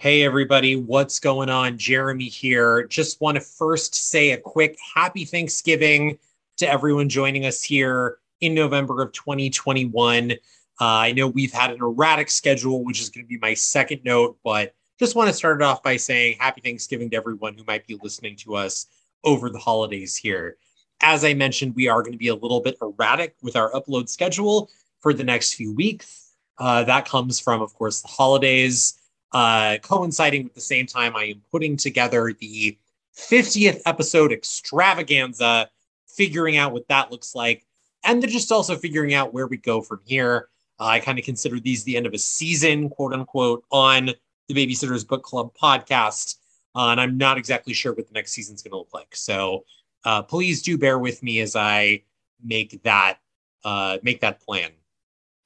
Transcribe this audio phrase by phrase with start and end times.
[0.00, 1.76] Hey, everybody, what's going on?
[1.76, 2.86] Jeremy here.
[2.86, 6.18] Just want to first say a quick happy Thanksgiving
[6.56, 10.32] to everyone joining us here in November of 2021.
[10.32, 10.36] Uh,
[10.80, 14.38] I know we've had an erratic schedule, which is going to be my second note,
[14.42, 17.86] but just want to start it off by saying happy Thanksgiving to everyone who might
[17.86, 18.86] be listening to us
[19.22, 20.56] over the holidays here.
[21.02, 24.08] As I mentioned, we are going to be a little bit erratic with our upload
[24.08, 24.70] schedule
[25.00, 26.32] for the next few weeks.
[26.56, 28.94] Uh, that comes from, of course, the holidays
[29.32, 32.76] uh, coinciding with the same time I am putting together the
[33.16, 35.70] 50th episode extravaganza,
[36.08, 37.66] figuring out what that looks like,
[38.04, 40.48] and then just also figuring out where we go from here.
[40.78, 44.10] Uh, I kind of consider these the end of a season, quote unquote, on
[44.48, 46.36] the Babysitters Book Club podcast.
[46.74, 49.14] Uh, and I'm not exactly sure what the next season's going to look like.
[49.14, 49.64] So
[50.04, 52.02] uh, please do bear with me as I
[52.42, 53.18] make that
[53.64, 54.70] uh, make that plan.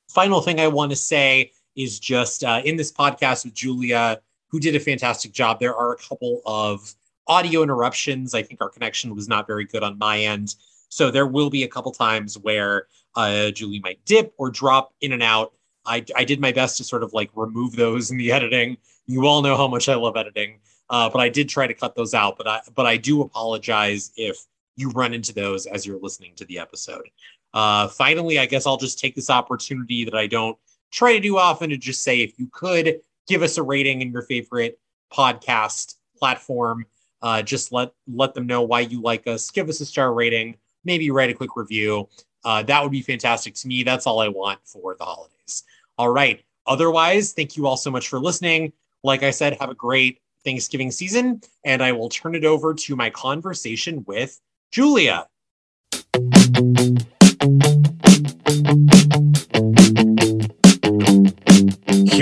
[0.09, 4.61] Final thing I want to say is just uh, in this podcast with Julia, who
[4.61, 5.61] did a fantastic job.
[5.61, 6.95] There are a couple of
[7.27, 8.35] audio interruptions.
[8.35, 10.55] I think our connection was not very good on my end.
[10.89, 15.13] So there will be a couple times where uh, Julie might dip or drop in
[15.13, 15.53] and out.
[15.87, 18.77] I, I did my best to sort of like remove those in the editing.
[19.07, 21.95] You all know how much I love editing, uh, but I did try to cut
[21.95, 22.39] those out.
[22.39, 24.39] But I but I do apologize if
[24.77, 27.09] you run into those as you're listening to the episode.
[27.53, 30.59] Uh, finally, I guess I'll just take this opportunity that I don't
[30.95, 34.13] try to do often to just say if you could give us a rating in
[34.13, 34.79] your favorite
[35.13, 36.87] podcast platform.
[37.21, 39.51] Uh, just let let them know why you like us.
[39.51, 40.57] Give us a star rating.
[40.85, 42.09] Maybe write a quick review.
[42.45, 43.83] Uh, that would be fantastic to me.
[43.83, 45.65] That's all I want for the holidays.
[45.99, 46.45] All right.
[46.67, 48.73] Otherwise, thank you all so much for listening.
[49.03, 52.97] Like I said, have a great Thanksgiving season, and I will turn it over to
[52.97, 54.39] my conversation with
[54.71, 55.27] Julia.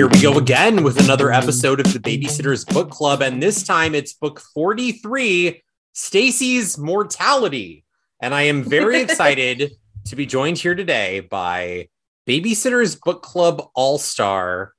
[0.03, 3.95] Here we go again with another episode of the Babysitters Book Club, and this time
[3.95, 7.85] it's book 43, Stacy's Mortality.
[8.19, 9.71] And I am very excited
[10.07, 11.89] to be joined here today by
[12.29, 14.73] Babysitters Book Club All Star,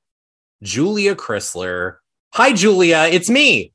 [0.62, 1.96] Julia Chrysler.
[2.34, 3.72] Hi, Julia, it's me.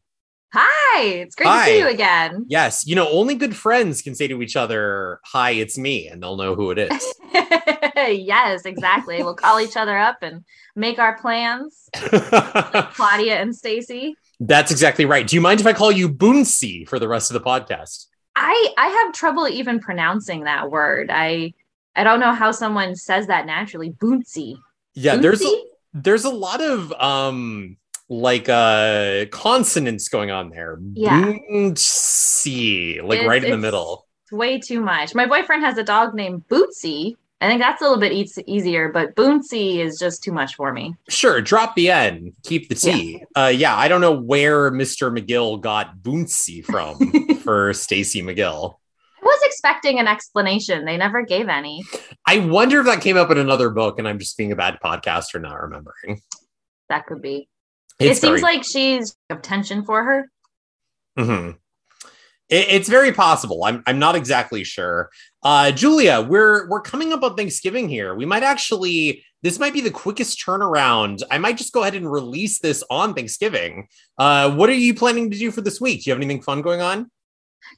[0.54, 1.66] Hi, it's great Hi.
[1.66, 2.46] to see you again.
[2.48, 6.22] Yes, you know, only good friends can say to each other, Hi, it's me, and
[6.22, 7.14] they'll know who it is.
[7.34, 9.24] yes, exactly.
[9.24, 10.44] we'll call each other up and
[10.76, 11.90] make our plans.
[12.12, 14.16] like Claudia and Stacy.
[14.40, 15.28] That's exactly right.
[15.28, 18.06] Do you mind if I call you Boonsy for the rest of the podcast?
[18.36, 21.10] I I have trouble even pronouncing that word.
[21.12, 21.54] I
[21.96, 23.92] I don't know how someone says that naturally.
[23.92, 24.58] Boonsy.
[24.94, 25.22] Yeah, Boonsy?
[25.22, 25.64] there's a,
[25.94, 27.76] there's a lot of um
[28.10, 30.80] like uh consonants going on there.
[30.94, 31.34] Yeah.
[31.52, 34.08] Bootsy, like it's, right in the middle.
[34.32, 35.16] Way too much.
[35.16, 37.16] My boyfriend has a dog named Bootsy.
[37.42, 40.74] I think that's a little bit e- easier, but Boonsy is just too much for
[40.74, 40.96] me.
[41.08, 43.24] Sure, drop the N, keep the T.
[43.36, 45.16] Yeah, uh, yeah I don't know where Mr.
[45.16, 46.98] McGill got Boonsy from
[47.44, 48.76] for Stacy McGill.
[49.22, 50.84] I was expecting an explanation.
[50.84, 51.84] They never gave any.
[52.26, 54.80] I wonder if that came up in another book and I'm just being a bad
[54.84, 56.22] podcaster not remembering.
[56.90, 57.48] That could be.
[58.00, 58.56] It's it seems very...
[58.56, 60.32] like she's of tension for her.
[61.18, 61.52] Mm-hmm.
[62.50, 63.64] It, it's very possible.
[63.64, 65.10] I'm I'm not exactly sure.
[65.44, 68.16] Uh, Julia, we're we're coming up on Thanksgiving here.
[68.16, 71.22] We might actually this might be the quickest turnaround.
[71.32, 73.88] I might just go ahead and release this on Thanksgiving.
[74.18, 76.04] Uh, what are you planning to do for this week?
[76.04, 77.10] Do you have anything fun going on?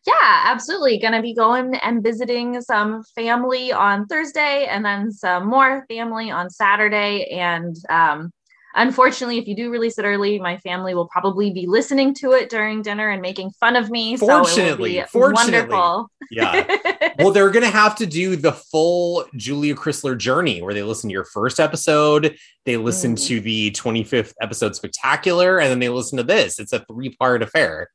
[0.07, 0.99] Yeah, absolutely.
[0.99, 6.31] Going to be going and visiting some family on Thursday and then some more family
[6.31, 7.25] on Saturday.
[7.25, 8.31] And um,
[8.73, 12.49] Unfortunately, if you do release it early, my family will probably be listening to it
[12.49, 14.15] during dinner and making fun of me.
[14.15, 16.11] Fortunately, so fortunately, wonderful.
[16.29, 17.13] yeah.
[17.19, 21.09] well, they're going to have to do the full Julia Chrysler journey, where they listen
[21.09, 23.27] to your first episode, they listen mm.
[23.27, 26.59] to the 25th episode spectacular, and then they listen to this.
[26.59, 27.89] It's a three part affair.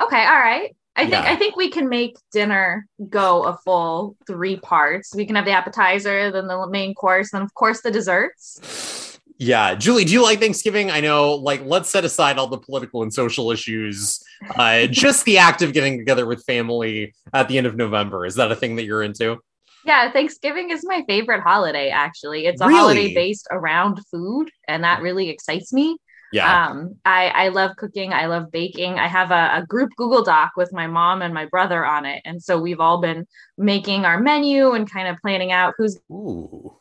[0.00, 0.74] Okay, all right.
[0.94, 1.32] I think yeah.
[1.32, 5.14] I think we can make dinner go a full three parts.
[5.14, 8.98] We can have the appetizer, then the main course, then of course the desserts.
[9.42, 10.92] Yeah, Julie, do you like Thanksgiving?
[10.92, 14.22] I know, like, let's set aside all the political and social issues.
[14.54, 18.24] Uh, just the act of getting together with family at the end of November.
[18.24, 19.38] Is that a thing that you're into?
[19.84, 22.46] Yeah, Thanksgiving is my favorite holiday, actually.
[22.46, 22.78] It's a really?
[22.78, 25.96] holiday based around food, and that really excites me.
[26.32, 26.68] Yeah.
[26.68, 28.12] Um, I, I love cooking.
[28.12, 29.00] I love baking.
[29.00, 32.22] I have a, a, group Google Doc with my mom and my brother on it.
[32.24, 33.26] And so we've all been
[33.58, 36.78] making our menu and kind of planning out who's Ooh.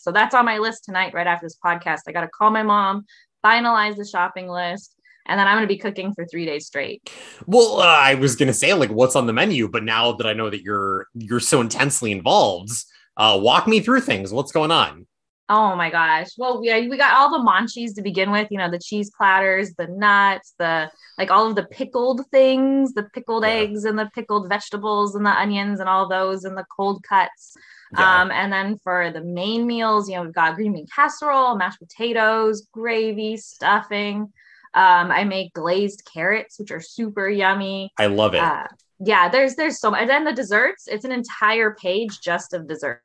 [0.00, 2.00] So that's on my list tonight, right after this podcast.
[2.08, 3.04] I got to call my mom,
[3.44, 4.94] finalize the shopping list,
[5.26, 7.10] and then I'm going to be cooking for three days straight.
[7.46, 10.26] Well, uh, I was going to say like what's on the menu, but now that
[10.26, 12.72] I know that you're you're so intensely involved,
[13.16, 14.32] uh, walk me through things.
[14.32, 15.06] What's going on?
[15.50, 16.28] Oh my gosh.
[16.38, 19.74] Well, we, we got all the munchies to begin with, you know, the cheese platters,
[19.76, 23.50] the nuts, the like all of the pickled things, the pickled yeah.
[23.50, 27.56] eggs and the pickled vegetables and the onions and all those and the cold cuts.
[27.96, 28.22] Yeah.
[28.22, 31.78] Um, and then for the main meals, you know, we've got green bean casserole, mashed
[31.78, 34.32] potatoes, gravy, stuffing.
[34.74, 37.90] Um, I make glazed carrots, which are super yummy.
[37.98, 38.40] I love it.
[38.40, 38.66] Uh,
[39.00, 40.00] yeah, there's there's so much.
[40.00, 43.02] And then the desserts, it's an entire page just of dessert.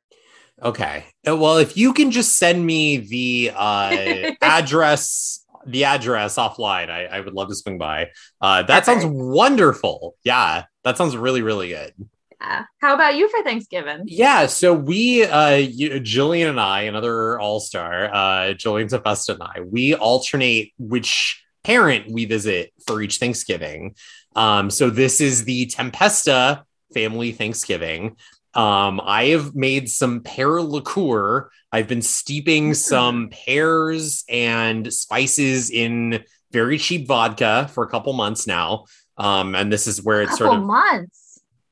[0.62, 1.04] Okay.
[1.26, 7.06] Uh, well, if you can just send me the uh, address, the address offline, I,
[7.06, 8.10] I, would love to swing by.
[8.40, 10.16] Uh, that sounds wonderful.
[10.22, 11.94] Yeah, that sounds really, really good.
[12.40, 12.64] Yeah.
[12.80, 14.04] How about you for Thanksgiving?
[14.06, 19.42] Yeah, so we, uh, you, Jillian and I, another all star, uh, Jillian Tempesta and
[19.42, 23.94] I, we alternate which parent we visit for each Thanksgiving.
[24.34, 26.62] Um, so this is the Tempesta
[26.94, 28.16] family Thanksgiving.
[28.54, 31.50] Um, I have made some pear liqueur.
[31.70, 38.46] I've been steeping some pears and spices in very cheap vodka for a couple months
[38.46, 38.86] now.
[39.16, 41.19] Um, and this is where it's sort of months.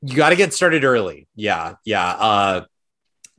[0.02, 1.26] You got to get started early.
[1.34, 2.06] Yeah, yeah.
[2.06, 2.64] Uh,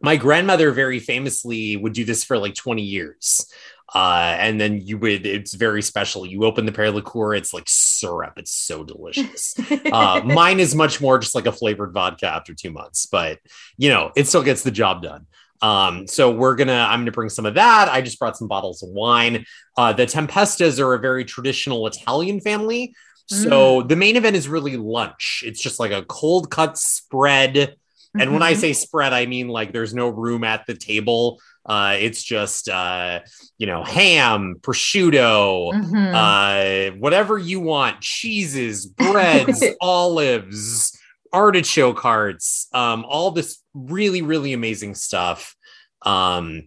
[0.02, 3.52] my grandmother very famously would do this for like 20 years.
[3.94, 6.26] Uh, and then you would, it's very special.
[6.26, 8.34] You open the pear liqueur, it's like syrup.
[8.38, 9.56] It's so delicious.
[9.92, 13.40] uh, mine is much more just like a flavored vodka after two months, but
[13.78, 15.26] you know, it still gets the job done.
[15.62, 17.90] Um, so we're gonna, I'm gonna bring some of that.
[17.90, 19.46] I just brought some bottles of wine.
[19.76, 22.94] Uh, the Tempestas are a very traditional Italian family.
[23.30, 23.90] So mm.
[23.90, 25.44] the main event is really lunch.
[25.46, 27.58] It's just like a cold cut spread.
[27.58, 28.34] And mm-hmm.
[28.34, 28.62] when I mm-hmm.
[28.62, 31.40] say spread, I mean like there's no room at the table
[31.70, 33.20] uh, it's just uh,
[33.60, 36.16] you know ham, prosciutto, mm-hmm.
[36.16, 40.98] uh, whatever you want, cheeses, breads, olives,
[41.32, 45.56] artichoke hearts, um, all this really really amazing stuff.
[46.02, 46.64] Um,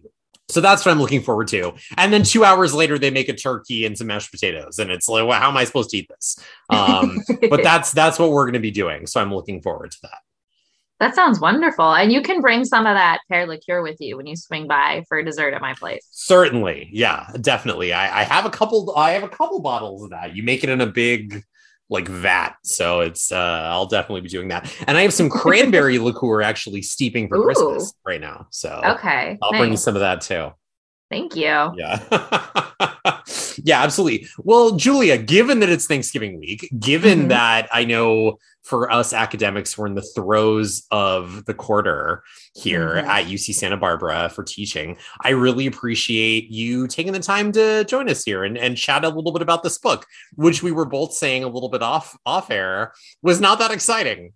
[0.49, 1.73] so that's what I'm looking forward to.
[1.97, 5.07] And then two hours later, they make a turkey and some mashed potatoes, and it's
[5.07, 6.37] like, well, how am I supposed to eat this?
[6.69, 7.19] Um,
[7.49, 9.07] but that's that's what we're going to be doing.
[9.07, 10.19] So I'm looking forward to that.
[10.99, 11.95] That sounds wonderful.
[11.95, 15.03] And you can bring some of that pear liqueur with you when you swing by
[15.09, 16.07] for dessert at my place.
[16.11, 16.89] Certainly.
[16.93, 17.91] Yeah, definitely.
[17.91, 20.35] I, I have a couple I have a couple bottles of that.
[20.35, 21.43] You make it in a big
[21.93, 22.55] like vat.
[22.63, 24.73] So it's uh I'll definitely be doing that.
[24.87, 27.43] And I have some cranberry liqueur actually steeping for Ooh.
[27.43, 28.47] Christmas right now.
[28.49, 29.37] So okay.
[29.41, 29.59] I'll nice.
[29.59, 30.51] bring you some of that too.
[31.09, 31.71] Thank you.
[31.77, 33.21] Yeah.
[33.63, 34.27] yeah, absolutely.
[34.39, 37.27] Well, Julia, given that it's Thanksgiving week, given mm-hmm.
[37.29, 42.23] that I know for us academics, we're in the throes of the quarter
[42.55, 43.09] here mm-hmm.
[43.09, 44.97] at UC Santa Barbara for teaching.
[45.21, 49.09] I really appreciate you taking the time to join us here and, and chat a
[49.09, 50.05] little bit about this book,
[50.35, 54.33] which we were both saying a little bit off off air was not that exciting.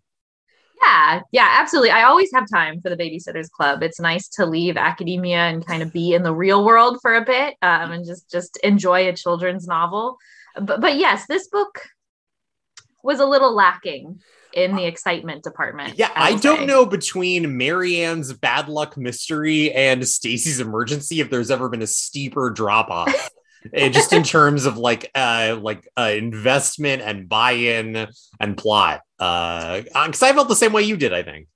[0.81, 1.91] Yeah, yeah, absolutely.
[1.91, 3.81] I always have time for the Babysitters Club.
[3.81, 7.25] It's nice to leave academia and kind of be in the real world for a
[7.25, 10.17] bit um, and just just enjoy a children's novel.
[10.59, 11.81] But but yes, this book
[13.03, 14.19] was a little lacking
[14.53, 15.97] in the excitement department.
[15.97, 16.65] Yeah, I, I don't say.
[16.65, 21.87] know between Mary Anne's bad luck mystery and Stacy's emergency if there's ever been a
[21.87, 23.29] steeper drop off.
[23.75, 28.07] Just in terms of like uh like uh investment and buy-in
[28.39, 31.47] and plot uh because i felt the same way you did i think.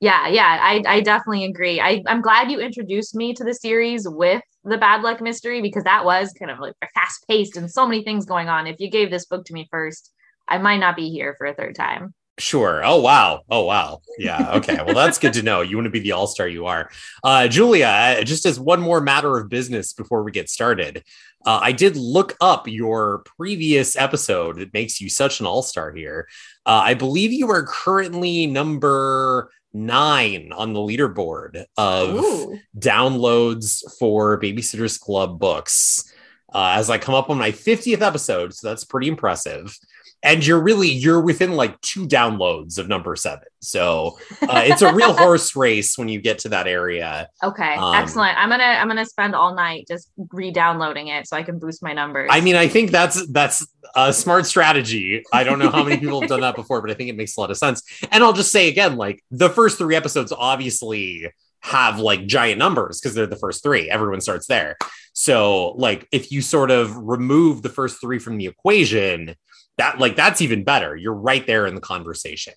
[0.00, 1.80] Yeah yeah i i definitely agree.
[1.80, 5.84] I i'm glad you introduced me to the series with the bad luck mystery because
[5.84, 8.66] that was kind of like fast paced and so many things going on.
[8.66, 10.12] If you gave this book to me first
[10.48, 12.84] i might not be here for a third time Sure.
[12.84, 13.42] Oh wow.
[13.48, 14.00] Oh wow.
[14.18, 14.54] Yeah.
[14.56, 14.76] Okay.
[14.84, 15.60] well, that's good to know.
[15.60, 16.90] You want to be the all star you are,
[17.22, 17.86] uh, Julia.
[17.86, 21.04] Uh, just as one more matter of business before we get started,
[21.46, 25.92] uh, I did look up your previous episode that makes you such an all star
[25.92, 26.26] here.
[26.66, 32.58] Uh, I believe you are currently number nine on the leaderboard of Ooh.
[32.76, 36.12] downloads for Babysitters Club books.
[36.52, 39.76] Uh, as I come up on my 50th episode, so that's pretty impressive
[40.24, 43.44] and you're really you're within like two downloads of number seven.
[43.60, 47.28] So uh, it's a real horse race when you get to that area.
[47.42, 48.36] Okay um, excellent.
[48.36, 51.92] I'm gonna i'm gonna spend all night just re-downloading it so i can boost my
[51.92, 52.30] numbers.
[52.32, 55.22] I mean i think that's that's a smart strategy.
[55.32, 57.36] I don't know how many people have done that before but i think it makes
[57.36, 57.82] a lot of sense.
[58.10, 63.00] And i'll just say again like the first three episodes obviously have like giant numbers
[63.00, 63.88] because they're the first three.
[63.88, 64.76] Everyone starts there.
[65.14, 69.34] So like if you sort of remove the first three from the equation
[69.78, 70.94] that like that's even better.
[70.96, 72.54] You're right there in the conversation.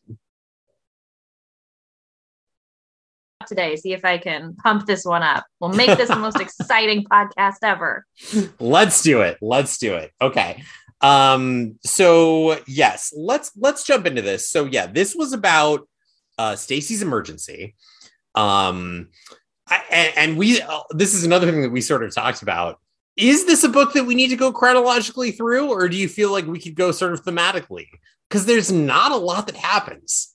[3.48, 5.46] Today, see if I can pump this one up.
[5.60, 8.06] We'll make this the most exciting podcast ever.
[8.60, 9.38] Let's do it.
[9.42, 10.12] Let's do it.
[10.22, 10.64] Okay.
[11.02, 14.50] Um, so yes, let's let's jump into this.
[14.50, 15.88] So yeah, this was about
[16.38, 17.76] uh Stacy's emergency.
[18.36, 19.10] Um
[19.70, 22.80] I, and, and we uh, this is another thing that we sort of talked about.
[23.18, 26.32] Is this a book that we need to go chronologically through, or do you feel
[26.32, 27.88] like we could go sort of thematically?
[28.30, 30.34] Because there's not a lot that happens.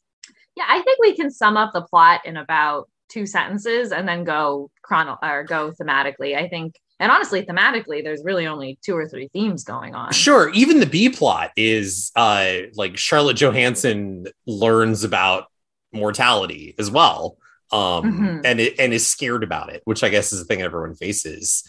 [0.56, 4.24] Yeah, I think we can sum up the plot in about two sentences and then
[4.24, 6.36] go chrono or go thematically.
[6.36, 10.50] I think and honestly thematically there's really only two or three themes going on sure
[10.50, 15.46] even the b plot is uh like charlotte johanssen learns about
[15.92, 17.36] mortality as well
[17.72, 18.40] um mm-hmm.
[18.44, 21.64] and it, and is scared about it which i guess is the thing everyone faces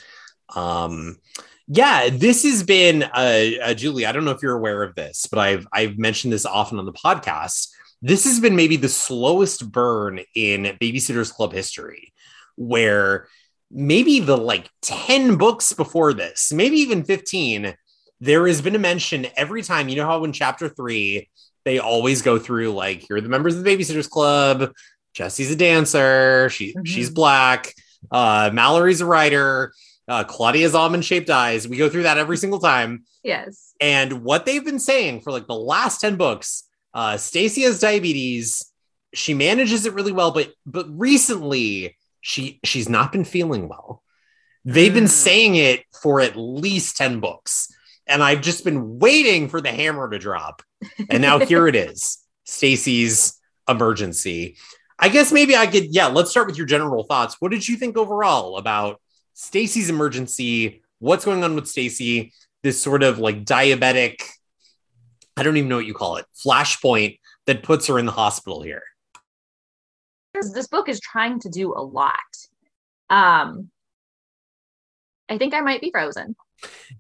[0.56, 1.18] um
[1.68, 5.28] yeah this has been uh, uh julie i don't know if you're aware of this
[5.28, 7.70] but i've i've mentioned this often on the podcast
[8.02, 12.14] this has been maybe the slowest burn in babysitters club history
[12.56, 13.28] where
[13.74, 17.76] maybe the like 10 books before this, maybe even 15,
[18.20, 19.90] there has been a mention every time.
[19.90, 21.30] You know how in chapter three,
[21.66, 24.72] they always go through like, here are the members of the Babysitters Club.
[25.16, 26.50] Jessi's a dancer.
[26.50, 26.84] She mm-hmm.
[26.86, 27.74] she's black.
[28.12, 29.74] Uh, Mallory's a writer.
[30.08, 31.68] Uh, Claudia's almond shaped eyes.
[31.68, 33.06] We go through that every single time.
[33.24, 33.74] Yes.
[33.80, 38.72] And what they've been saying for like the last 10 books, uh, Stacy has diabetes.
[39.14, 44.04] She manages it really well, but but recently she she's not been feeling well.
[44.66, 45.10] They've been mm.
[45.10, 47.74] saying it for at least 10 books.
[48.08, 50.62] And I've just been waiting for the hammer to drop.
[51.10, 52.20] And now here it is.
[52.44, 54.58] Stacy's emergency.
[55.00, 57.38] I guess maybe I could yeah, let's start with your general thoughts.
[57.40, 59.02] What did you think overall about
[59.34, 60.82] Stacy's emergency?
[61.00, 62.34] What's going on with Stacy?
[62.62, 64.22] This sort of like diabetic
[65.36, 66.26] I don't even know what you call it.
[66.46, 68.84] Flashpoint that puts her in the hospital here
[70.34, 72.14] this book is trying to do a lot.
[73.10, 73.70] Um,
[75.30, 76.36] I think I might be frozen.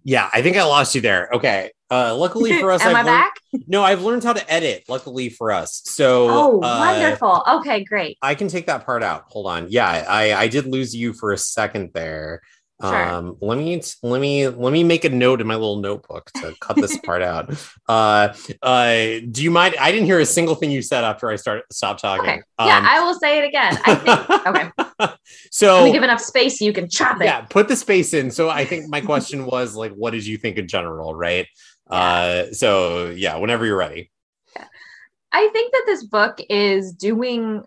[0.03, 1.29] Yeah, I think I lost you there.
[1.34, 1.72] Okay.
[1.89, 3.34] Uh, luckily for us, am I've I learned, back?
[3.67, 4.84] No, I've learned how to edit.
[4.88, 7.43] Luckily for us, so oh, uh, wonderful.
[7.60, 8.17] Okay, great.
[8.22, 9.25] I can take that part out.
[9.27, 9.67] Hold on.
[9.70, 12.41] Yeah, I I did lose you for a second there.
[12.84, 13.10] Sure.
[13.13, 16.54] Um, let me let me let me make a note in my little notebook to
[16.60, 17.54] cut this part out.
[17.90, 19.75] Uh, uh, do you mind?
[19.80, 22.30] I didn't hear a single thing you said after I started stopped talking.
[22.30, 22.42] Okay.
[22.60, 23.78] Yeah, um, I will say it again.
[23.86, 25.13] I think okay.
[25.52, 27.25] so me give enough space you can chop it.
[27.25, 28.32] Yeah, put the space in.
[28.32, 31.48] So I think my question was like, what did you think in general, right?
[31.92, 31.98] Yeah.
[31.98, 34.10] Uh, so yeah, whenever you're ready.
[35.34, 37.63] I think that this book is doing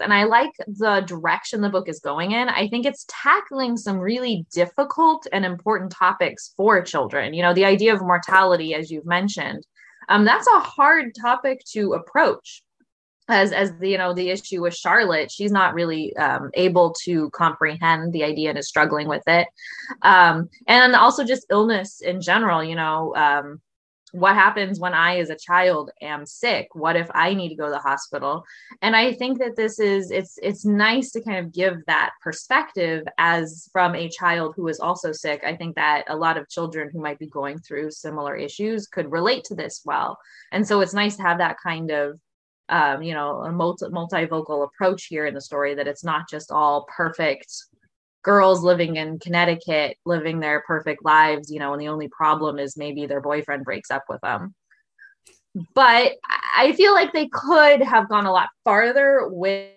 [0.00, 2.48] and I like the direction the book is going in.
[2.48, 7.34] I think it's tackling some really difficult and important topics for children.
[7.34, 9.64] You know, the idea of mortality, as you've mentioned,
[10.08, 12.62] um, that's a hard topic to approach.
[13.28, 17.28] As as the you know the issue with Charlotte, she's not really um, able to
[17.30, 19.48] comprehend the idea and is struggling with it,
[20.02, 22.62] um, and also just illness in general.
[22.62, 23.60] You know, um,
[24.12, 26.68] what happens when I, as a child, am sick?
[26.74, 28.44] What if I need to go to the hospital?
[28.80, 33.04] And I think that this is it's it's nice to kind of give that perspective
[33.18, 35.42] as from a child who is also sick.
[35.44, 39.10] I think that a lot of children who might be going through similar issues could
[39.10, 40.18] relate to this well.
[40.52, 42.20] And so it's nice to have that kind of
[42.68, 46.50] um, you know, a multi multivocal approach here in the story that it's not just
[46.50, 47.52] all perfect
[48.26, 52.76] girls living in Connecticut living their perfect lives, you know, and the only problem is
[52.76, 54.52] maybe their boyfriend breaks up with them.
[55.74, 56.14] But
[56.56, 59.70] I feel like they could have gone a lot farther with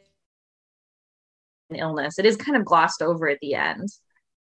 [1.69, 2.17] an illness.
[2.17, 3.87] It is kind of glossed over at the end.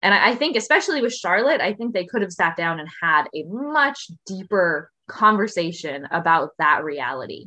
[0.02, 3.26] And I think, especially with Charlotte, I think they could have sat down and had
[3.32, 7.46] a much deeper conversation about that reality.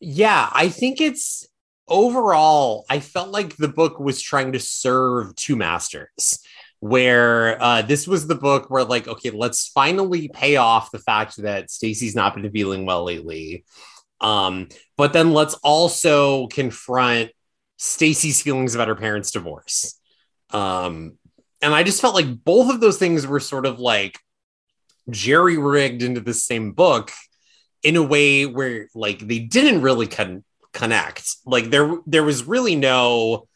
[0.00, 1.46] Yeah, I think it's
[1.88, 6.40] overall, I felt like the book was trying to serve two masters.
[6.80, 11.38] Where uh, this was the book where, like, okay, let's finally pay off the fact
[11.38, 13.64] that Stacy's not been feeling well lately.
[14.20, 17.30] Um, but then let's also confront
[17.78, 19.98] Stacy's feelings about her parents' divorce.
[20.50, 21.16] Um,
[21.62, 24.18] and I just felt like both of those things were sort of like
[25.10, 27.10] jerry rigged into the same book
[27.82, 30.44] in a way where like they didn't really con-
[30.76, 31.36] connect.
[31.44, 33.48] Like there there was really no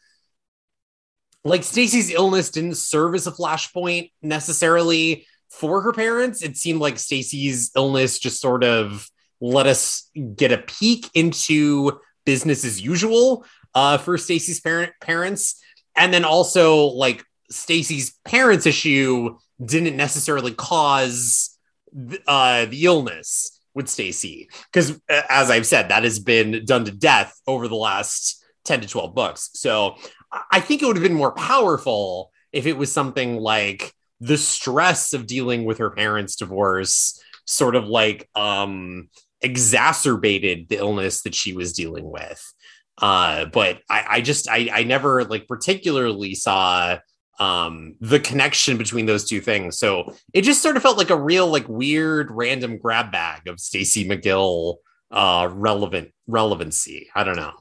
[1.43, 6.43] like Stacy's illness didn't serve as a flashpoint necessarily for her parents.
[6.43, 9.09] It seemed like Stacy's illness just sort of
[9.39, 15.61] let us get a peek into business as usual uh, for Stacy's parent parents,
[15.95, 21.57] and then also like Stacy's parents' issue didn't necessarily cause
[22.27, 27.39] uh, the illness with Stacy because as I've said that has been done to death
[27.47, 29.49] over the last 10 to 12 books.
[29.53, 29.95] So
[30.51, 35.13] I think it would have been more powerful if it was something like the stress
[35.13, 39.09] of dealing with her parents' divorce sort of like um
[39.41, 42.53] exacerbated the illness that she was dealing with.
[42.97, 46.99] Uh, but I, I just I, I never like particularly saw
[47.41, 49.79] um the connection between those two things.
[49.79, 53.59] So it just sort of felt like a real like weird random grab bag of
[53.59, 54.75] Stacey McGill
[55.09, 57.09] uh relevant relevancy.
[57.15, 57.53] I don't know.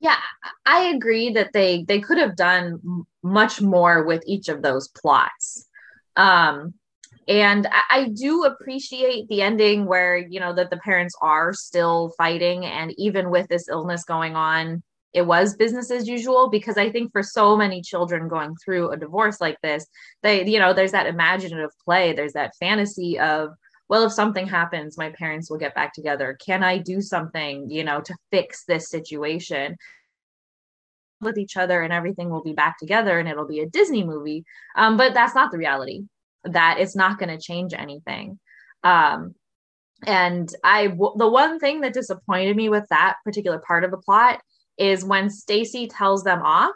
[0.00, 0.16] Yeah,
[0.64, 5.68] I agree that they they could have done much more with each of those plots.
[6.16, 6.74] Um
[7.28, 12.14] and I, I do appreciate the ending where you know that the parents are still
[12.16, 16.90] fighting and even with this illness going on it was business as usual because i
[16.90, 19.86] think for so many children going through a divorce like this
[20.22, 23.50] they you know there's that imaginative play there's that fantasy of
[23.88, 26.36] well if something happens my parents will get back together.
[26.44, 29.76] Can i do something you know to fix this situation?
[31.20, 34.44] With each other and everything will be back together and it'll be a disney movie.
[34.76, 36.04] Um, but that's not the reality.
[36.44, 38.40] That it's not going to change anything.
[38.82, 39.36] Um,
[40.04, 44.40] and I, the one thing that disappointed me with that particular part of the plot
[44.78, 46.74] is when Stacy tells them off,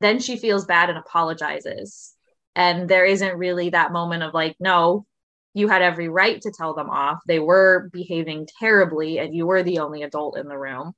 [0.00, 2.14] then she feels bad and apologizes.
[2.54, 5.06] And there isn't really that moment of like, no,
[5.54, 7.18] you had every right to tell them off.
[7.26, 10.92] They were behaving terribly, and you were the only adult in the room.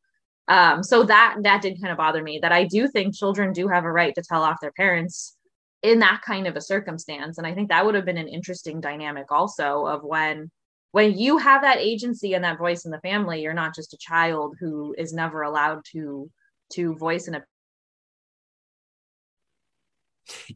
[0.49, 2.40] Um, so that that did kind of bother me.
[2.42, 5.37] That I do think children do have a right to tell off their parents
[5.82, 8.80] in that kind of a circumstance and i think that would have been an interesting
[8.80, 10.50] dynamic also of when
[10.92, 13.99] when you have that agency and that voice in the family you're not just a
[13.99, 16.30] child who is never allowed to
[16.70, 17.47] to voice an opinion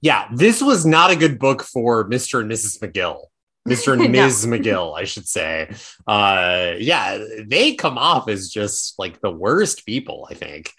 [0.01, 3.25] yeah this was not a good book for mr and mrs mcgill.
[3.69, 5.75] Mr and ms mcgill i should say.
[6.07, 10.71] Uh yeah they come off as just like the worst people i think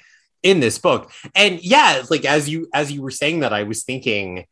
[0.46, 1.12] in this book.
[1.34, 4.46] And yeah, like as you as you were saying that, I was thinking,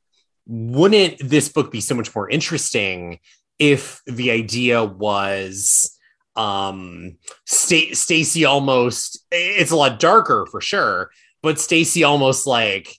[0.47, 3.19] wouldn't this book be so much more interesting
[3.63, 5.97] if the idea was
[6.35, 12.93] um St- Stacey almost it's a lot darker for sure, but Stacy almost like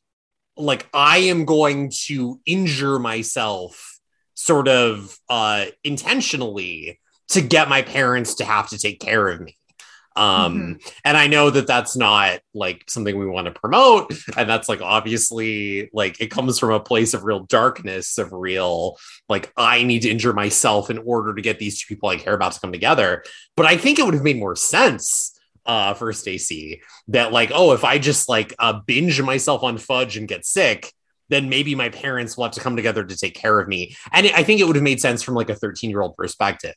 [0.57, 3.99] like I am going to injure myself
[4.33, 9.57] sort of uh intentionally to get my parents to have to take care of me
[10.17, 10.89] um mm-hmm.
[11.05, 14.81] and i know that that's not like something we want to promote and that's like
[14.81, 18.97] obviously like it comes from a place of real darkness of real
[19.29, 22.35] like i need to injure myself in order to get these two people i care
[22.35, 23.25] about to come together.
[23.57, 27.73] But i think it would have made more sense uh for stacy that like oh
[27.73, 30.93] if i just like uh binge myself on fudge and get sick
[31.31, 33.97] then maybe my parents will have to come together to take care of me.
[34.13, 36.75] And i think it would have made sense from like a 13 year old perspective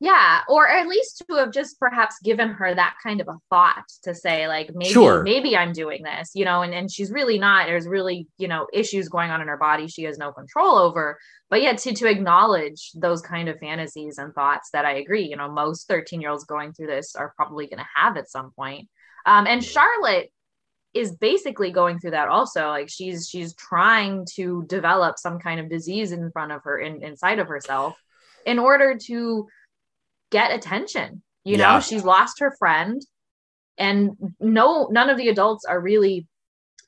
[0.00, 3.84] yeah or at least to have just perhaps given her that kind of a thought
[4.02, 5.22] to say like maybe sure.
[5.22, 8.66] maybe i'm doing this you know and, and she's really not there's really you know
[8.72, 12.08] issues going on in her body she has no control over but yet to to
[12.08, 16.30] acknowledge those kind of fantasies and thoughts that i agree you know most 13 year
[16.30, 18.88] olds going through this are probably going to have at some point
[19.26, 20.30] um, and charlotte
[20.92, 25.68] is basically going through that also like she's she's trying to develop some kind of
[25.68, 27.96] disease in front of her in, inside of herself
[28.46, 29.46] in order to
[30.34, 31.22] get attention.
[31.44, 33.00] You know, she's lost her friend
[33.78, 36.26] and no none of the adults are really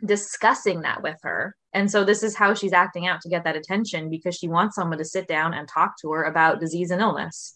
[0.05, 1.55] discussing that with her.
[1.73, 4.75] And so this is how she's acting out to get that attention because she wants
[4.75, 7.56] someone to sit down and talk to her about disease and illness.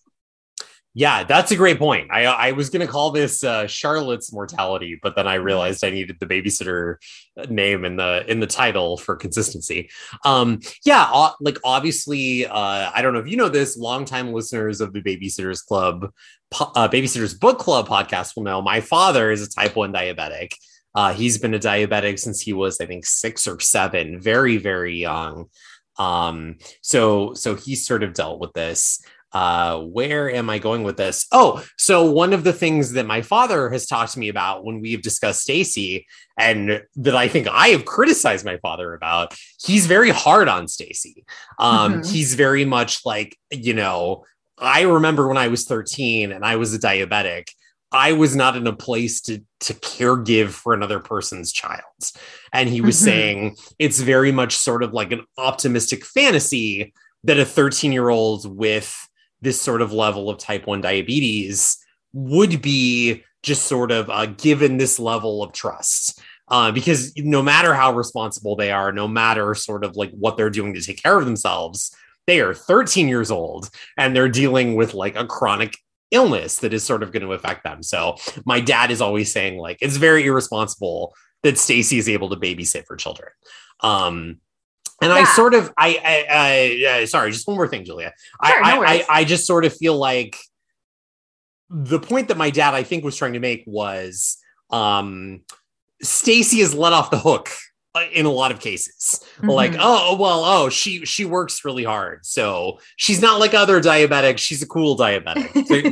[0.92, 2.10] Yeah, that's a great point.
[2.10, 5.44] I I was going to call this uh, Charlotte's mortality, but then I mm-hmm.
[5.46, 6.96] realized I needed the babysitter
[7.48, 9.88] name in the in the title for consistency.
[10.24, 13.76] Um, yeah, like obviously, uh, I don't know if you know this.
[13.76, 16.10] Longtime listeners of the Babysitters Club,
[16.58, 20.50] uh, Babysitters Book Club podcast will know my father is a type one diabetic.
[20.92, 24.96] Uh, he's been a diabetic since he was, I think, six or seven, very very
[24.96, 25.46] young.
[25.98, 29.00] Um, so so he sort of dealt with this
[29.32, 33.22] uh where am i going with this oh so one of the things that my
[33.22, 36.06] father has talked to me about when we've discussed Stacy
[36.38, 41.24] and that i think i have criticized my father about he's very hard on Stacy.
[41.58, 42.02] um mm-hmm.
[42.02, 44.24] he's very much like you know
[44.58, 47.48] i remember when i was 13 and i was a diabetic
[47.92, 51.82] I was not in a place to to care give for another person's child.
[52.52, 53.04] And he was mm-hmm.
[53.04, 58.56] saying it's very much sort of like an optimistic fantasy that a 13 year old
[58.56, 58.96] with
[59.42, 61.78] this sort of level of type 1 diabetes
[62.12, 66.20] would be just sort of uh, given this level of trust.
[66.48, 70.50] Uh, because no matter how responsible they are, no matter sort of like what they're
[70.50, 71.94] doing to take care of themselves,
[72.26, 75.76] they are 13 years old and they're dealing with like a chronic
[76.10, 77.82] illness that is sort of going to affect them.
[77.82, 82.36] So my dad is always saying like it's very irresponsible that Stacey is able to
[82.36, 83.30] babysit for children.
[83.80, 84.38] Um,
[85.00, 85.16] and yeah.
[85.16, 88.12] I sort of, I, I, I uh, sorry, just one more thing, Julia.
[88.44, 90.36] Sure, I, no I, I just sort of feel like
[91.70, 94.36] the point that my dad, I think, was trying to make was
[94.70, 95.40] um,
[96.02, 97.48] Stacy is let off the hook
[98.12, 99.24] in a lot of cases.
[99.36, 99.50] Mm-hmm.
[99.50, 104.38] like oh well oh she she works really hard so she's not like other diabetics
[104.38, 105.50] she's a cool diabetic.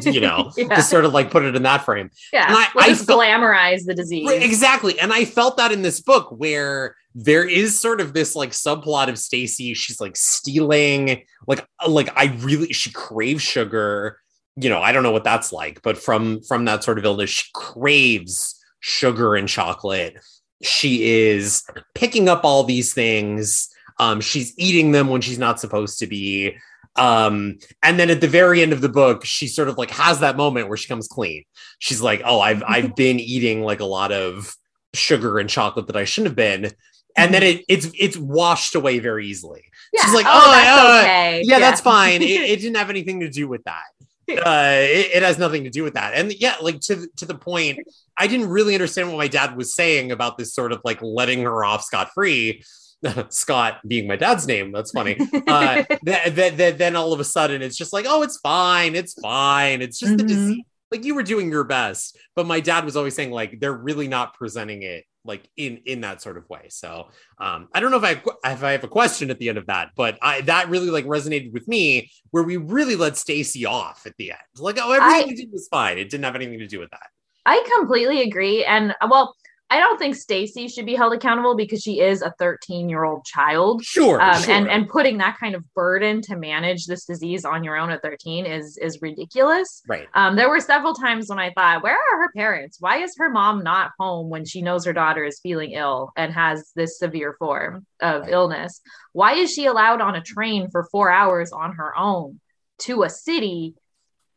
[0.18, 0.74] You know yeah.
[0.74, 2.10] to sort of like put it in that frame.
[2.32, 4.30] Yeah and I, I felt, glamorize the disease.
[4.30, 4.98] Exactly.
[5.00, 9.08] And i felt that in this book where there is sort of this like subplot
[9.08, 9.74] of stacy.
[9.74, 14.20] She's like stealing like like i really she craves sugar.
[14.56, 17.30] You know i don't know what that's like but from from that sort of illness
[17.30, 20.16] she craves sugar and chocolate
[20.62, 23.68] she is picking up all these things.
[23.98, 26.56] Um, she's eating them when she's not supposed to be.
[26.96, 30.20] Um, and then at the very end of the book, she sort of like has
[30.20, 31.44] that moment where she comes clean.
[31.78, 34.54] She's like, "Oh, I've I've been eating like a lot of
[34.94, 36.72] sugar and chocolate that I shouldn't have been."
[37.16, 39.64] And then it, it's it's washed away very easily.
[39.92, 40.04] Yeah.
[40.04, 41.42] She's like, "Oh, oh that's uh, okay.
[41.44, 42.22] yeah, yeah, that's fine.
[42.22, 43.84] it, it didn't have anything to do with that."
[44.44, 46.14] uh, it, it, has nothing to do with that.
[46.14, 47.80] And yeah, like to to the point,
[48.16, 51.42] I didn't really understand what my dad was saying about this sort of like letting
[51.42, 52.62] her off scot free.
[53.30, 55.16] Scott being my dad's name, that's funny.
[55.48, 58.94] Uh, that, that, that, then all of a sudden it's just like, oh, it's fine,
[58.94, 60.26] it's fine, it's just mm-hmm.
[60.26, 60.64] the disease.
[60.90, 64.08] Like you were doing your best, but my dad was always saying like they're really
[64.08, 66.66] not presenting it like in in that sort of way.
[66.70, 69.58] So um, I don't know if I if I have a question at the end
[69.58, 73.66] of that, but I that really like resonated with me where we really let Stacy
[73.66, 74.40] off at the end.
[74.58, 75.98] Like oh everything I, did was fine.
[75.98, 77.06] It didn't have anything to do with that.
[77.46, 78.64] I completely agree.
[78.64, 79.36] And well,
[79.70, 83.24] I don't think Stacy should be held accountable because she is a 13 year old
[83.26, 83.84] child.
[83.84, 84.54] Sure, um, sure.
[84.54, 88.00] And and putting that kind of burden to manage this disease on your own at
[88.02, 89.82] 13 is is ridiculous.
[89.86, 90.08] Right.
[90.14, 92.78] Um, there were several times when I thought, where are her parents?
[92.80, 96.32] Why is her mom not home when she knows her daughter is feeling ill and
[96.32, 98.30] has this severe form of right.
[98.30, 98.80] illness?
[99.12, 102.40] Why is she allowed on a train for four hours on her own
[102.80, 103.74] to a city?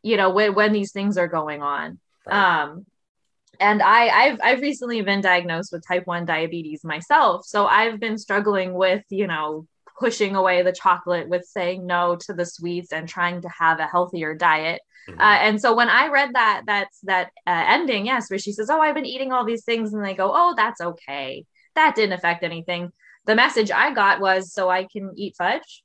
[0.02, 1.98] You know, when when these things are going on.
[2.26, 2.62] Right.
[2.64, 2.86] Um,
[3.62, 8.18] and I, I've I've recently been diagnosed with type one diabetes myself, so I've been
[8.18, 9.66] struggling with you know
[9.98, 13.86] pushing away the chocolate, with saying no to the sweets, and trying to have a
[13.86, 14.80] healthier diet.
[15.08, 15.20] Mm-hmm.
[15.20, 18.68] Uh, and so when I read that that's that uh, ending, yes, where she says,
[18.68, 21.44] "Oh, I've been eating all these things," and they go, "Oh, that's okay.
[21.74, 22.92] That didn't affect anything."
[23.24, 25.84] The message I got was, "So I can eat fudge.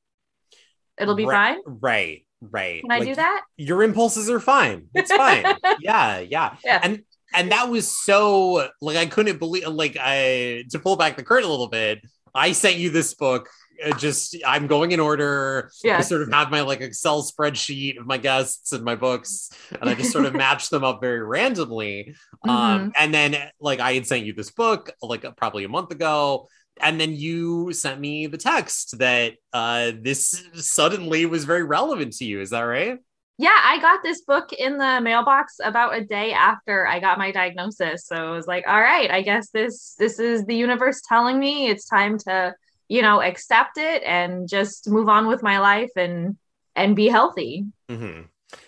[0.99, 2.23] It'll be right, fine." Right.
[2.39, 2.81] Right.
[2.81, 3.43] Can I like, do that?
[3.57, 4.89] Your impulses are fine.
[4.93, 5.43] It's fine.
[5.79, 6.55] yeah, yeah.
[6.63, 6.79] Yeah.
[6.83, 11.23] And and that was so like I couldn't believe like I to pull back the
[11.23, 11.99] curtain a little bit.
[12.33, 13.49] I sent you this book.
[13.83, 15.71] Uh, just I'm going in order.
[15.83, 15.97] Yeah.
[15.97, 19.89] I sort of have my like Excel spreadsheet of my guests and my books, and
[19.89, 22.15] I just sort of matched them up very randomly.
[22.47, 22.83] Um, mm-hmm.
[22.85, 26.47] Um, and then like I had sent you this book like probably a month ago,
[26.81, 32.25] and then you sent me the text that uh, this suddenly was very relevant to
[32.25, 32.41] you.
[32.41, 32.99] Is that right?
[33.37, 37.31] Yeah, I got this book in the mailbox about a day after I got my
[37.31, 38.07] diagnosis.
[38.07, 41.69] So I was like, all right, I guess this this is the universe telling me
[41.69, 42.55] it's time to,
[42.87, 46.35] you know, accept it and just move on with my life and
[46.75, 47.65] and be healthy.
[47.89, 48.23] Mm-hmm.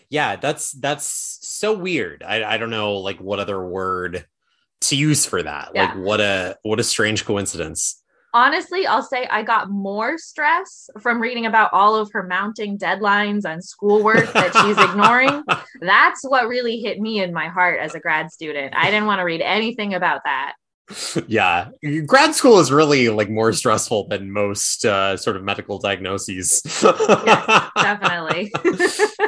[0.10, 2.21] Yeah, that's that's so weird.
[2.21, 4.25] I I don't know like what other word
[4.82, 5.71] to use for that.
[5.73, 5.86] Yeah.
[5.86, 8.03] Like what a what a strange coincidence
[8.34, 13.46] honestly, I'll say I got more stress from reading about all of her mounting deadlines
[13.46, 15.44] and schoolwork that she's ignoring.
[15.82, 18.74] That's what really hit me in my heart as a grad student.
[18.76, 20.54] I didn't want to read anything about that.
[21.28, 21.70] Yeah,
[22.08, 26.63] grad school is really like more stressful than most uh, sort of medical diagnoses.
[26.65, 28.52] yes, definitely.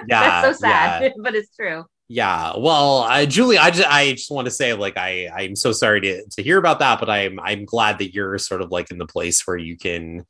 [0.07, 1.09] yeah, That's so sad, yeah.
[1.21, 1.85] but it's true.
[2.11, 5.71] Yeah, well, uh, Julie, I just I just want to say like I I'm so
[5.71, 8.91] sorry to to hear about that, but I'm I'm glad that you're sort of like
[8.91, 10.25] in the place where you can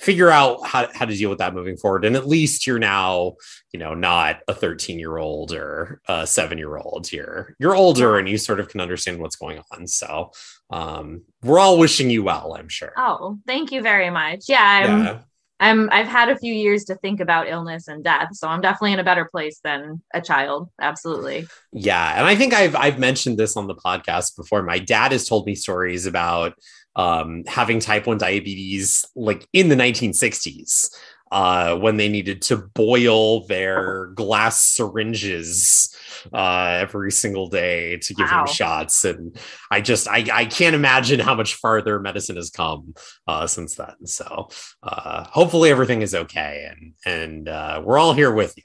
[0.00, 2.04] figure out how, how to deal with that moving forward.
[2.04, 3.36] And at least you're now
[3.72, 8.18] you know not a 13 year old or a 7 year old you're you're older
[8.18, 9.86] and you sort of can understand what's going on.
[9.86, 10.32] So
[10.70, 12.94] um we're all wishing you well i'm sure.
[12.96, 14.48] Oh thank you very much.
[14.48, 15.18] Yeah i'm yeah.
[15.62, 18.94] I'm I've had a few years to think about illness and death, so I'm definitely
[18.94, 20.68] in a better place than a child.
[20.80, 21.46] Absolutely.
[21.72, 24.64] Yeah, and I think I've I've mentioned this on the podcast before.
[24.64, 26.54] My dad has told me stories about
[26.96, 30.90] um, having type 1 diabetes like in the 1960s
[31.32, 35.96] uh, when they needed to boil their glass syringes
[36.32, 38.42] uh, every single day to give wow.
[38.42, 39.04] him shots.
[39.06, 39.36] And
[39.70, 42.94] I just, I, I can't imagine how much farther medicine has come
[43.26, 44.06] uh, since then.
[44.06, 44.50] So
[44.82, 46.70] uh, hopefully everything is okay.
[46.70, 48.64] And, and uh, we're all here with you.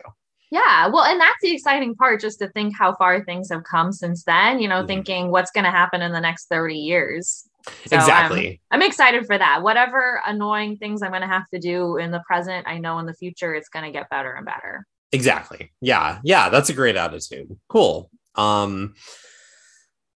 [0.52, 3.94] Yeah, well, and that's the exciting part just to think how far things have come
[3.94, 4.88] since then, you know, mm-hmm.
[4.88, 7.48] thinking what's going to happen in the next 30 years.
[7.86, 8.62] So exactly.
[8.72, 9.64] I'm, I'm excited for that.
[9.64, 13.06] Whatever annoying things I'm going to have to do in the present, I know in
[13.06, 14.86] the future it's going to get better and better.
[15.12, 15.72] Exactly.
[15.82, 16.20] Yeah.
[16.24, 16.50] Yeah.
[16.50, 17.58] That's a great attitude.
[17.70, 18.10] Cool.
[18.36, 18.96] Um,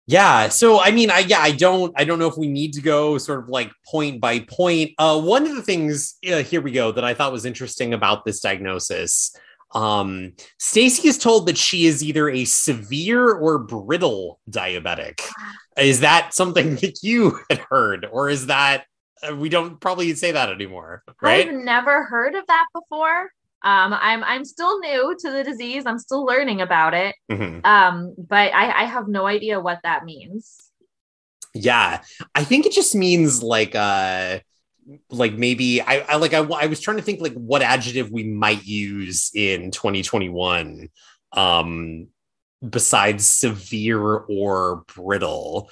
[0.07, 0.49] Yeah.
[0.49, 3.17] So I mean, I yeah, I don't I don't know if we need to go
[3.19, 4.91] sort of like point by point.
[4.99, 8.25] Uh, one of the things uh, here we go that I thought was interesting about
[8.25, 9.37] this diagnosis.
[9.73, 15.21] Um, Stacy is told that she is either a severe or brittle diabetic.
[15.77, 18.85] Is that something that you had heard, or is that
[19.29, 21.49] uh, we don't probably say that anymore, right?
[21.49, 23.31] I've never heard of that before.
[23.63, 25.85] Um, I'm I'm still new to the disease.
[25.87, 27.15] I'm still learning about it.
[27.31, 27.65] Mhm.
[27.65, 30.57] Um, but I, I have no idea what that means.
[31.53, 32.03] Yeah,
[32.35, 34.39] I think it just means like uh
[35.11, 38.25] like maybe I, I like I, I was trying to think like what adjective we
[38.25, 40.89] might use in 2021
[41.33, 42.09] um
[42.69, 45.71] besides severe or brittle.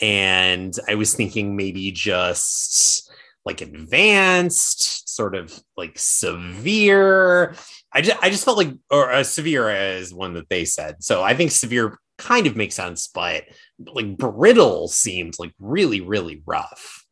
[0.00, 3.10] And I was thinking maybe just
[3.44, 7.54] like advanced sort of like severe.
[7.92, 11.02] I just I just felt like or uh, severe is one that they said.
[11.02, 13.44] So I think severe kind of makes sense but
[13.78, 17.06] like brittle seems like really really rough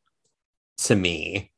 [0.77, 1.51] to me.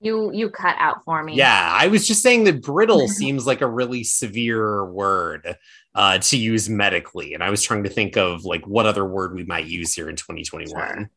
[0.00, 1.34] You you cut out for me.
[1.34, 5.56] yeah i was just saying that brittle seems like a really severe word
[5.98, 9.34] uh, to use medically and i was trying to think of like what other word
[9.34, 11.10] we might use here in 2021 Sure.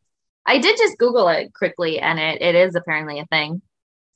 [0.44, 3.62] I did just Google it quickly, and it it is apparently a thing.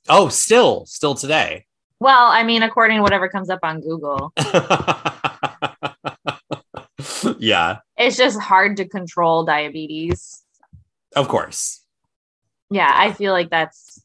[0.08, 1.66] oh still still today
[2.00, 4.32] Well, I mean, according to whatever comes up on Google,
[7.38, 10.42] yeah it's just hard to control diabetes.
[11.14, 11.84] of course
[12.70, 14.02] Yeah, I feel like that's.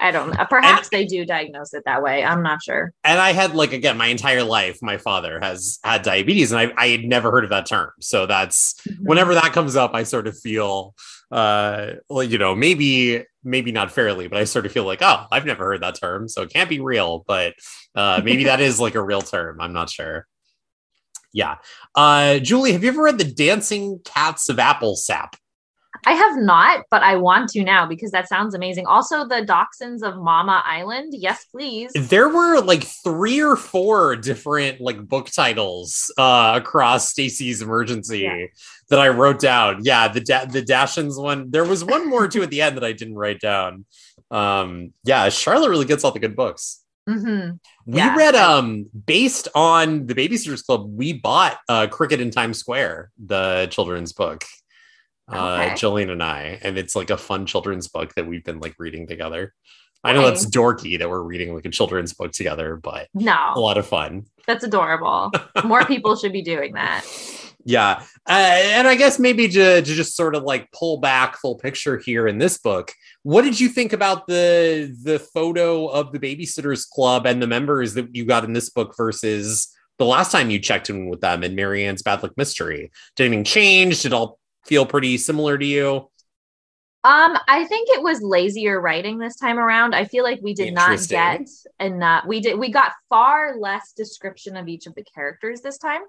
[0.00, 0.44] I don't know.
[0.48, 2.24] Perhaps they do diagnose it that way.
[2.24, 2.92] I'm not sure.
[3.04, 6.72] and I had like again my entire life, my father has had diabetes, and I,
[6.76, 7.90] I had never heard of that term.
[8.00, 10.94] So that's whenever that comes up, I sort of feel
[11.30, 15.26] uh well, you know, maybe maybe not fairly, but I sort of feel like, oh,
[15.30, 17.54] I've never heard that term, so it can't be real, but
[17.94, 19.60] uh maybe that is like a real term.
[19.60, 20.26] I'm not sure.
[21.32, 21.56] Yeah.
[21.94, 25.36] Uh Julie, have you ever read The Dancing Cats of Apple Sap?
[26.06, 28.86] I have not, but I want to now because that sounds amazing.
[28.86, 31.12] Also, the Dachshunds of Mama Island.
[31.16, 31.92] Yes, please.
[31.94, 38.46] There were like three or four different like book titles uh across Stacy's emergency Yeah.
[38.88, 39.80] that I wrote down.
[39.84, 41.50] Yeah, the da- the Dashins one.
[41.50, 43.84] There was one more too at the end that I didn't write down.
[44.30, 46.82] Um yeah, Charlotte really gets all the good books.
[47.08, 47.50] hmm
[47.86, 48.14] We Yeah.
[48.16, 53.68] read um based on the Babysitters Club, we bought uh Cricket in Times Square, the
[53.70, 54.44] children's book.
[55.30, 55.74] Uh Okay.
[55.74, 59.06] Jillian and I, and it's like a fun children's book that we've been like reading
[59.06, 59.54] together.
[60.02, 63.60] I know that's dorky that we're reading like a children's book together, but no, a
[63.60, 64.24] lot of fun.
[64.46, 65.30] that's adorable.
[65.64, 67.04] More people should be doing that.
[67.66, 68.02] Yeah.
[68.26, 71.98] Uh, and I guess maybe to, to just sort of like pull back full picture
[71.98, 72.90] here in this book,
[73.22, 77.92] what did you think about the the photo of the babysitters club and the members
[77.94, 81.44] that you got in this book versus the last time you checked in with them
[81.44, 82.90] in Mary Anne's Bad Luck Mystery?
[83.14, 84.00] Did anything change?
[84.00, 86.10] Did it all feel pretty similar to you?
[87.02, 89.94] Um, I think it was lazier writing this time around.
[89.94, 92.26] I feel like we did not get enough.
[92.26, 92.58] We did.
[92.58, 96.02] We got far less description of each of the characters this time.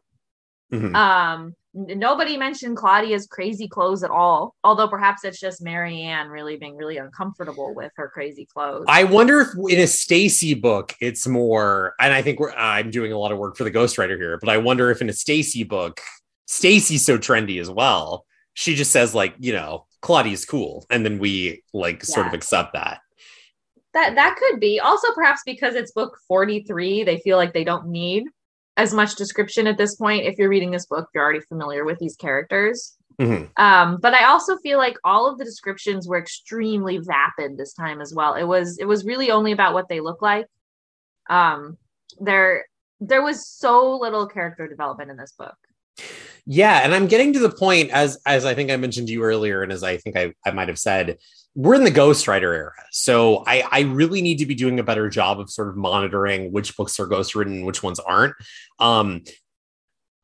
[0.73, 0.93] Mhm.
[0.93, 4.55] Um, nobody mentioned Claudia's crazy clothes at all.
[4.65, 8.85] Although perhaps it's just Mary Anne really being really uncomfortable with her crazy clothes.
[8.89, 13.13] I wonder if in a Stacy book it's more, and I think we're, I'm doing
[13.13, 15.63] a lot of work for the ghostwriter here, but I wonder if in a Stacy
[15.63, 16.01] book,
[16.47, 18.25] Stacy's so trendy as well.
[18.53, 22.73] She just says like, you know, Claudia's cool, and then we like sort of accept
[22.73, 22.99] that.
[23.93, 24.79] that that could be.
[24.79, 28.23] Also perhaps because it's book 43 they feel like they don't need
[28.77, 30.25] as much description at this point.
[30.25, 32.95] If you're reading this book you're already familiar with these characters.
[33.19, 33.49] Mhm.
[33.59, 38.01] um but i also feel like all of the descriptions were extremely vapid this time
[38.01, 38.33] as well.
[38.35, 40.47] It was it was really only about what they look like.
[41.29, 41.77] Um
[42.19, 42.65] there
[43.01, 45.55] there was so little character development in this book
[46.53, 49.23] Yeah, and I'm getting to the point as as I think I mentioned to you
[49.23, 51.17] earlier, and as I think I, I might have said,
[51.55, 52.73] we're in the ghostwriter era.
[52.91, 56.51] So I, I really need to be doing a better job of sort of monitoring
[56.51, 58.35] which books are ghostwritten and which ones aren't.
[58.79, 59.21] Um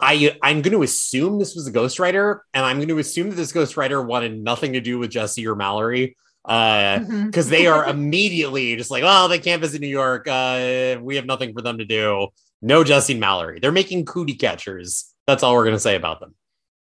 [0.01, 3.35] I I'm going to assume this was a ghostwriter, and I'm going to assume that
[3.35, 6.17] this ghostwriter wanted nothing to do with Jessi or Mallory.
[6.43, 7.25] Uh Mhm.
[7.27, 10.27] because they are immediately just like, oh, they can't visit New York.
[10.27, 12.27] Uh, we have nothing for them to do.
[12.61, 13.59] No Jessi and Mallory.
[13.59, 15.13] They're making cootie catchers.
[15.27, 16.33] That's all we're gonna say about them.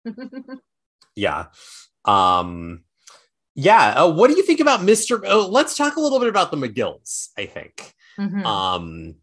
[1.16, 1.46] Yeah.
[2.04, 2.82] Um
[3.54, 4.02] yeah.
[4.02, 5.22] Uh, what do you think about Mr.
[5.24, 7.94] Oh, let's talk a little bit about the McGills, I think.
[8.18, 8.44] Mhm.
[8.44, 9.14] Um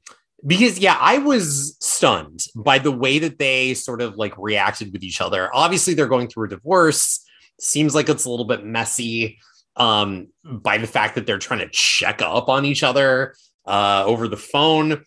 [0.48, 5.04] because yeah, I was stunned by the way that they sort of like reacted with
[5.04, 5.50] each other.
[5.54, 7.24] Obviously, they're going through a divorce.
[7.60, 9.38] Seems like it's a little bit messy
[9.76, 13.36] um by the fact that they're trying to check up on each other
[13.68, 15.04] uh over the phone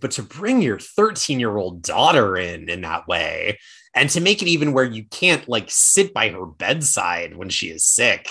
[0.00, 3.58] but to bring your 13 year old daughter in in that way
[3.94, 7.68] and to make it even where you can't like sit by her bedside when she
[7.68, 8.28] is sick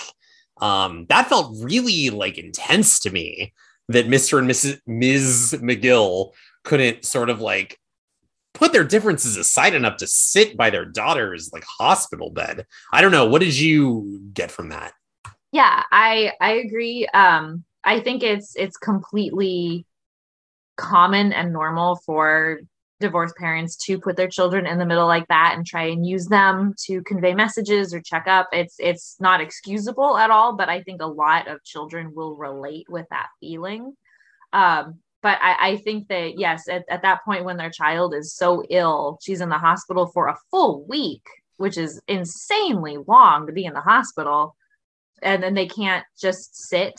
[0.60, 3.52] um that felt really like intense to me
[3.88, 6.32] that mr and mrs ms mcgill
[6.64, 7.78] couldn't sort of like
[8.58, 12.66] put their differences aside enough to sit by their daughter's like hospital bed.
[12.92, 13.26] I don't know.
[13.26, 14.92] What did you get from that?
[15.52, 17.06] Yeah i i agree.
[17.14, 19.86] Um i think it's it's completely
[20.78, 22.60] common and normal for
[23.00, 26.26] divorced parents to put their children in the middle like that and try and use
[26.26, 28.48] them to convey messages or check up.
[28.52, 32.86] It's it's not excusable at all but i think a lot of children will relate
[32.88, 33.94] with that feeling.
[34.52, 38.34] Um, but I, I, think that yes at, at that point when their child is
[38.34, 41.22] so ill she's in the hospital for a full week
[41.58, 44.56] which is insanely long to be in the hospital.
[45.22, 46.98] And then they can't just sit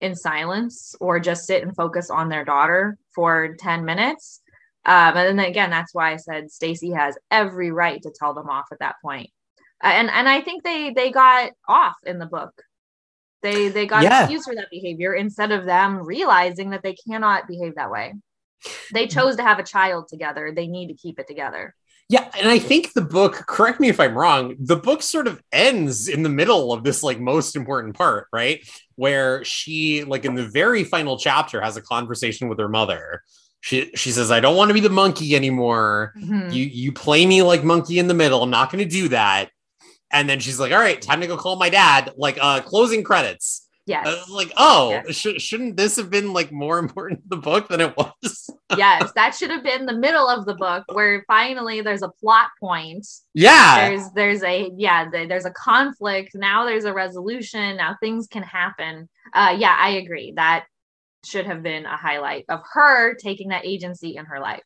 [0.00, 4.40] in silence or just sit and focus on their daughter for 10 minutes
[4.88, 8.48] um, and then again, that's why I said Stacy has every right to tell them
[8.48, 9.28] off at that point.
[9.84, 12.52] Uh, and and I think they they got off in the book.
[13.42, 14.22] They they got yeah.
[14.22, 18.14] excused for that behavior instead of them realizing that they cannot behave that way.
[18.92, 20.52] They chose to have a child together.
[20.52, 21.74] They need to keep it together.
[22.10, 25.42] Yeah, and I think the book, correct me if I'm wrong, the book sort of
[25.52, 28.66] ends in the middle of this like most important part, right?
[28.96, 33.22] Where she like in the very final chapter has a conversation with her mother.
[33.60, 36.14] She she says i don't want to be the monkey anymore.
[36.16, 36.50] Mm-hmm.
[36.50, 38.42] you you play me like monkey in the middle.
[38.42, 39.50] I'm not going to do that.
[40.10, 42.14] And then she's like all right time to go call my dad.
[42.16, 44.06] Like uh closing credits Yes.
[44.06, 45.16] Uh, like, oh, yes.
[45.16, 48.50] sh- shouldn't this have been like more important to the book than it was?
[48.76, 52.50] yes, that should have been the middle of the book where finally there's a plot
[52.60, 53.06] point.
[53.32, 53.88] Yeah.
[53.88, 56.34] There's there's a yeah, there's a conflict.
[56.34, 57.78] Now there's a resolution.
[57.78, 59.08] Now things can happen.
[59.32, 60.32] Uh yeah, I agree.
[60.36, 60.66] That
[61.24, 64.62] should have been a highlight of her taking that agency in her life.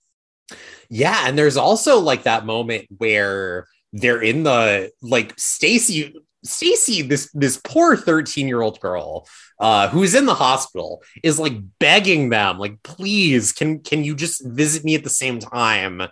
[0.91, 7.31] Yeah, and there's also like that moment where they're in the like Stacy Stacy this
[7.33, 9.27] this poor 13-year-old girl
[9.59, 14.45] uh who's in the hospital is like begging them like please can can you just
[14.47, 16.03] visit me at the same time?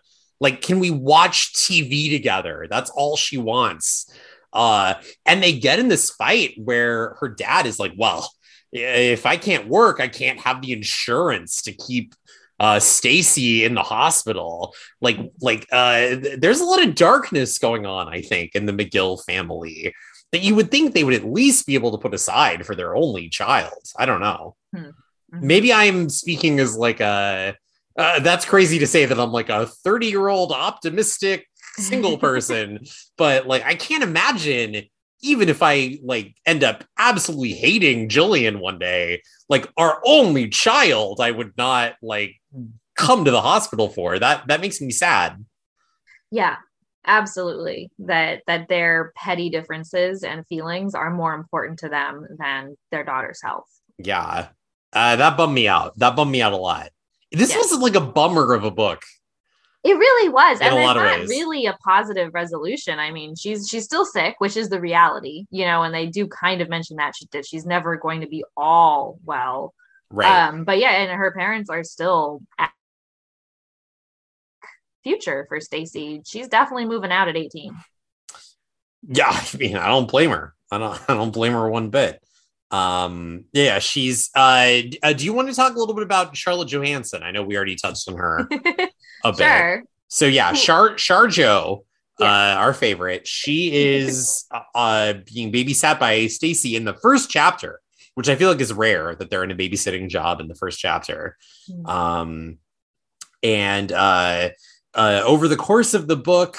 [0.41, 2.67] Like can we watch TV together?
[2.71, 4.13] That's all she wants.
[4.53, 4.95] Uh
[5.27, 8.31] and they get in this fight where her dad is like, "Well,
[8.73, 12.15] if I can't work, I can't have the insurance to keep
[12.61, 14.75] uh, Stacy in the hospital.
[15.01, 19.25] Like, like uh, there's a lot of darkness going on, I think, in the McGill
[19.25, 19.95] family
[20.33, 22.95] that you would think they would at least be able to put aside for their
[22.95, 23.83] only child.
[23.97, 24.57] I don't know.
[24.75, 24.91] Hmm.
[25.33, 25.47] Mm-hmm.
[25.47, 27.57] Maybe I'm speaking as like a.
[27.97, 32.81] Uh, that's crazy to say that I'm like a 30 year old optimistic single person,
[33.19, 34.85] but like I can't imagine
[35.23, 41.21] even if I like end up absolutely hating Jillian one day, like our only child,
[41.21, 42.41] I would not like
[42.97, 44.19] come to the hospital for.
[44.19, 45.45] That that makes me sad.
[46.31, 46.57] Yeah,
[47.11, 47.91] absolutely.
[47.99, 53.41] That that their petty differences and feelings are more important to them than their daughter's
[53.43, 53.69] health.
[53.99, 54.49] Yeah.
[54.93, 55.99] Uh, that bummed me out.
[55.99, 56.91] That bummed me out a lot.
[57.33, 57.71] This yes.
[57.71, 59.03] was like a bummer of a book.
[59.83, 62.99] It really was, in and it's not really a positive resolution.
[62.99, 65.83] I mean, she's she's still sick, which is the reality, you know.
[65.83, 67.47] And they do kind of mention that she did.
[67.47, 69.73] she's never going to be all well,
[70.11, 70.49] right?
[70.49, 72.43] Um, but yeah, and her parents are still
[75.03, 76.23] future for Stacy.
[76.27, 77.77] She's definitely moving out at eighteen.
[79.09, 80.55] Yeah, I mean, I don't blame her.
[80.71, 81.01] I don't.
[81.09, 82.23] I don't blame her one bit.
[82.71, 84.31] Um, yeah, she's.
[84.35, 87.23] Uh, uh, do you want to talk a little bit about Charlotte Johanssen?
[87.23, 88.49] I know we already touched on her.
[89.25, 89.79] a sure.
[89.79, 89.89] bit.
[90.09, 91.85] So yeah, Char Charjo,
[92.19, 92.27] yeah.
[92.27, 97.81] uh, our favorite, she is uh, being babysat by Stacy in the first chapter,
[98.15, 100.79] which I feel like is rare that they're in a babysitting job in the first
[100.81, 101.37] chapter.
[101.71, 101.87] Mm-hmm.
[101.87, 102.59] Um,
[103.43, 104.51] and uh,
[104.95, 106.59] uh, over the course of the book,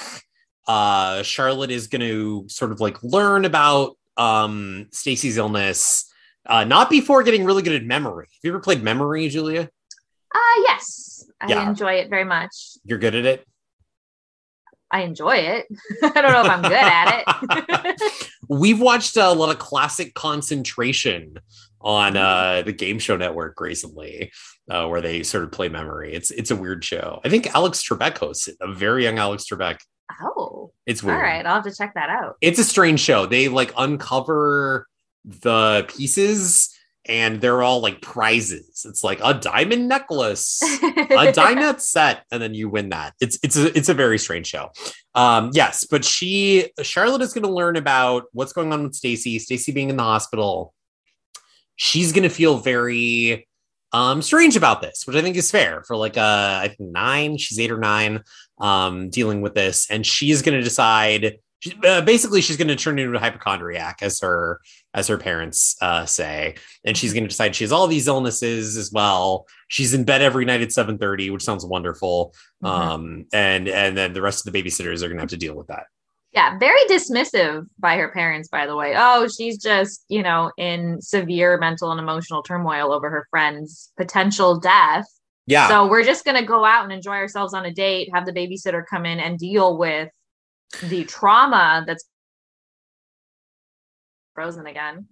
[0.68, 6.12] uh, Charlotte is going to sort of like learn about um, Stacy's illness,
[6.46, 8.26] uh, not before getting really good at memory.
[8.26, 9.70] Have you ever played Memory, Julia?
[10.34, 11.26] Uh, yes.
[11.42, 11.68] I yeah.
[11.68, 12.78] enjoy it very much.
[12.84, 13.46] You're good at it?
[14.92, 15.68] I enjoy it.
[16.04, 18.22] I don't know if I'm good at it.
[18.50, 21.38] We've watched a lot of classic concentration
[21.84, 24.32] on uh, the game show network recently,
[24.70, 26.14] uh, where they sort of play memory.
[26.14, 27.22] It's it's a weird show.
[27.24, 29.80] I think Alex Trebek hosts it, a very young Alex Trebek.
[30.22, 31.18] Oh, it's weird.
[31.18, 32.36] All right, I'll have to check that out.
[32.42, 33.26] It's a strange show.
[33.26, 34.88] They like uncover
[35.24, 36.76] the pieces
[37.06, 38.86] and they're all like prizes.
[38.88, 40.68] It's like a diamond necklace, a
[41.34, 43.14] dinette set, and then you win that.
[43.20, 44.70] It's it's a it's a very strange show.
[45.16, 49.40] Um, yes, but she Charlotte is going to learn about what's going on with Stacy.
[49.40, 50.74] Stacy being in the hospital.
[51.84, 53.48] She's going to feel very
[53.92, 57.38] um, strange about this, which I think is fair for like uh, I think nine.
[57.38, 58.22] She's eight or nine,
[58.60, 61.40] um, dealing with this, and she's going to decide.
[61.84, 64.62] Uh, basically, she's going to turn into a hypochondriac, as her
[64.94, 66.54] as her parents uh, say,
[66.86, 69.48] and she's going to decide she has all these illnesses as well.
[69.68, 72.36] She's in bed every night at seven thirty, which sounds wonderful.
[72.64, 72.68] Mm-hmm.
[72.68, 75.56] Um, and and then the rest of the babysitters are going to have to deal
[75.56, 75.86] with that.
[76.34, 78.94] Yeah, very dismissive by her parents, by the way.
[78.96, 84.58] Oh, she's just, you know, in severe mental and emotional turmoil over her friend's potential
[84.58, 85.06] death.
[85.46, 85.68] Yeah.
[85.68, 88.32] So we're just going to go out and enjoy ourselves on a date, have the
[88.32, 90.10] babysitter come in and deal with
[90.84, 92.06] the trauma that's
[94.34, 95.08] frozen again.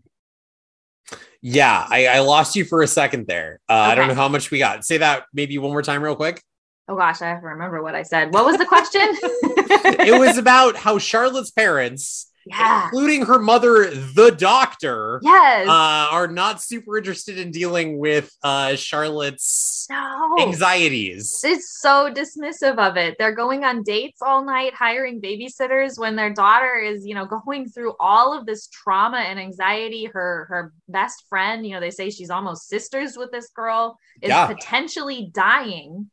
[1.41, 3.59] Yeah, I, I lost you for a second there.
[3.67, 3.91] Uh, okay.
[3.91, 4.85] I don't know how much we got.
[4.85, 6.41] Say that maybe one more time, real quick.
[6.87, 8.33] Oh gosh, I have to remember what I said.
[8.33, 9.01] What was the question?
[9.85, 12.85] it was about how Charlotte's parents, yeah.
[12.85, 18.75] including her mother, the doctor, yes, uh, are not super interested in dealing with uh,
[18.75, 20.35] Charlotte's no.
[20.39, 21.41] anxieties.
[21.43, 23.17] It's so dismissive of it.
[23.19, 27.69] They're going on dates all night, hiring babysitters when their daughter is, you know, going
[27.69, 30.05] through all of this trauma and anxiety.
[30.05, 34.29] Her her best friend, you know, they say she's almost sisters with this girl, is
[34.29, 34.47] yeah.
[34.47, 36.09] potentially dying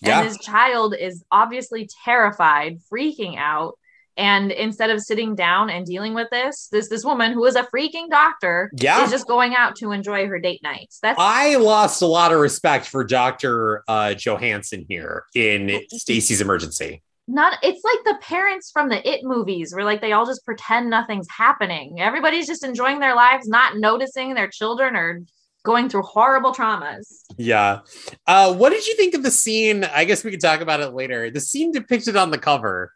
[0.00, 0.20] yeah.
[0.20, 3.78] and his child is obviously terrified freaking out
[4.18, 7.62] and instead of sitting down and dealing with this this this woman who is a
[7.64, 9.02] freaking doctor yeah.
[9.04, 12.40] is just going out to enjoy her date nights that's i lost a lot of
[12.40, 18.88] respect for dr uh johanssen here in stacy's emergency not it's like the parents from
[18.88, 23.14] the it movies where like they all just pretend nothing's happening everybody's just enjoying their
[23.14, 25.22] lives not noticing their children or
[25.68, 27.06] going through horrible traumas.
[27.36, 27.80] Yeah.
[28.26, 29.84] Uh, what did you think of the scene?
[29.84, 31.30] I guess we could talk about it later.
[31.30, 32.92] The scene depicted on the cover,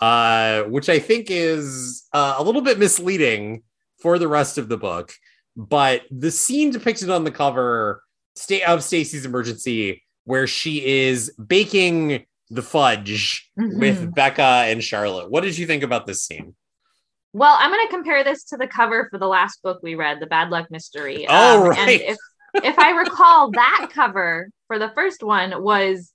[0.00, 3.64] uh, which I think is uh, a little bit misleading
[4.00, 5.12] for the rest of the book.
[5.56, 8.02] But the scene depicted on the cover
[8.66, 13.80] of Stacy's Emergency, where she is baking the fudge mm-hmm.
[13.80, 15.30] with Becca and Charlotte.
[15.30, 16.54] What did you think about this scene?
[17.32, 20.20] Well, I'm going to compare this to the cover for the last book we read,
[20.20, 21.26] The Bad Luck Mystery.
[21.28, 21.78] Oh, um, right.
[21.78, 22.16] And if,
[22.62, 26.12] if I recall, that cover for the first one was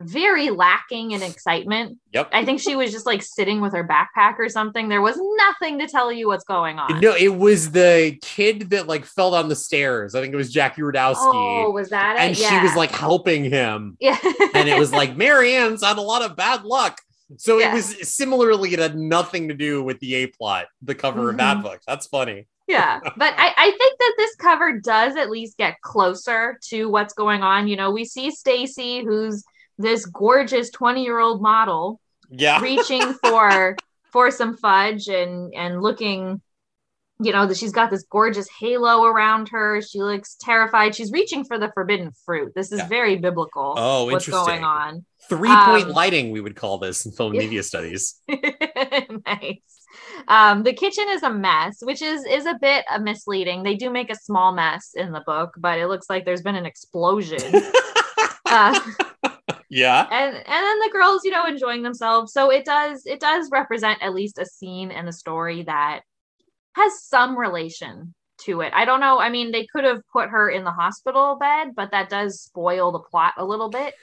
[0.00, 1.98] very lacking in excitement.
[2.12, 2.30] Yep.
[2.32, 4.88] I think she was just like sitting with her backpack or something.
[4.88, 7.00] There was nothing to tell you what's going on.
[7.00, 10.14] No, it was the kid that like fell down the stairs.
[10.14, 11.16] I think it was Jackie Rodowsky.
[11.16, 12.22] Oh, was that it?
[12.22, 12.48] And yeah.
[12.48, 13.96] she was like helping him.
[14.00, 14.18] Yeah.
[14.54, 17.00] and it was like Mary Anne's had a lot of bad luck.
[17.38, 17.72] So yeah.
[17.72, 21.30] it was similarly, it had nothing to do with the A plot, the cover mm-hmm.
[21.30, 21.80] of that book.
[21.86, 22.46] That's funny.
[22.66, 23.00] yeah.
[23.16, 27.42] But I, I think that this cover does at least get closer to what's going
[27.42, 27.68] on.
[27.68, 29.44] You know, we see Stacy, who's
[29.78, 33.76] this gorgeous 20 year old model, yeah, reaching for
[34.12, 36.40] for some fudge and and looking
[37.20, 41.44] you know that she's got this gorgeous halo around her she looks terrified she's reaching
[41.44, 42.88] for the forbidden fruit this is yeah.
[42.88, 47.12] very biblical oh what's going on three point um, lighting we would call this in
[47.12, 48.20] film media studies.
[49.26, 49.60] Nice.
[50.28, 53.62] Um, the kitchen is a mess which is is a bit misleading.
[53.62, 56.56] They do make a small mess in the book but it looks like there's been
[56.56, 57.62] an explosion.
[58.46, 58.78] Uh,
[59.68, 60.06] yeah.
[60.12, 62.32] and and then the girls you know enjoying themselves.
[62.32, 66.02] So it does it does represent at least a scene in the story that
[66.74, 68.72] has some relation to it.
[68.74, 69.18] I don't know.
[69.18, 72.92] I mean, they could have put her in the hospital bed, but that does spoil
[72.92, 73.94] the plot a little bit.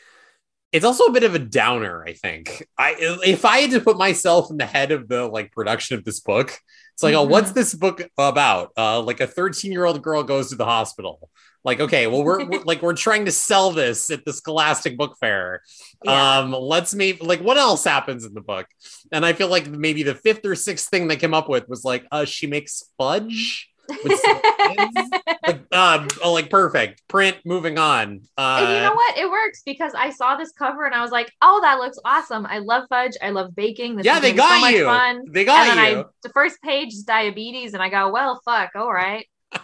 [0.72, 2.66] It's also a bit of a downer, I think.
[2.78, 6.06] I if I had to put myself in the head of the like production of
[6.06, 6.58] this book,
[6.94, 7.22] it's like, mm-hmm.
[7.22, 7.60] oh, what's mm-hmm.
[7.60, 8.72] this book about?
[8.78, 11.30] Uh, like a 13 year old girl goes to the hospital.
[11.64, 15.18] Like, okay, well, we're, we're, like we're trying to sell this at the Scholastic Book
[15.20, 15.62] Fair.
[16.04, 16.40] Yeah.
[16.40, 18.68] Um, let's make like what else happens in the book?
[19.12, 21.84] And I feel like maybe the fifth or sixth thing they came up with was
[21.84, 23.71] like, uh, she makes fudge.
[25.44, 27.08] like, uh, oh, like perfect.
[27.08, 28.22] Print moving on.
[28.38, 29.18] Uh, and you know what?
[29.18, 32.46] It works because i saw this cover and i was like oh that looks awesome.
[32.46, 33.14] I love fudge.
[33.22, 33.98] I love baking.
[33.98, 34.86] This yeah they got so you.
[34.86, 35.24] fun.
[35.30, 36.00] they got and then you.
[36.02, 38.72] I, the first page is diabetes and i go well fuck.
[38.76, 39.28] All right.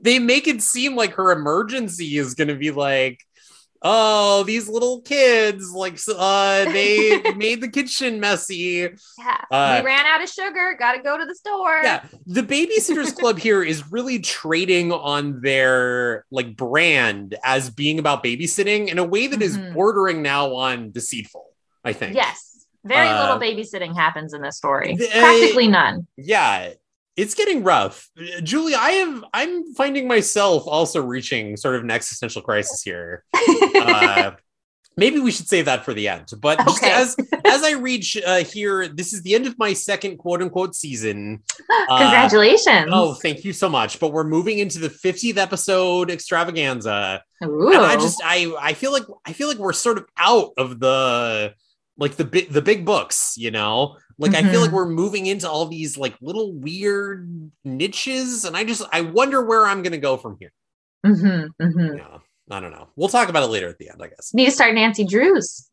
[0.00, 3.18] They make it seem like her emergency is going to be like
[3.82, 8.88] oh these little kids like uh they made the kitchen messy.
[9.18, 11.80] Yeah uh, we ran out of sugar gotta go to the store.
[11.82, 18.24] Yeah the babysitters club here is really trading on their like brand as being about
[18.24, 19.66] babysitting in a way that mm-hmm.
[19.66, 21.46] is bordering now on deceitful
[21.84, 22.14] i think.
[22.14, 22.48] Yes
[22.84, 24.96] very uh, little babysitting happens in this story.
[24.96, 26.06] practically none.
[26.16, 26.70] yeah
[27.18, 28.08] it's getting rough.
[28.44, 33.24] Julie, I have I'm finding myself also reaching sort of an existential crisis here.
[33.74, 34.30] uh,
[34.96, 36.30] maybe we should save that for the end.
[36.40, 40.18] But just as as I read uh, here, this is the end of my second
[40.18, 41.42] quote unquote season.
[41.90, 42.90] Uh, Congratulations.
[42.92, 43.98] Oh, thank you so much.
[43.98, 47.22] But we're moving into the 50th episode extravaganza.
[47.44, 47.72] Ooh.
[47.72, 50.80] And I just I I feel like I feel like we're sort of out of
[50.80, 51.54] the
[51.98, 53.96] like the big the big books, you know?
[54.18, 54.74] Like I feel like Mhm.
[54.74, 59.64] we're moving into all these like little weird niches and I just I wonder where
[59.66, 60.52] I'm going to go from here.
[61.06, 61.98] Mhm, mhm.
[61.98, 62.18] Yeah.
[62.50, 62.88] I don't know.
[62.96, 64.32] We'll talk about it later at the end, I guess.
[64.34, 65.68] Need to start Nancy Drews.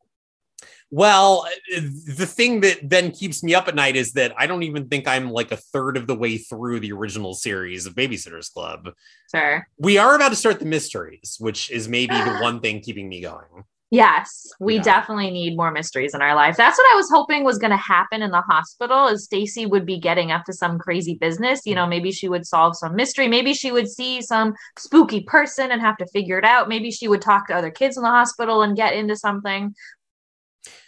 [0.92, 1.80] Well, uh,
[2.16, 5.08] the thing that then keeps me up at night is that I don't even think
[5.08, 8.90] I'm like a third of the way through the original series of Babysitters Club.
[9.34, 9.68] Sure.
[9.80, 13.22] We are about to start the mysteries, which is maybe the one thing keeping me
[13.22, 13.64] going.
[13.96, 14.82] Yes, we Yeah.
[14.84, 16.58] definitely need more mysteries in our life.
[16.58, 19.08] That's what I was hoping was going to happen in the hospital.
[19.08, 21.62] Is Stacy would be getting up to some crazy business.
[21.66, 23.28] You know, maybe she would solve some mystery.
[23.28, 26.68] Maybe she would see some spooky person and have to figure it out.
[26.68, 29.74] Maybe she would talk to other kids in the hospital and get into something.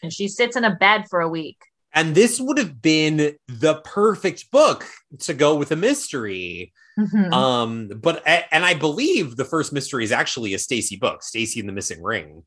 [0.03, 1.57] And she sits in a bed for a week.
[1.93, 4.85] And this would have been the perfect book
[5.19, 6.73] to go with a mystery.
[6.99, 7.31] Mhm.
[7.31, 11.69] Um, but and I believe the first mystery is actually a Stacy book, Stacy and
[11.69, 12.43] the Missing Ring.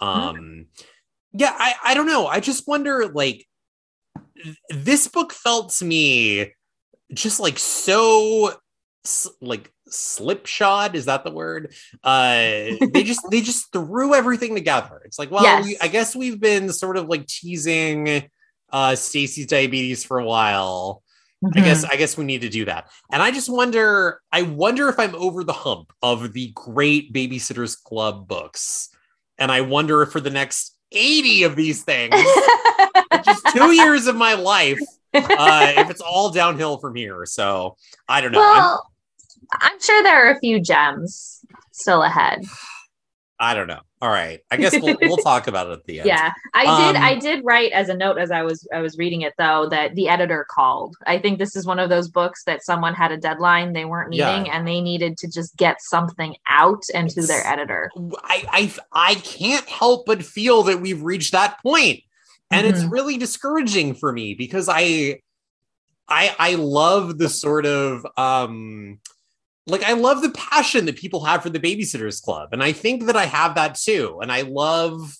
[0.00, 0.66] Um,
[1.32, 2.26] yeah, I I don't know.
[2.26, 3.46] I just wonder, like,
[4.70, 6.52] this book felt to me
[7.12, 8.54] just like so
[9.40, 11.74] like slipshod is that the word
[12.04, 12.32] uh
[12.92, 15.64] they just they just threw everything together it's like well Yes.
[15.64, 18.28] we, i guess we've been sort of like teasing
[18.72, 21.02] uh stacy's diabetes for a while
[21.56, 22.90] I guess I guess we need to do that.
[23.10, 27.82] And I just wonder, I wonder if I'm over the hump of the great Babysitters
[27.82, 28.90] Club books.
[29.40, 32.14] And I wonder if for the next 80 of these things,
[33.24, 34.78] just two years of my life,
[35.14, 37.24] uh, if it's all downhill from here.
[37.26, 37.76] So
[38.08, 38.40] I don't know.
[38.42, 38.78] I'm-
[39.60, 41.40] I'm sure there are a few gems
[41.72, 42.42] still ahead.
[43.40, 43.80] I don't know.
[44.02, 44.40] All right.
[44.50, 46.06] I guess we'll, we'll talk about it at the end.
[46.06, 46.96] Yeah, I did.
[46.96, 49.68] Um, I did write as a note as I was I was reading it though
[49.68, 50.96] that the editor called.
[51.06, 54.08] I think this is one of those books that someone had a deadline they weren't
[54.08, 54.56] meeting Yeah.
[54.56, 57.90] and they needed to just get something out and to their editor.
[58.24, 62.00] I, I I can't help but feel that we've reached that point.
[62.50, 62.90] and it's Mhm.
[62.90, 65.20] really discouraging for me because I
[66.08, 68.98] I I love the sort of um
[69.66, 73.06] like I love the passion that people have for the babysitters club and I think
[73.06, 75.14] that I have that too and I love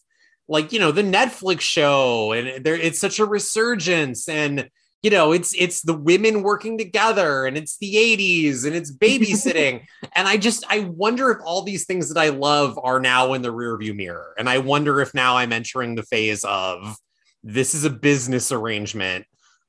[0.48, 4.68] like you know the Netflix show and there it's such a resurgence and
[5.02, 9.84] you know it's it's the women working together and it's the 80s and it's babysitting
[10.14, 13.42] and I just I wonder if all these things that I love are now in
[13.42, 16.96] the rearview mirror and I wonder if now I'm entering the phase of
[17.44, 19.26] this is a business arrangement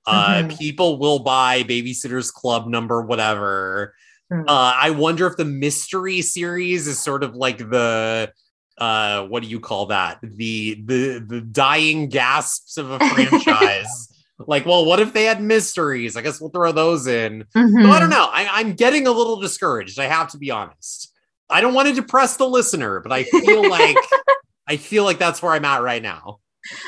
[0.07, 0.57] uh Mhm.
[0.57, 3.93] people will buy babysitters club number whatever.
[4.31, 8.31] Uh i wonder if the mystery series is sort of like the
[8.77, 14.07] uh what do you call that the the the dying gasps of a franchise
[14.47, 17.83] like well what if they had mysteries i guess we'll throw those in Mhm.
[17.83, 18.27] so I don't know.
[18.31, 19.99] I, I'm getting a little discouraged.
[19.99, 21.11] I have to be honest.
[21.49, 23.97] I don't want to depress the listener, but I feel like
[24.67, 26.39] I feel like that's where I'm at right now.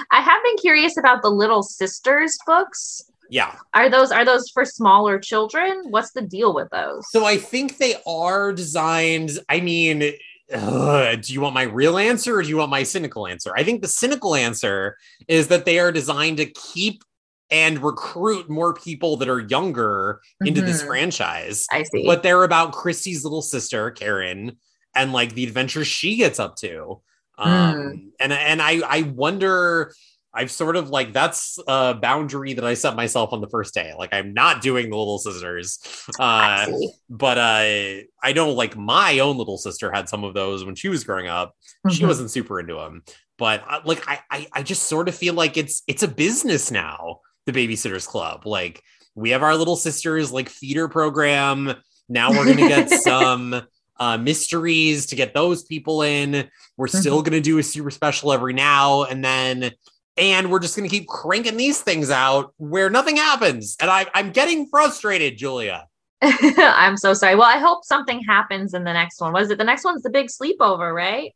[0.09, 3.01] I have been curious about the Little Sisters books.
[3.33, 3.55] Yeah.
[3.73, 5.85] Are those are those for smaller children?
[5.89, 7.09] What's the deal with those?
[7.09, 9.39] So I think they are designed.
[9.49, 10.13] I mean,
[10.53, 13.51] ugh, do you want my real answer or do you want my cynical answer?
[13.57, 17.03] I think the cynical answer is that they are designed to keep
[17.49, 20.87] and recruit more people that are younger into this Mhm.
[20.87, 21.65] franchise.
[21.71, 22.05] I see.
[22.05, 24.57] but they're about Kristy's little sister, Karen,
[24.95, 27.01] and like the adventures she gets up to.
[27.39, 29.91] Um, and and I I wonder.
[30.35, 33.93] I've sort of like that's a boundary that I set myself on the first day.
[33.97, 35.79] Like I'm not doing the little sisters.
[36.19, 36.65] Uh,
[37.09, 40.89] but uh, I know like my own little sister had some of those when she
[40.89, 41.55] was growing up.
[41.91, 42.07] She Mhm.
[42.07, 43.03] wasn't super into them,
[43.37, 46.71] but uh, like I, I I just sort of feel like it's it's a business
[46.71, 47.19] now.
[47.45, 48.81] The Babysitters Club, like
[49.15, 51.75] we have our little sisters like feeder program.
[52.09, 53.61] Now we're gonna get some
[53.99, 56.49] uh mysteries to get those people in.
[56.77, 59.71] We're still gonna do a super special every now and then.
[60.17, 63.75] And we're just gonna keep cranking these things out where nothing happens.
[63.79, 65.87] And I, I'm getting frustrated, Julia.
[66.21, 67.35] I'm so sorry.
[67.35, 69.33] Well, I hope something happens in the next one.
[69.33, 71.33] Was it the next one's the big sleepover, right?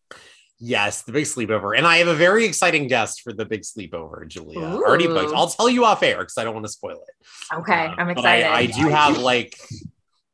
[0.59, 1.77] Yes, the big sleepover.
[1.77, 4.59] And I have a very exciting guest for the big sleepover, Julia.
[4.59, 5.33] Already booked.
[5.35, 7.55] I'll tell you off air because I don't want to spoil it.
[7.57, 8.45] Okay, Uh, I'm excited.
[8.45, 9.55] I, I do have like,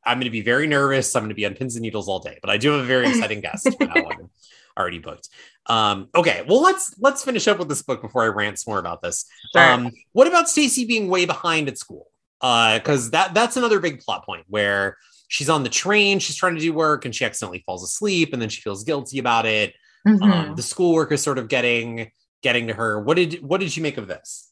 [0.06, 1.14] I'm going to be very nervous.
[1.14, 2.86] I'm going to be on pins and needles all day, but I do have a
[2.86, 4.30] very exciting guest for that one
[4.78, 5.28] already booked.
[5.66, 8.78] Um, okay, well let's let's finish up with this book before I rant some more
[8.78, 9.26] about this.
[9.54, 9.62] Sure.
[9.62, 12.08] Um, what about Stacy being way behind at school?
[12.40, 14.98] Because that that's another big plot point where
[15.28, 18.42] she's on the train, she's trying to do work, and she accidentally falls asleep, and
[18.42, 19.74] then she feels guilty about it.
[20.06, 20.54] Um, mm-hmm.
[20.54, 22.10] the schoolwork is sort of getting
[22.42, 23.00] getting to her.
[23.00, 24.50] What did what did you make of this?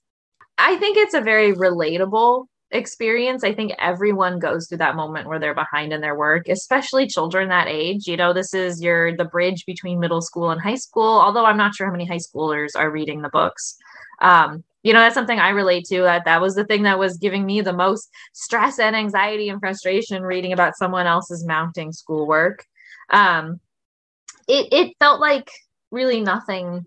[0.56, 3.44] I think it's a very relatable experience.
[3.44, 7.48] I think everyone goes through that moment where they're behind in their work, especially children
[7.48, 8.06] that age.
[8.06, 11.56] You know, this is your the bridge between middle school and high school, although I'm
[11.56, 13.76] not sure how many high schoolers are reading the books.
[14.20, 16.02] Um, you know, that's something I relate to.
[16.02, 19.60] That that was the thing that was giving me the most stress and anxiety and
[19.60, 22.64] frustration reading about someone else's mounting schoolwork.
[23.10, 23.60] Um,
[24.48, 25.50] it it felt like
[25.90, 26.86] really nothing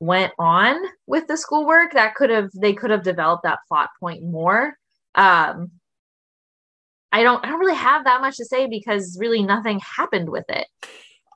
[0.00, 0.76] went on
[1.06, 4.74] with the schoolwork that could have they could have developed that plot point more.
[5.14, 5.70] Um
[7.12, 10.44] i don't i don't really have that much to say because really nothing happened with
[10.48, 10.66] it.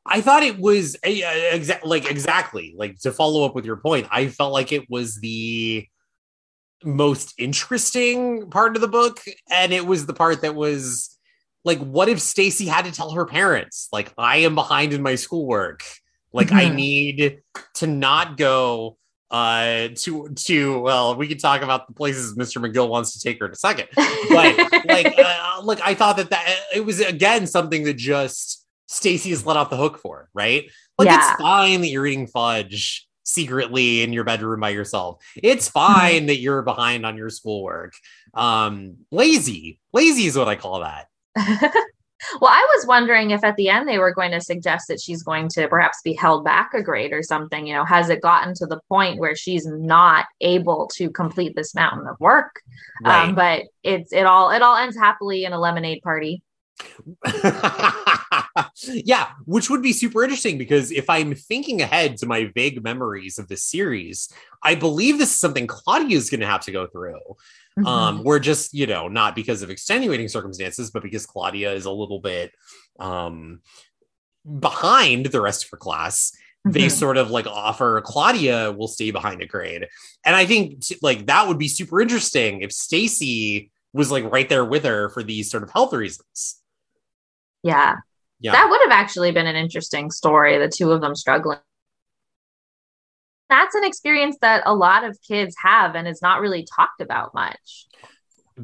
[0.07, 4.09] I thought it was uh, exa- like exactly like to follow up with your point
[4.11, 5.87] i felt like it was the
[6.83, 11.19] most interesting part of the book and it was the part that was
[11.65, 15.15] like what if stacy had to tell her parents like i am behind in my
[15.15, 15.83] schoolwork
[16.33, 16.57] like mm-hmm.
[16.57, 17.43] I need
[17.75, 18.97] to not go
[19.31, 23.39] uh to to well we could talk about the places mr mcgill wants to take
[23.39, 24.57] her in a second but
[24.87, 29.47] like uh, like i thought that that it was again something that just stacy is
[29.47, 30.69] let off the hook for right
[30.99, 31.17] like yeah.
[31.17, 35.93] it's fine that you're eating fudge secretly in your bedroom by yourself it's mm-hmm.
[35.95, 37.93] fine that you're behind on your schoolwork
[38.35, 41.07] um lazy lazy is what i call that
[42.41, 45.23] Well, I was wondering if at the end they were going to suggest that she's
[45.23, 47.67] going to perhaps be held back a grade or something.
[47.67, 51.75] You know, has it gotten to the point where she's not able to complete this
[51.75, 52.63] mountain of work?
[53.05, 53.29] Um, right.
[53.29, 56.43] Um, but it's it all it all ends happily in a lemonade party.
[58.85, 63.39] yeah, which would be super interesting because if I'm thinking ahead to my vague memories
[63.39, 64.33] of the series,
[64.63, 67.21] I believe this is something Claudia is going to have to go through.
[67.79, 67.87] Um, mm-hmm.
[67.87, 71.91] Um, we're just, you know, not because of extenuating circumstances, but because Claudia is a
[71.91, 72.53] little bit
[72.99, 73.61] um,
[74.59, 76.33] behind the rest of her class.
[76.67, 76.73] Mm-hmm.
[76.73, 79.87] They sort of like offer Claudia will stay behind a grade.
[80.25, 84.49] And I think t- like that would be super interesting if Stacy was like right
[84.49, 86.61] there with her for these sort of health reasons.
[87.63, 87.97] Yeah.
[88.41, 88.53] Yeah.
[88.53, 91.59] That would have actually been an interesting story, the two of them struggling
[93.51, 97.35] that's an experience that a lot of kids have and is not really talked about
[97.35, 97.87] much.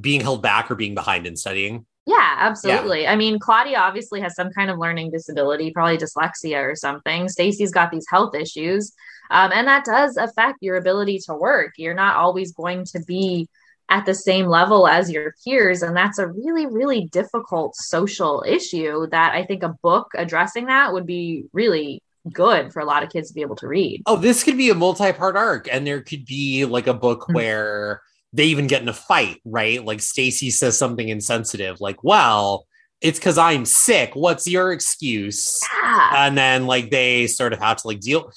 [0.00, 1.84] Being held back or being behind in studying.
[2.06, 3.02] Yeah, absolutely.
[3.02, 3.12] Yeah.
[3.12, 7.28] I mean, Claudia obviously has some kind of learning disability, probably dyslexia or something.
[7.28, 8.92] Stacy's got these health issues.
[9.28, 11.72] Um, and that does affect your ability to work.
[11.76, 13.48] You're not always going to be
[13.88, 15.82] at the same level as your peers.
[15.82, 20.92] And that's a really, really difficult social issue that I think a book addressing that
[20.92, 24.02] would be really good for a lot of kids to be able to read.
[24.06, 27.34] Oh, this could be a multi-part arc, and there could be like a book mm-hmm.
[27.34, 29.84] where they even get in a fight, right?
[29.84, 32.66] Like Stacy says something insensitive, like, well,
[33.00, 34.14] it's because I'm sick.
[34.14, 35.60] What's your excuse?
[35.82, 36.26] Yeah.
[36.26, 38.32] And then like they sort of have to like deal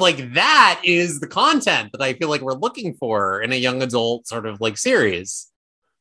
[0.00, 3.82] like that is the content that I feel like we're looking for in a young
[3.82, 5.48] adult sort of like series.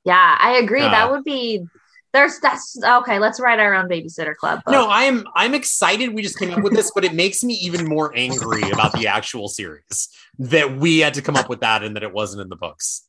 [0.03, 0.81] Yeah, I agree.
[0.81, 1.65] Uh, that would be
[2.13, 3.19] there's that's okay.
[3.19, 4.63] Let's write our own babysitter club.
[4.65, 4.71] Book.
[4.71, 6.13] No, I'm I'm excited.
[6.13, 9.07] We just came up with this, but it makes me even more angry about the
[9.07, 12.49] actual series that we had to come up with that and that it wasn't in
[12.49, 13.07] the books.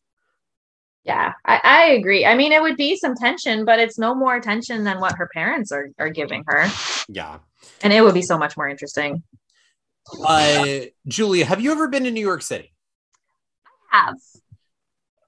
[1.05, 2.25] Yeah, I, I agree.
[2.25, 5.29] I mean, it would be some tension, but it's no more tension than what her
[5.35, 6.69] parents are are giving her.
[7.09, 7.39] Yeah,
[7.83, 9.23] and it would be so much more interesting.
[10.25, 12.73] Uh, Julia, have you ever been to New York City?
[13.93, 14.17] I have.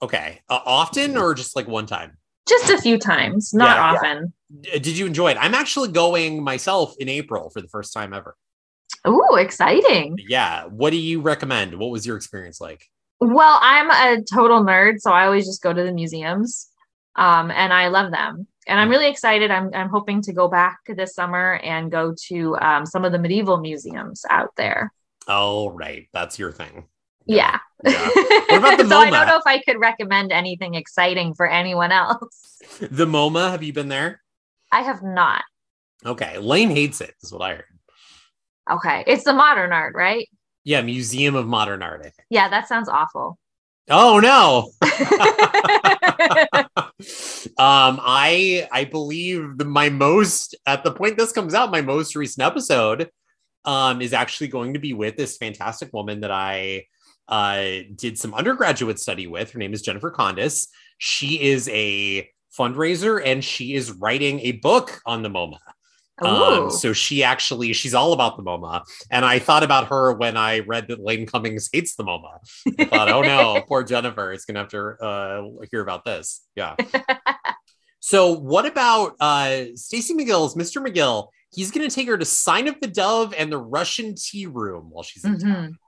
[0.03, 2.19] Okay, uh, often or just like one time?
[2.49, 4.33] just a few times, not yeah, often.
[4.63, 4.79] Yeah.
[4.79, 5.39] Did you enjoy it?
[5.41, 8.37] I'm actually going myself in April for the first time ever.
[9.05, 10.19] Oh, exciting.
[10.29, 10.65] Yeah.
[10.67, 11.79] What do you recommend?
[11.79, 12.89] What was your experience like?
[13.27, 16.69] Well, I'm a total nerd, so I always just go to the museums.
[17.17, 18.47] Um, and I love them.
[18.67, 18.93] And I'm hmm.
[18.93, 19.51] really excited.
[19.51, 23.19] I'm, I'm hoping to go back this summer and go to um, some of the
[23.19, 24.93] medieval museums out there.
[25.27, 26.09] Oh, right.
[26.13, 26.85] That's your thing.
[27.25, 27.59] Yeah.
[27.83, 28.09] yeah.
[28.09, 29.07] What about the MoMA?
[29.07, 32.51] I don't know if I could recommend anything exciting for anyone else.
[32.81, 34.23] The MoMA, have you been there?
[34.73, 35.43] I have not.
[36.05, 36.39] Okay.
[36.39, 37.79] Lane hates it, is what I heard.
[38.71, 39.05] Okay.
[39.07, 40.27] It's the modern art, right?
[40.65, 42.27] Yeah, Museum of Modern Art, I think.
[42.31, 43.39] Yeah, that sounds awful.
[43.91, 44.71] Oh no.
[47.59, 52.17] um I I believe the, my most at the point this comes out, my most
[52.17, 53.11] recent episode
[53.67, 56.87] um is actually going to be with this fantastic woman that I
[57.29, 59.51] uh, did some undergraduate study with.
[59.51, 60.69] Her name is Jennifer Condis.
[60.99, 65.59] She is a fundraiser and she is writing a book on the MoMA.
[66.23, 70.37] Um, so she actually she's all about the MoMA, and I thought about her when
[70.37, 72.39] I read that Lane Cummings hates the MoMA.
[72.79, 76.47] I thought, oh no, poor Jennifer is gonna have to uh, hear about this.
[76.55, 76.77] Yeah.
[78.01, 80.85] so what about uh, Stacy McGill's Mr.
[80.85, 81.29] McGill?
[81.55, 84.91] he's going to take her to Sign of the Dove and the Russian Tea Room
[84.91, 85.79] while she's in town.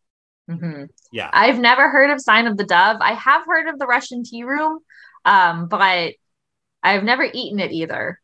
[0.50, 0.84] Mm-hmm.
[1.10, 1.30] Yeah.
[1.32, 2.98] I've never heard of Sign of the Dove.
[3.00, 4.78] I have heard of the Russian Tea Room,
[5.24, 6.14] um, but
[6.82, 8.20] I've never eaten it either.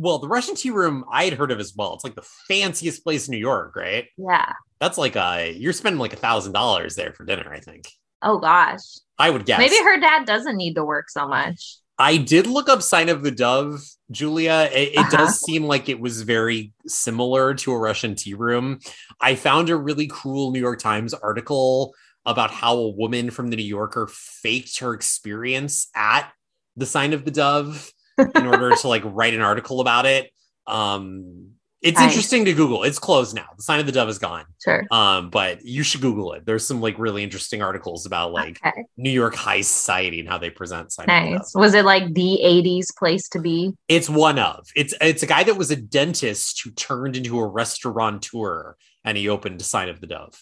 [0.00, 1.92] Well, the Russian Tea Room I had heard of as well.
[1.92, 4.06] It's like the fanciest place in New York, right?
[4.16, 4.50] Yeah.
[4.80, 7.90] That's like a you're spending like a thousand dollars there for dinner, I think.
[8.22, 8.80] Oh gosh.
[9.18, 9.58] I would guess.
[9.58, 11.76] Maybe her dad doesn't need to work so much.
[11.98, 14.70] I did look up Sign of the Dove, Julia.
[14.72, 15.16] It, it Uh-huh.
[15.18, 18.78] does seem like it was very similar to a Russian tea room.
[19.20, 21.94] I found a really cool New York Times article
[22.24, 26.30] about how a woman from the New Yorker faked her experience at
[26.74, 27.92] the Sign of the Dove
[28.34, 30.30] in order to like write an article about it.
[30.66, 31.46] Um,
[31.82, 32.10] it's Nice.
[32.10, 32.82] interesting to Google.
[32.82, 33.46] It's closed now.
[33.56, 34.44] The Sign of the Dove is gone.
[34.62, 34.84] Sure.
[34.90, 36.44] Um, but you should Google it.
[36.44, 38.84] There's some like really interesting articles about like okay.
[38.98, 41.38] New York high society and how they present Sign of the Dove.
[41.38, 41.54] Nice.
[41.54, 43.72] Was it like the 80s place to be?
[43.88, 44.66] It's one of.
[44.76, 49.30] It's it's a guy that was a dentist who turned into a restaurateur and he
[49.30, 50.38] opened Sign of the Dove.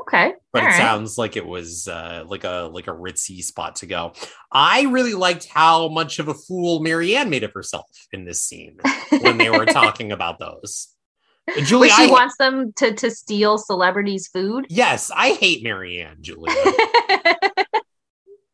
[0.00, 0.34] Okay.
[0.52, 0.76] But All it right.
[0.78, 4.12] sounds like it was uh, like a like a ritzy spot to go.
[4.50, 8.42] I really liked how much of a fool Mary Anne made of herself in this
[8.42, 8.76] scene
[9.20, 10.88] when they were talking about those.
[11.64, 14.66] Julie, she I, wants them to to steal celebrities' food.
[14.68, 16.54] yes, I hate Mary Anne, Julia.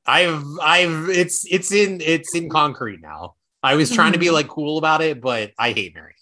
[0.07, 3.34] I've I've it's it's in it's in concrete now.
[3.62, 4.32] I was trying to be Mhm.
[4.32, 6.14] like cool about it, but I hate Mary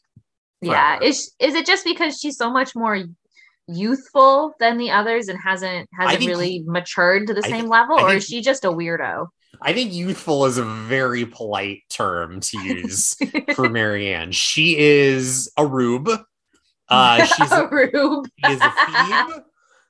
[0.63, 0.71] Anne.
[0.71, 0.99] yeah.
[1.03, 3.03] Is is it just because she's so much more
[3.69, 7.97] youthful than the others and hasn't hasn't think- really matured to the I same level,
[7.99, 9.29] I or think- is she just a weirdo?
[9.61, 13.17] I think youthful is a very polite term to use
[13.55, 14.31] for Mary Anne.
[14.33, 16.09] She is a rube.
[16.89, 18.27] Uh, she's a, Rube.
[18.45, 19.43] she is a thief.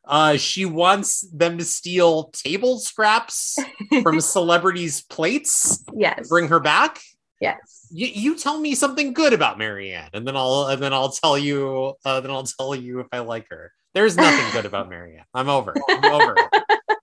[0.06, 3.58] Uh, she wants them to steal table scraps
[4.02, 6.28] from celebrities' plates, yes.
[6.28, 6.98] bring her back.
[7.40, 7.86] Yes.
[7.90, 11.10] You, you tell me something good about Mary Anne, and then I'll and then I'll
[11.10, 11.94] tell you.
[12.04, 13.72] Uh, then I'll tell you if I like her.
[13.94, 15.24] There's nothing good about Mary Anne.
[15.34, 15.72] I'm over.
[15.76, 15.82] it.
[15.88, 16.34] I'm over.
[16.36, 16.64] it.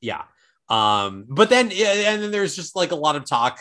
[0.00, 0.22] Yeah.
[0.68, 1.26] Um.
[1.28, 3.60] But then, yeah, and then there's just like a lot of talk.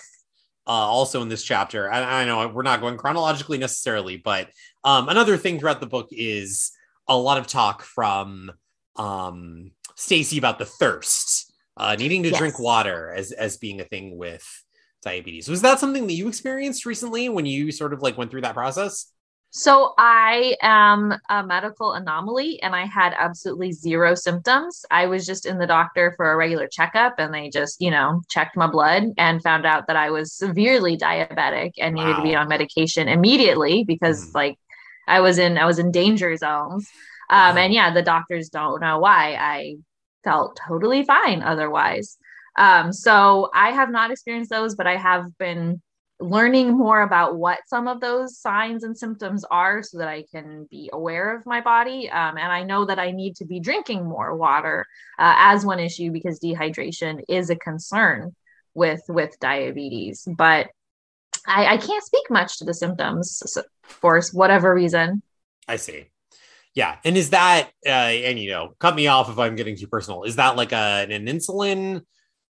[0.68, 4.50] Uh, also in this chapter, I, I know we're not going chronologically necessarily, but
[4.84, 6.72] um, another thing throughout the book is
[7.08, 8.52] a lot of talk from
[8.98, 12.38] um, Stacy about the thirst, uh, needing to Yes.
[12.38, 14.46] drink water as as being a thing with
[15.02, 15.48] diabetes.
[15.50, 18.56] Was that something that you experienced recently when you sort of like went through that
[18.56, 19.12] process?
[19.50, 24.86] So I am a medical anomaly and I had absolutely zero symptoms.
[24.92, 28.22] I was just in the doctor for a regular checkup and they just, you know,
[28.30, 32.36] checked my blood and found out that I was severely diabetic and needed to be
[32.36, 34.36] on medication immediately because Mhm.
[34.36, 34.58] like
[35.08, 36.88] I was in I was in danger zones.
[37.30, 37.58] Um Wow.
[37.58, 39.36] and yeah, the doctors don't know why.
[39.40, 39.78] I
[40.24, 42.18] felt totally fine otherwise.
[42.58, 45.82] Um so I have not experienced those, but I have been
[46.20, 50.68] learning more about what some of those signs and symptoms are so that I can
[50.70, 52.10] be aware of my body.
[52.10, 54.86] Um, and I know that I need to be drinking more water
[55.20, 58.36] uh, as one issue because dehydration is a concern
[58.74, 60.28] with with diabetes.
[60.28, 60.68] But
[61.46, 65.22] I, I can't speak much to the symptoms so- for whatever reason.
[65.68, 66.06] I see.
[66.74, 69.88] Yeah, and is that uh, and you know, cut me off if I'm getting too
[69.88, 70.24] personal.
[70.24, 72.04] Is that like a, an insulin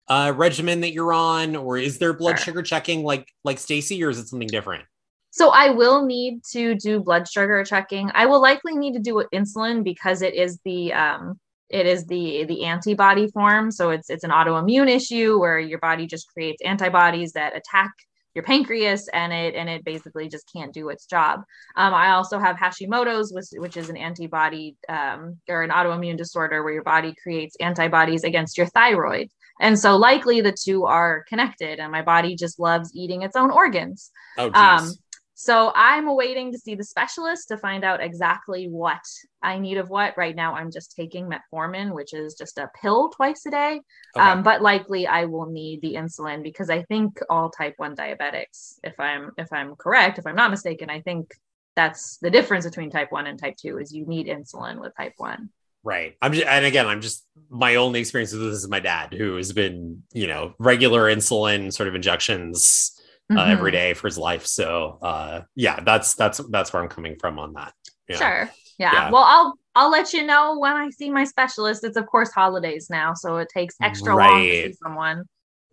[0.08, 2.44] uh, regimen that you're on, or is there blood Sure.
[2.44, 4.84] sugar checking like like Stacy, or is it something different?
[5.30, 8.10] So I will need to do blood sugar checking.
[8.14, 11.38] I will likely need to do insulin because it is the um
[11.68, 13.70] it is the the antibody form.
[13.70, 17.90] So it's it's an autoimmune issue where your body just creates antibodies that attack
[18.34, 21.40] your pancreas and it and it basically just can't do its job.
[21.74, 26.62] Um, I also have Hashimoto's, which, which is an antibody um, or an autoimmune disorder
[26.62, 29.28] where your body creates antibodies against your thyroid.
[29.60, 33.50] And so likely the two are connected, and my body just loves eating its own
[33.50, 34.10] organs.
[34.38, 34.50] Oh.
[34.52, 34.92] Um,
[35.38, 39.02] so I'm awaiting to see the specialist to find out exactly what
[39.42, 40.16] I need of what.
[40.16, 43.80] Right now, I'm just taking metformin, which is just a pill twice a day.
[44.16, 44.26] Okay.
[44.26, 48.78] Um, but likely, I will need the insulin because I think all type one diabetics,
[48.82, 51.34] if I'm if I'm correct, if I'm not mistaken, I think
[51.76, 55.12] that's the difference between type one and type two is you need insulin with type
[55.18, 55.50] one.
[55.86, 56.16] Right.
[56.20, 59.36] I'm just, and again, I'm just my only experience with this is my dad, who
[59.36, 62.92] has been, you know, regular insulin sort of injections
[63.30, 63.52] uh, Mhm.
[63.52, 64.46] every day for his life.
[64.46, 67.72] So, uh, yeah, that's that's that's where I'm coming from on that.
[68.08, 68.16] Yeah.
[68.16, 68.50] Sure.
[68.80, 68.92] Yeah.
[68.92, 69.10] Yeah.
[69.12, 71.84] Well, I'll I'll let you know when I see my specialist.
[71.84, 75.22] It's of course holidays now, so it takes extra long to see someone.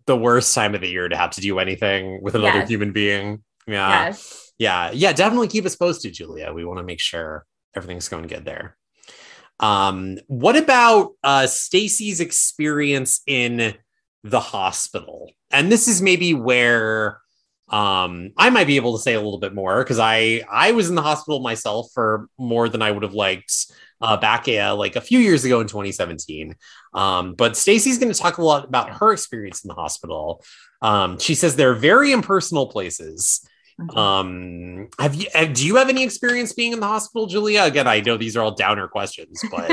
[0.06, 2.68] The worst time of the year to have to do anything with another Yes.
[2.68, 3.42] human being.
[3.66, 4.06] Yeah.
[4.06, 4.52] yes.
[4.58, 4.90] Yeah.
[4.92, 5.12] Yeah.
[5.12, 6.52] Definitely keep us posted, Julia.
[6.52, 7.44] We want to make sure
[7.74, 8.76] everything's going good there.
[9.60, 13.74] Um, what about uh Stacy's experience in
[14.22, 15.30] the hospital?
[15.50, 17.20] And this is maybe where
[17.68, 20.88] um, I might be able to say a little bit more because I I was
[20.88, 24.96] in the hospital myself for more than I would have liked uh, back uh, like
[24.96, 26.54] a few years ago in 2017.
[26.92, 30.44] Um, but Stacy's going to talk a lot about her experience in the hospital.
[30.82, 33.48] Um, she says they're very impersonal places.
[33.80, 33.98] Mm-hmm.
[33.98, 37.64] Um, have you have, do you have any experience being in the hospital, Julia?
[37.64, 39.70] Again, I know these are all downer questions, but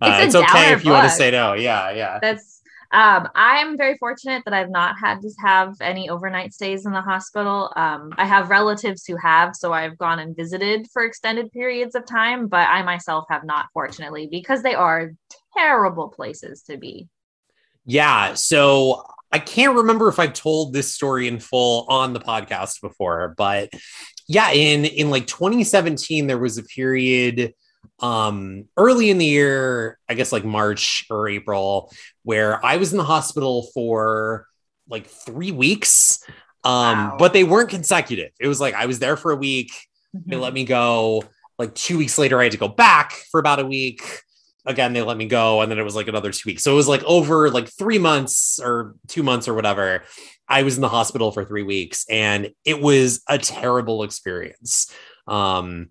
[0.00, 1.00] uh, it's, it's okay if you book.
[1.00, 1.54] want to say no.
[1.54, 2.18] Yeah, yeah.
[2.20, 2.60] That's
[2.92, 7.00] um, I'm very fortunate that I've not had to have any overnight stays in the
[7.00, 7.72] hospital.
[7.76, 12.04] Um, I have relatives who have, so I've gone and visited for extended periods of
[12.04, 15.12] time, but I myself have not, fortunately, because they are
[15.56, 17.08] terrible places to be.
[17.84, 18.34] Yeah.
[18.34, 23.34] So I can't remember if I've told this story in full on the podcast before,
[23.36, 23.70] but
[24.26, 27.54] yeah, in in like 2017, there was a period
[28.00, 31.90] um early in the year i guess like march or april
[32.24, 34.46] where i was in the hospital for
[34.90, 36.22] like three weeks.
[36.62, 37.16] Um wow.
[37.18, 38.32] but they weren't consecutive.
[38.38, 39.72] It was like i was there for a week.
[40.14, 40.30] Mm-hmm.
[40.30, 41.24] they let me go.
[41.58, 44.02] Like two weeks later i had to go back for about a week
[44.66, 46.76] again they let me go and then it was like another two weeks so it
[46.76, 50.02] was like over like three months or two months or whatever
[50.48, 54.94] i was in the hospital for three weeks and it was a terrible experience
[55.26, 55.88] um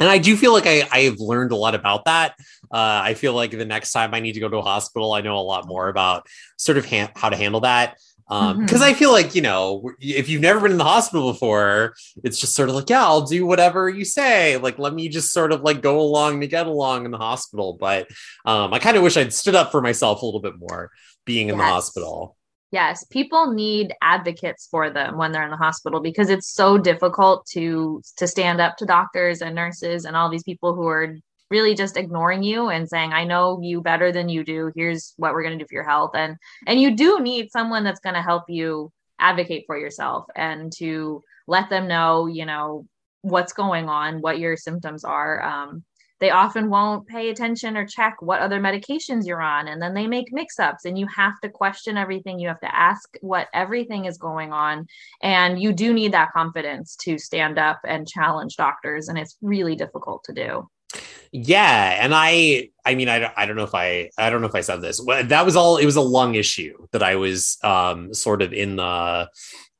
[0.00, 2.34] and I do feel like I, I've learned a lot about that.
[2.72, 5.20] Uh, I feel like the next time I need to go to a hospital, I
[5.20, 6.26] know a lot more about
[6.56, 7.98] sort of ha- how to handle that.
[8.30, 8.82] Because um, mm-hmm.
[8.84, 12.54] I feel like, you know, if you've never been in the hospital before, it's just
[12.54, 14.56] sort of like, yeah, I'll do whatever you say.
[14.56, 17.76] Like, let me just sort of like go along to get along in the hospital.
[17.80, 18.06] But
[18.44, 20.92] um, I kind of wish I'd stood up for myself a little bit more
[21.24, 21.64] being in yes.
[21.64, 22.36] the hospital.
[22.70, 27.44] Yes, people need advocates for them when they're in the hospital because it's so difficult
[27.46, 31.16] to to stand up to doctors and nurses and all these people who are
[31.50, 34.72] really just ignoring you and saying I know you better than you do.
[34.76, 36.36] Here's what we're going to do for your health and
[36.66, 41.22] and you do need someone that's going to help you advocate for yourself and to
[41.46, 42.86] let them know, you know,
[43.22, 45.42] what's going on, what your symptoms are.
[45.42, 45.84] Um,
[46.20, 50.06] they often won't pay attention or check what other medications you're on and then they
[50.06, 54.18] make mix-ups and you have to question everything you have to ask what everything is
[54.18, 54.86] going on
[55.22, 59.74] and you do need that confidence to stand up and challenge doctors and it's really
[59.74, 60.68] difficult to do
[61.32, 64.54] yeah and i i mean i, I don't know if i i don't know if
[64.54, 68.12] i said this that was all it was a lung issue that i was um
[68.12, 69.28] sort of in the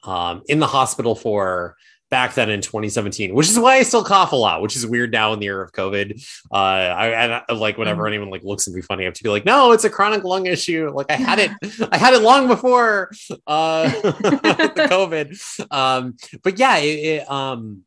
[0.04, 1.76] um in the hospital for
[2.10, 5.12] back then in 2017, which is why I still cough a lot, which is weird
[5.12, 6.20] now in the era of COVID.
[6.52, 8.08] Uh, I, I, like whenever mm.
[8.08, 10.24] anyone like looks at me funny, I have to be like, no, it's a chronic
[10.24, 10.90] lung issue.
[10.92, 11.52] Like I had it,
[11.92, 13.12] I had it long before
[13.46, 15.72] uh, the COVID.
[15.72, 17.84] Um, but yeah, it, it um,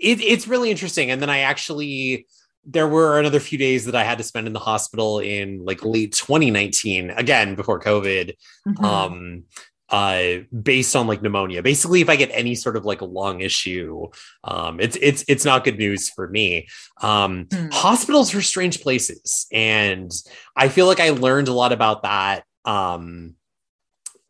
[0.00, 1.10] it, it's really interesting.
[1.10, 2.26] And then I actually,
[2.66, 5.84] there were another few days that I had to spend in the hospital in like
[5.84, 8.34] late 2019, again before COVID.
[8.66, 8.84] Mm-hmm.
[8.84, 9.44] Um,
[9.90, 13.42] uh based on like pneumonia basically if i get any sort of like a lung
[13.42, 14.06] issue
[14.44, 16.66] um it's it's it's not good news for me
[17.02, 17.72] um mm.
[17.72, 20.10] hospitals are strange places and
[20.56, 23.34] i feel like i learned a lot about that um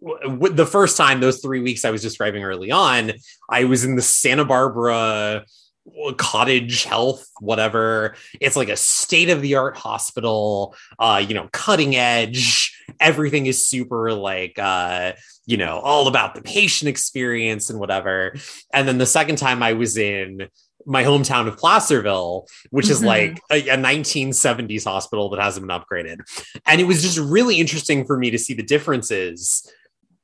[0.02, 3.12] w- the first time those three weeks i was describing early on
[3.48, 5.44] i was in the santa barbara
[6.16, 11.94] cottage health whatever it's like a state of the art hospital uh you know cutting
[11.94, 15.12] edge everything is super like uh
[15.46, 18.34] you know all about the patient experience and whatever
[18.72, 20.48] and then the second time i was in
[20.86, 23.06] my hometown of Placerville, which is mm-hmm.
[23.06, 26.18] like a, a, 1970s hospital that hasn't been upgraded.
[26.66, 29.66] And it was just really interesting for me to see the differences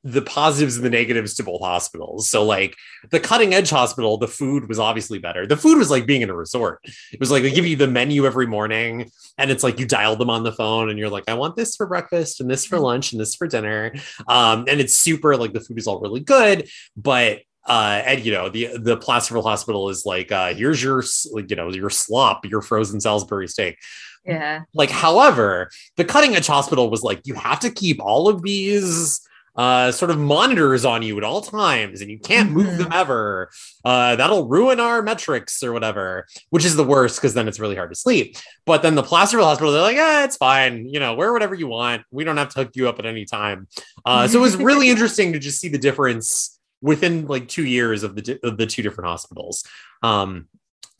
[0.03, 2.29] the positives and the negatives to both hospitals.
[2.29, 2.75] So like
[3.11, 5.45] the cutting edge hospital, the food was obviously better.
[5.45, 6.79] The food was like being in a resort.
[7.11, 10.15] It was like they give you the menu every morning and it's like you dial
[10.15, 12.79] them on the phone and you're like, I want this for breakfast and this for
[12.79, 13.93] lunch and this for dinner.
[14.27, 18.31] Um, and it's super like the food is all really good, but uh and you
[18.31, 21.03] know the the placerville hospital is like uh here's your
[21.47, 23.77] you know your slop your frozen salisbury steak
[24.25, 28.41] yeah like however the cutting edge hospital was like you have to keep all of
[28.41, 29.21] these
[29.55, 32.93] uh, sort of monitors on you at all times and you can't move them mm-hmm.
[32.93, 33.49] ever.
[33.83, 37.75] Uh, that'll ruin our metrics or whatever, which is the worst because then it's really
[37.75, 38.37] hard to sleep.
[38.65, 40.87] But then the Placerville Hospital, they're like, yeah, it's fine.
[40.87, 42.03] You know, wear whatever you want.
[42.11, 43.67] We don't have to hook you up at any time.
[44.05, 48.03] Uh, so it was really interesting to just see the difference within like two years
[48.03, 49.63] of the, of the two different hospitals.
[50.01, 50.47] Um,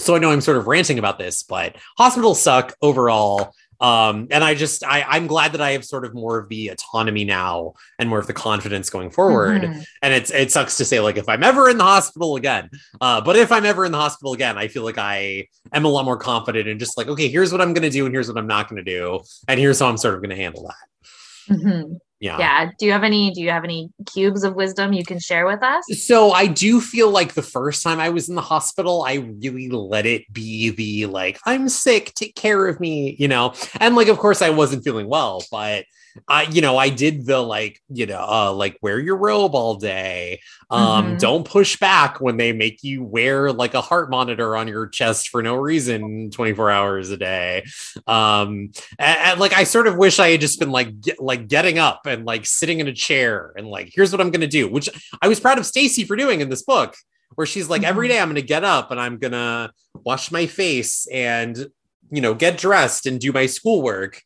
[0.02, 3.54] so I know I'm sort of ranting about this, but hospitals suck overall.
[3.82, 6.70] Um, and I just I, I'm glad that I have sort of more of the
[6.70, 9.64] autonomy now and more of the confidence going forward.
[9.64, 9.82] Mm-hmm.
[10.04, 12.70] And it's it sucks to say like if I'm ever in the hospital again,
[13.02, 15.90] uh, but if I'm ever in the hospital again, I feel like I am a
[15.90, 18.28] lot more confident and just like okay, here's what I'm going to do and here's
[18.28, 20.68] what I'm not going to do, and here's how I'm sort of going to handle
[20.68, 21.56] that.
[21.56, 21.94] Mm-hmm.
[22.22, 22.38] Yeah.
[22.38, 22.72] Yeah.
[22.78, 25.64] Do you have any do you have any cubes of wisdom you can share with
[25.64, 25.84] us?
[26.06, 29.70] So I do feel like the first time I was in the hospital, I really
[29.70, 33.56] let it be the like, I'm sick, take care of me, you know.
[33.80, 35.86] And like of course I wasn't feeling well, but
[36.28, 39.76] I, you know, I did the like, you know, uh, like wear your robe all
[39.76, 40.40] day.
[40.70, 41.20] Um, Mhm.
[41.20, 45.30] don't push back when they make you wear like a heart monitor on your chest
[45.30, 47.64] for no reason 24 hours a day.
[48.08, 51.48] Um, and, and, like I sort of wish I had just been like get, like
[51.48, 54.68] getting up and like sitting in a chair and like here's what I'm gonna do,
[54.70, 54.90] which
[55.22, 56.96] I was proud of Stacy for doing in this book,
[57.36, 58.12] where she's like, every Mhm.
[58.12, 59.72] day I'm gonna get up and I'm gonna
[60.06, 61.68] wash my face and
[62.12, 64.22] you know get dressed and do my schoolwork.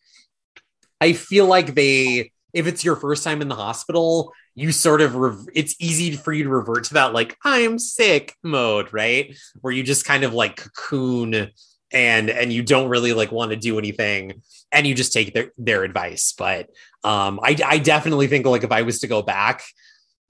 [1.02, 5.16] I feel like they, if it's your first time in the hospital, you sort of,
[5.16, 9.36] rev- it's easy for you to revert to that, like, I'm sick mode, right?
[9.62, 11.52] Where you just kind of like cocoon
[11.92, 14.42] and, and you don't really like want to do anything
[14.72, 16.34] and you just take their, their advice.
[16.38, 16.70] But
[17.04, 19.64] um, I, I definitely think like if I was to go back,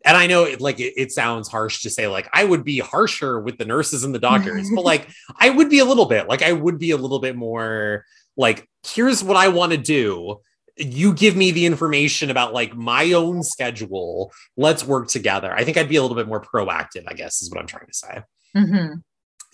[0.05, 2.79] and I know it, like it, it sounds harsh to say like I would be
[2.79, 6.29] harsher with the nurses and the doctors, but like I would be a little bit
[6.29, 8.05] like I would be a little bit more
[8.37, 10.41] like here's what I want to do.
[10.77, 14.31] You give me the information about like my own schedule.
[14.57, 15.53] Let's work together.
[15.53, 17.87] I think I'd be a little bit more proactive, I guess is what I'm trying
[17.87, 18.21] to say.
[18.55, 19.01] Mhm.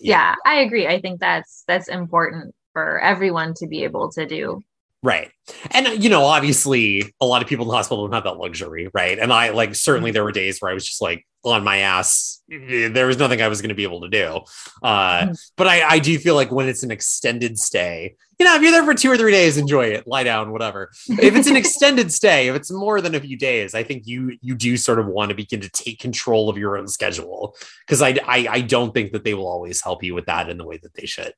[0.00, 0.88] Yeah, I agree.
[0.88, 4.62] I think that's that's important for everyone to be able to do.
[5.04, 5.30] Right.
[5.72, 8.88] And, you know, obviously a lot of people in the hospital don't have that luxury.
[8.94, 9.18] Right.
[9.18, 12.40] And I like certainly there were days where I was just like on my ass.
[12.48, 14.40] There was nothing I was going to be able to do.
[14.82, 15.50] Uh, Mhm.
[15.56, 18.70] but I, I do feel like when it's an extended stay, you know, if you're
[18.72, 20.90] there for two or three days, enjoy it, lie down, whatever.
[21.08, 24.36] If it's an extended stay, if it's more than a few days, I think you
[24.40, 28.02] you do sort of want to begin to take control of your own schedule because
[28.02, 30.64] I, I I don't think that they will always help you with that in the
[30.64, 31.32] way that they should.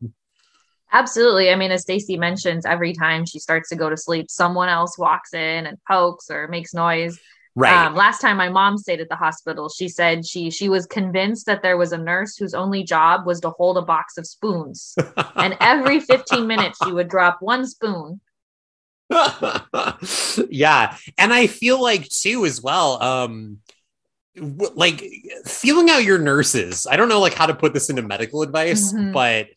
[0.92, 1.50] Absolutely.
[1.50, 4.96] I mean, as Stacey mentions, every time she starts to go to sleep, someone else
[4.96, 7.18] walks in and pokes or makes noise.
[7.56, 7.86] Right.
[7.86, 11.46] Um, last time my mom stayed at the hospital, she said she she was convinced
[11.46, 14.96] that there was a nurse whose only job was to hold a box of spoons,
[15.36, 18.20] and every 15 minutes she would drop one spoon.
[20.48, 23.58] yeah and i feel like too as well um
[24.34, 25.04] w- like
[25.44, 28.94] feeling out your nurses i don't know like how to put this into medical advice
[28.94, 29.12] Mhm.
[29.12, 29.48] but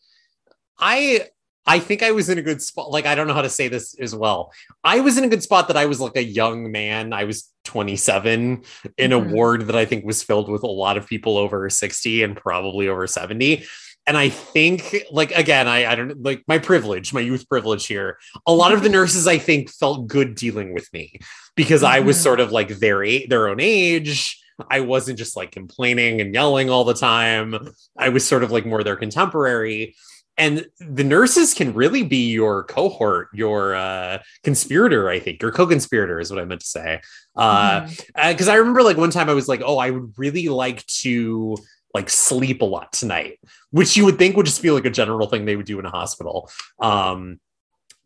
[0.78, 1.26] i
[1.68, 3.68] i think i was in a good spot like i don't know how to say
[3.68, 4.52] this as well
[4.82, 7.48] i was in a good spot that i was like a young man i was
[7.64, 8.62] 27
[8.96, 9.30] in a Mhm.
[9.30, 12.88] ward that i think was filled with a lot of people over 60 and probably
[12.88, 13.64] over 70
[14.06, 18.18] and I think, like, again, I, I don't like my privilege, my youth privilege here.
[18.46, 21.18] A lot of the nurses, I think, felt good dealing with me
[21.56, 22.22] because I was Mhm.
[22.22, 24.40] sort of like their their own age.
[24.70, 27.54] I wasn't just like complaining and yelling all the time.
[27.98, 29.94] I was sort of like more their contemporary.
[30.38, 36.20] And the nurses can really be your cohort, your uh, conspirator, I think, your co-conspirator
[36.20, 37.00] is what I meant to say.
[37.36, 38.30] Uh, Mhm.
[38.30, 41.56] because I remember like one time I was like, oh, I would really like to
[41.92, 45.26] like sleep a lot tonight, which you would think would just feel like a general
[45.28, 46.48] thing they would do in a hospital.
[46.78, 47.40] Um,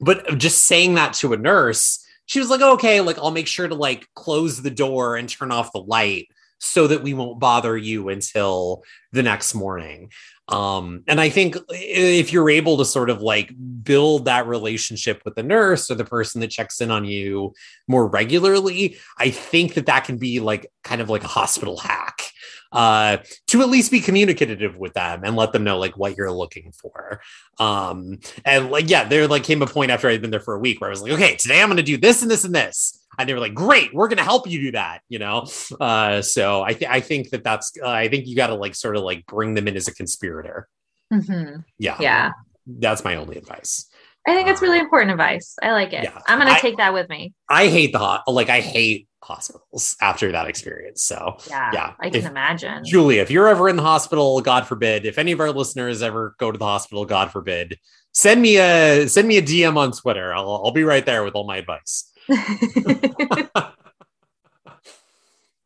[0.01, 3.69] but just saying that to a nurse, she was like, okay, like I'll make sure
[3.69, 6.29] to like close the door and turn off the light
[6.63, 10.11] so that we won't bother you until the next morning.
[10.49, 13.53] Um, and I think if you're able to sort of like
[13.83, 17.53] build that relationship with the nurse or the person that checks in on you
[17.89, 22.23] more regularly, I think that that can be like kind of like a hospital hack
[22.71, 26.31] uh, to at least be communicative with them and let them know like what you're
[26.31, 27.21] looking for.
[27.59, 30.61] Um, and like, yeah, there like came a point after I'd been there for a
[30.61, 32.55] week where I was like, okay, today I'm going to do this and this and
[32.55, 33.02] this.
[33.19, 35.47] And they were like, great, we're going to help you do that, you know?
[35.81, 38.75] Uh, so I, th- I think that that's, uh, I think you got to like
[38.75, 40.69] sort of like bring them in as a conspirator.
[41.13, 41.65] Mhm.
[41.79, 41.97] Yeah.
[42.01, 42.31] Yeah.
[42.67, 43.89] That's my only advice.
[44.27, 45.57] I think it's really important advice.
[45.63, 46.05] I like it.
[46.05, 46.19] Yeah.
[46.27, 47.35] I'm going to take that with me.
[47.49, 51.03] I hate the hot, like, I hate hospitals after that experience.
[51.03, 51.71] So, Yeah.
[51.73, 52.85] Yeah, I can if- imagine.
[52.85, 56.35] Julia, if you're ever in the hospital, God forbid, if any of our listeners ever
[56.39, 57.79] go to the hospital, God forbid,
[58.15, 60.33] send me a send me a DM on Twitter.
[60.35, 62.09] I'll, I'll be right there with all my advice.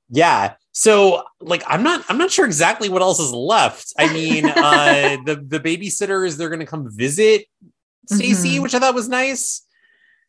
[0.09, 0.55] Yeah.
[0.73, 3.93] So like I'm not I'm not sure exactly what else is left.
[3.99, 7.47] I mean, uh the the babysitters they're gonna come visit
[8.09, 8.63] Stacey, Mhm.
[8.63, 9.63] which I thought was nice.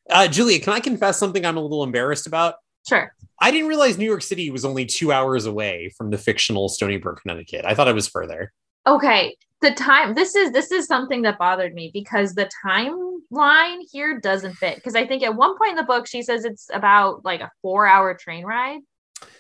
[0.10, 2.56] Uh Julia, can I confess something I'm a little embarrassed about?
[2.88, 3.14] sure.
[3.40, 7.18] I didn't realize New York City was only two hours away from the fictional Stoneybrook,
[7.22, 7.66] Connecticut.
[7.66, 8.52] I thought it was further.
[8.88, 9.36] Okay.
[9.60, 14.54] The time this is this is something that bothered me because the timeline here doesn't
[14.54, 14.76] fit.
[14.76, 17.52] Because I think at one point in the book she says it's about like a
[17.62, 18.80] four hour train ride.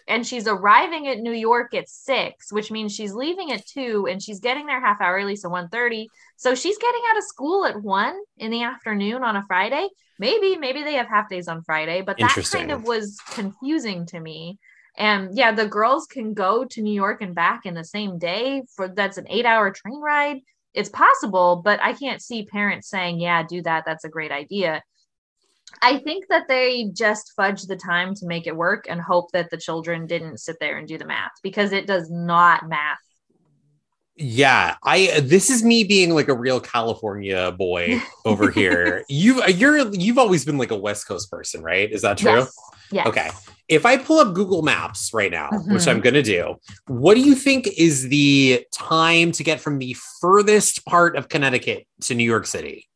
[0.07, 4.21] and she's arriving at New York at six, which means she's leaving at two and
[4.21, 6.07] she's getting there half hour early, so 1.30.
[6.37, 9.87] So she's getting out of school at one in the afternoon on a Friday.
[10.19, 14.19] Maybe, maybe they have half days on Friday, but that kind of was confusing to
[14.19, 14.57] me.
[14.97, 18.63] And yeah, the girls can go to New York and back in the same day
[18.75, 20.41] for that's an eight hour train ride.
[20.73, 23.83] It's possible, but I can't see parents saying, yeah, do that.
[23.85, 24.83] That's a great idea.
[25.81, 29.49] I think that they just fudge the time to make it work and hope that
[29.49, 32.99] the children didn't sit there and do the math because it does not math.
[34.15, 39.05] Yeah, I this is me being like a real California boy over here.
[39.07, 41.91] You you're you've always been like a West Coast person, right?
[41.91, 42.31] Is that true?
[42.31, 42.55] Yes.
[42.91, 43.07] yes.
[43.07, 43.29] Okay.
[43.69, 45.73] If I pull up Google Maps right now, mm-hmm.
[45.73, 46.55] which I'm going to do,
[46.87, 51.85] what do you think is the time to get from the furthest part of Connecticut
[52.01, 52.87] to New York City?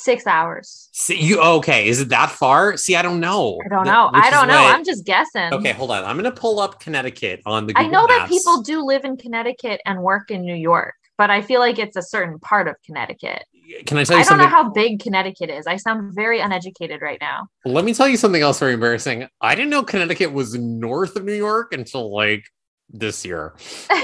[0.00, 0.88] six hours.
[0.92, 1.86] See, you okay?
[1.86, 2.76] Is it that far?
[2.76, 3.58] See, I don't know.
[3.64, 4.10] I don't know.
[4.12, 4.64] I don't know.
[4.64, 5.52] I'm just guessing.
[5.52, 6.04] Okay, hold on.
[6.04, 7.74] I'm gonna pull up Connecticut on the.
[7.74, 8.22] Google I know Maps.
[8.22, 11.78] that people do live in Connecticut and work in New York, but I feel like
[11.78, 13.44] it's a certain part of Connecticut.
[13.86, 14.24] Can I tell you?
[14.24, 14.24] Something?
[14.24, 15.66] I don't know how big Connecticut is.
[15.66, 17.48] I sound very uneducated right now.
[17.64, 19.28] Let me tell you something else very embarrassing.
[19.40, 22.44] I didn't know Connecticut was north of New York until like
[22.92, 23.54] this year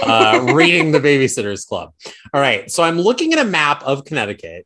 [0.05, 1.93] uh, reading the babysitters club
[2.33, 4.65] all right so i'm looking at a map of connecticut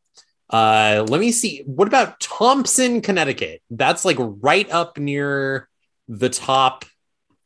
[0.50, 1.62] uh, let me see.
[1.64, 3.62] What about Thompson, Connecticut?
[3.70, 5.68] That's like right up near
[6.08, 6.84] the top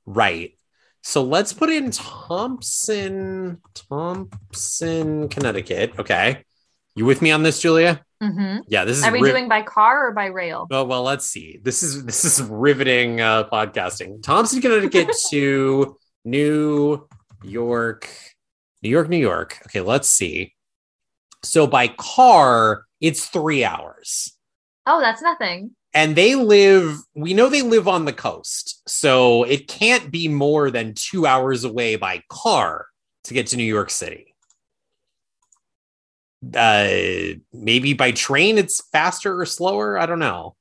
[0.06, 0.56] right.
[1.02, 5.98] So let's put in Thompson, Thompson, Connecticut.
[5.98, 6.42] Okay.
[6.94, 8.04] You with me on this, Julia?
[8.22, 8.58] Mm-hmm.
[8.68, 9.04] Yeah, this is.
[9.04, 10.66] Are we riv- doing by car or by rail?
[10.70, 11.58] Oh well, let's see.
[11.62, 14.22] This is this is riveting uh, podcasting.
[14.22, 17.06] Thompson, Connecticut to New
[17.42, 18.08] York,
[18.82, 19.58] New York, New York.
[19.66, 20.54] Okay, let's see.
[21.42, 24.36] So by car, it's three hours.
[24.86, 25.72] Oh, that's nothing.
[25.92, 28.82] And they live, we know they live on the coast.
[28.88, 32.86] So it can't be more than two hours away by car
[33.24, 34.33] to get to New York City.
[36.54, 39.98] Uh, maybe by train it's faster or slower.
[39.98, 40.56] I don't know.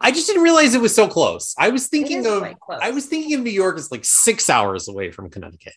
[0.00, 1.54] I just didn't realize it was so close.
[1.58, 5.10] I was thinking of I was thinking of New York as like six hours away
[5.10, 5.74] from Connecticut,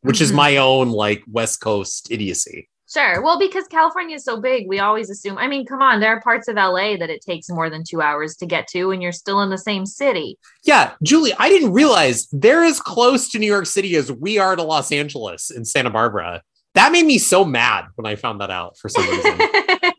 [0.00, 0.24] which mm-hmm.
[0.24, 2.68] is my own like West Coast idiocy.
[2.92, 3.22] Sure.
[3.22, 5.38] Well, because California is so big, we always assume.
[5.38, 8.02] I mean, come on, there are parts of LA that it takes more than two
[8.02, 10.38] hours to get to, and you're still in the same city.
[10.64, 14.56] Yeah, Julie, I didn't realize they're as close to New York City as we are
[14.56, 16.42] to Los Angeles in Santa Barbara.
[16.74, 19.38] That made me so mad when I found that out for some reason.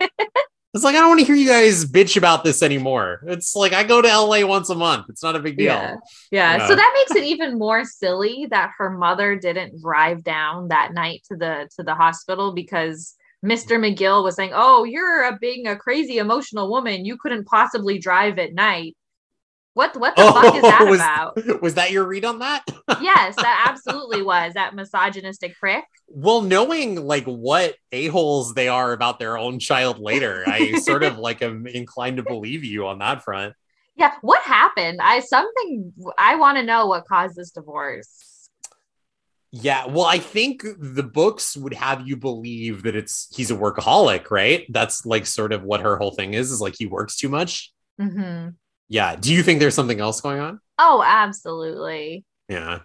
[0.74, 3.24] It's like I don't want to hear you guys bitch about this anymore.
[3.28, 5.06] It's like I go to LA once a month.
[5.08, 5.68] It's not a big deal.
[5.68, 5.96] Yeah.
[6.32, 6.58] yeah.
[6.58, 6.68] yeah.
[6.68, 11.24] So that makes it even more silly that her mother didn't drive down that night
[11.28, 13.14] to the to the hospital because
[13.46, 13.78] Mr.
[13.78, 17.06] McGill was saying, "Oh, you're a being a crazy emotional woman.
[17.06, 18.98] You couldn't possibly drive at night."
[19.74, 21.62] What what the oh, fuck is that was, about?
[21.62, 22.64] Was that your read on that?
[23.02, 25.86] yes, that absolutely was that misogynistic prick.
[26.08, 31.04] Well, knowing like what a holes they are about their own child later, I sort
[31.04, 33.56] of like am inclined to believe you on that front.
[33.96, 35.00] Yeah, what happened?
[35.02, 38.50] I something I want to know what caused this divorce.
[39.56, 44.30] Yeah, well, I think the books would have you believe that it's he's a workaholic,
[44.30, 44.66] right?
[44.70, 47.72] That's like sort of what her whole thing is, is like he works too much.
[48.00, 48.50] Mm-hmm.
[48.94, 49.16] Yeah.
[49.16, 50.62] Do you think there's something else going on?
[50.78, 52.26] Oh, absolutely.
[52.48, 52.82] Yeah.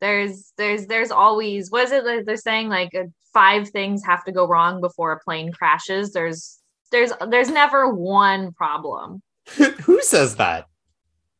[0.00, 4.32] There's there's there's always what is it they're saying like uh, five things have to
[4.32, 6.12] go wrong before a plane crashes.
[6.12, 6.58] There's
[6.90, 9.22] there's there's never one problem.
[9.84, 10.66] Who says that?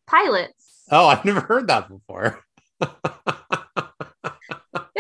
[0.07, 0.85] Pilots.
[0.89, 2.39] Oh, I've never heard that before.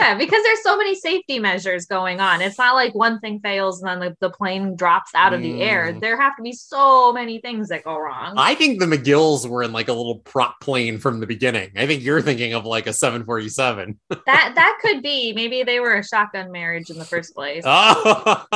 [0.02, 2.42] yeah, because there's so many safety measures going on.
[2.42, 5.44] It's not like one thing fails and then the, the plane drops out of mm.
[5.44, 5.92] the air.
[5.92, 6.00] Mm.
[6.00, 8.34] There have to be so many things that go wrong.
[8.36, 11.72] I think the McGills were in like a little prop plane from the beginning.
[11.76, 14.00] I think you're thinking of like a 747.
[14.08, 15.32] that that could be.
[15.32, 17.64] Maybe they were a shotgun marriage in the first place.
[17.74, 18.46] Oh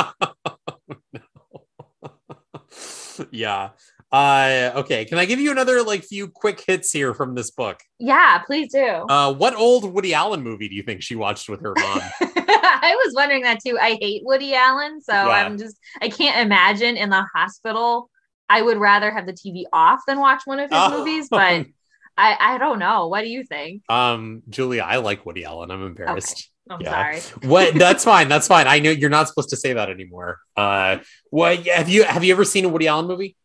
[3.30, 3.70] yeah.
[4.12, 5.04] Uh, okay.
[5.04, 7.80] Can I give you another like few quick hits here from this book?
[7.98, 8.86] Yeah, please do.
[8.86, 12.00] Uh, what old Woody Allen movie do you think she watched with her mom?
[12.20, 13.78] I was wondering that too.
[13.80, 15.28] I hate Woody Allen, so yeah.
[15.28, 18.10] I'm just I can't imagine in the hospital.
[18.48, 20.98] I would rather have the TV off than watch one of his oh.
[20.98, 21.66] movies, but
[22.16, 23.08] I I don't know.
[23.08, 23.82] What do you think?
[23.90, 25.70] Um, Julia, I like Woody Allen.
[25.70, 26.32] I'm embarrassed.
[26.32, 26.46] Okay.
[26.68, 27.20] I'm yeah.
[27.20, 27.48] sorry.
[27.48, 27.74] what?
[27.78, 28.28] That's fine.
[28.28, 28.66] That's fine.
[28.66, 30.38] I know you're not supposed to say that anymore.
[30.56, 30.98] Uh,
[31.30, 33.36] what have you have you ever seen a Woody Allen movie?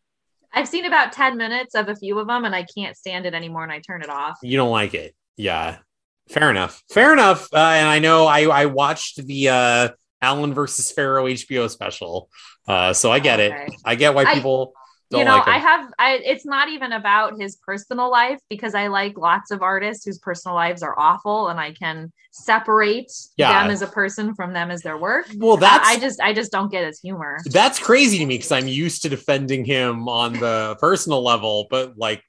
[0.53, 3.33] I've seen about 10 minutes of a few of them and I can't stand it
[3.33, 4.37] anymore and I turn it off.
[4.41, 5.15] You don't like it.
[5.37, 5.77] Yeah.
[6.29, 6.83] Fair enough.
[6.91, 7.47] Fair enough.
[7.53, 9.89] Uh, and I know I, I watched the uh,
[10.21, 12.29] Allen versus Farrow HBO special.
[12.67, 13.65] Uh, so I get okay.
[13.67, 13.73] it.
[13.85, 14.73] I get why people
[15.11, 15.47] Don't you know, like.
[15.47, 19.61] I have I it's not even about his personal life because I like lots of
[19.61, 23.61] artists whose personal lives are awful and I can separate Yeah.
[23.61, 25.27] them as a person from them as their work.
[25.37, 27.37] well, that's I, I just I just don't get his humor.
[27.45, 31.97] that's crazy to me because I'm used to defending him on the personal level, but
[31.97, 32.23] like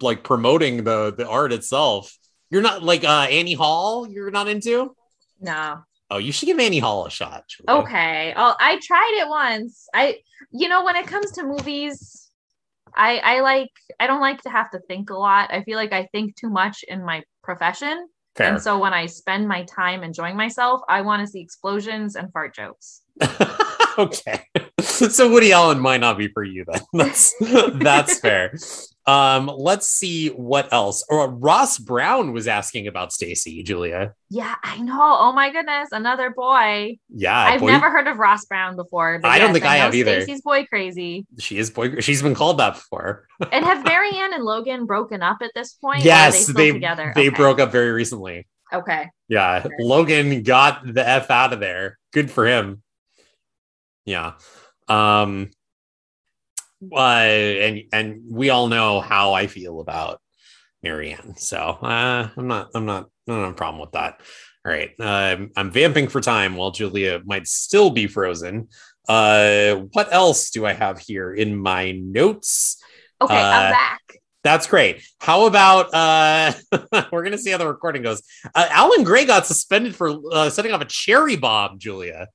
[0.00, 2.16] like promoting the the art itself.
[2.50, 4.08] You're not like uh Annie Hall.
[4.08, 4.96] You're not into.
[5.40, 5.82] No.
[6.10, 7.44] Oh, you should give Annie Hall a shot.
[7.48, 7.80] Julia.
[7.82, 8.34] Okay.
[8.36, 9.86] Oh, I tried it once.
[9.94, 10.18] I
[10.52, 12.30] you know when it comes to movies,
[12.94, 15.52] I I like I don't like to have to think a lot.
[15.52, 18.08] I feel like I think too much in my profession.
[18.36, 18.52] Fair.
[18.52, 22.32] And so when I spend my time enjoying myself, I want to see explosions and
[22.32, 23.02] fart jokes.
[23.98, 24.44] okay.
[24.84, 26.80] So Woody Allen might not be for you then.
[26.92, 28.54] That's that's fair.
[29.06, 31.04] Um, let's see what else.
[31.10, 34.14] Or Ross Brown was asking about Stacey, Julia.
[34.30, 35.16] Yeah, I know.
[35.20, 36.96] Oh my goodness, another boy.
[37.10, 39.18] Yeah, I've boy- never heard of Ross Brown before.
[39.20, 40.22] But I don't think I know have either.
[40.22, 41.26] Stacey's boy crazy.
[41.38, 42.00] she is boy.
[42.00, 43.26] She's been called that before.
[43.52, 46.02] And have Mary Anne and Logan broken up at this point?
[46.04, 47.12] yes, they they together.
[47.14, 47.36] they Okay.
[47.36, 48.46] broke up very recently.
[48.72, 49.10] Okay.
[49.28, 51.98] Yeah, Logan got the f out of there.
[52.12, 52.82] Good for him.
[54.06, 54.32] Yeah.
[54.88, 55.50] Um.
[56.92, 60.20] Uh, and and we all know how I feel about
[60.82, 64.20] Mary Anne, so uh, I'm not I'm not I don't a problem with that.
[64.66, 68.68] All right, um, I'm vamping for time while Julia might still be frozen.
[69.08, 72.82] Uh, what else do I have here in my notes?
[73.20, 74.00] Okay, Uh, I'm back.
[74.42, 75.02] That's great.
[75.20, 76.52] How about uh
[77.12, 78.22] we're gonna see how the recording goes.
[78.54, 82.28] Uh, Alan Gray got suspended for uh, setting off a cherry bomb, Julia.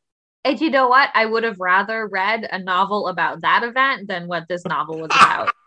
[0.45, 1.09] And you know what?
[1.13, 5.07] I would have rather read a novel about that event than what this novel was
[5.07, 5.49] about.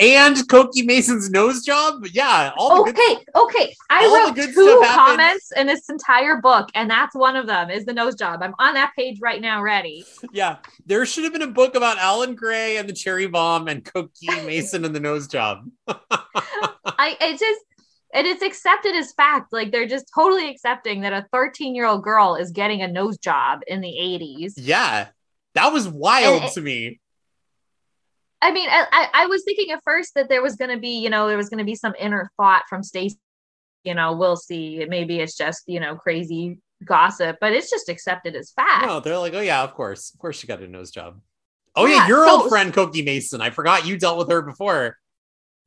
[0.00, 2.06] And Cokie Mason's nose job.
[2.12, 3.74] Yeah, all the good okay, okay.
[3.90, 7.92] I wrote two comments in this entire book, and that's one of them is the
[7.92, 8.42] nose job.
[8.42, 10.04] I'm on that page right now, ready.
[10.32, 10.56] yeah.
[10.86, 14.44] There should have been a book about Alan Gray and the cherry bomb and Cokie
[14.46, 15.68] Mason and the nose job.
[15.86, 17.60] I it just
[18.14, 19.52] it is accepted as fact.
[19.52, 23.18] Like they're just totally accepting that a 13 year old girl is getting a nose
[23.18, 24.52] job in the 80s.
[24.56, 25.08] Yeah.
[25.54, 27.00] That was wild And it- to me.
[28.44, 30.98] I mean, I, I, I was thinking at first that there was going to be,
[30.98, 33.16] you know, there was going to be some inner thought from Stacey,
[33.84, 34.84] You know, we'll see.
[34.88, 38.84] Maybe it's just, you know, crazy gossip, but it's just accepted as fact.
[38.86, 40.12] No, they're like, oh yeah, of course.
[40.12, 41.20] Of course she got a nose job.
[41.76, 43.40] Oh yeah, Yeah, your so- old friend Cokie Mason.
[43.40, 44.98] I forgot you dealt with her before.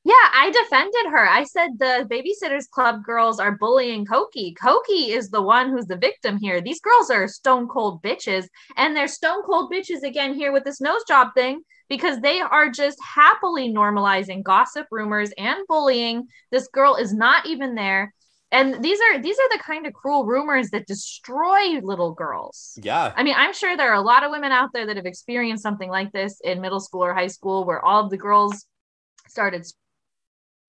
[0.06, 1.27] Yeah, I defended her.
[1.27, 4.53] I said the Babysitters Club girls are bullying Cokie.
[4.56, 6.61] Cokie is the one who's the victim here.
[6.61, 8.45] These girls are stone cold bitches,
[8.77, 12.69] and they're stone cold bitches again here with this nose job thing because they are
[12.69, 16.27] just happily normalizing gossip, rumors, and bullying.
[16.52, 18.14] This girl is not even there.
[18.52, 22.77] And these are these are the kind of cruel rumors that destroy little girls.
[22.84, 23.11] Yeah.
[23.15, 25.64] I mean, I'm sure there are a lot of women out there that have experienced
[25.64, 28.68] something like this in middle school or high school where all of the girls
[29.27, 29.65] started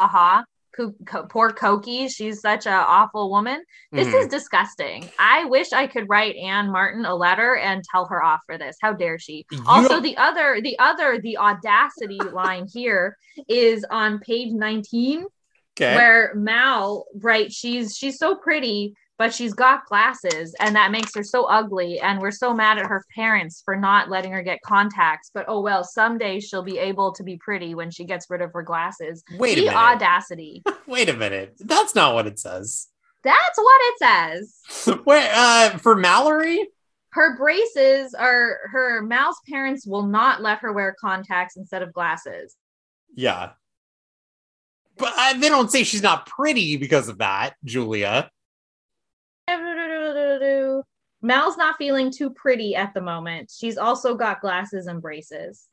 [0.00, 0.44] aha
[0.76, 3.64] Ko- Ko- poor Cokie, she's such an awful woman.
[3.92, 4.20] This Mhm.
[4.20, 5.08] is disgusting.
[5.18, 8.76] I wish I could write Ann Martin a letter and tell her off for this.
[8.82, 9.46] How dare she?
[9.50, 13.16] You also, don't- the other, the other, the audacity line here
[13.48, 15.24] is on page 19
[15.80, 15.94] okay.
[15.96, 21.22] where Mal, right, she's she's so pretty, but she's got glasses, and that makes her
[21.22, 21.98] so ugly.
[22.00, 25.30] And we're so mad at her parents for not letting her get contacts.
[25.32, 28.52] But oh well, someday she'll be able to be pretty when she gets rid of
[28.52, 29.22] her glasses.
[29.38, 29.78] Wait a the minute.
[29.78, 30.62] audacity.
[30.86, 31.56] Wait a minute.
[31.60, 32.88] That's not what it says.
[33.22, 34.98] That's what it says.
[35.04, 36.68] Wait, uh, for Mallory?
[37.10, 42.54] Her braces are her Mal's parents will not let her wear contacts instead of glasses.
[43.14, 43.52] Yeah.
[44.98, 48.30] But uh, they don't say she's not pretty because of that, Julia.
[51.22, 53.50] Mal's not feeling too pretty at the moment.
[53.56, 55.68] She's also got glasses and braces.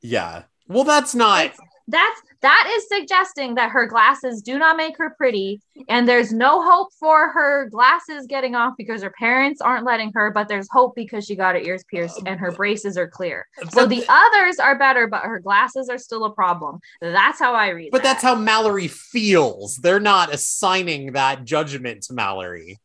[0.00, 0.44] Yeah.
[0.68, 1.44] Well, that's not.
[1.46, 6.32] It's- That's that is suggesting that her glasses do not make her pretty, and there's
[6.32, 10.30] no hope for her glasses getting off because her parents aren't letting her.
[10.30, 13.46] But there's hope because she got her ears pierced um, and her braces are clear.
[13.70, 16.78] So the others are better, but her glasses are still a problem.
[17.00, 17.90] That's how I read.
[17.92, 18.12] but that.
[18.14, 19.76] that's how Mallory feels.
[19.76, 22.78] They're not assigning that judgment to Mallory.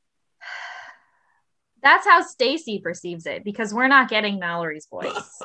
[1.81, 5.41] that's how Stacey perceives it because we're not getting Mallory's voice.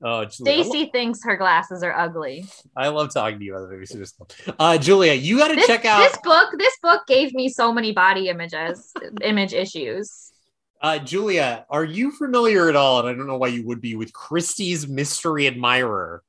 [0.00, 2.46] Oh, Julia, lo- Stacey thinks her glasses are ugly.
[2.76, 4.56] I love talking to you about the Babysitters Club.
[4.58, 5.98] Uh, Julia, you got to check out.
[5.98, 6.50] this book.
[6.56, 8.92] This book gave me so many body images,
[9.22, 10.32] image issues.
[10.80, 13.00] Uh, Julia, are you familiar at all?
[13.00, 16.22] And I don't know why you would be with Kristy's Mystery Admirer.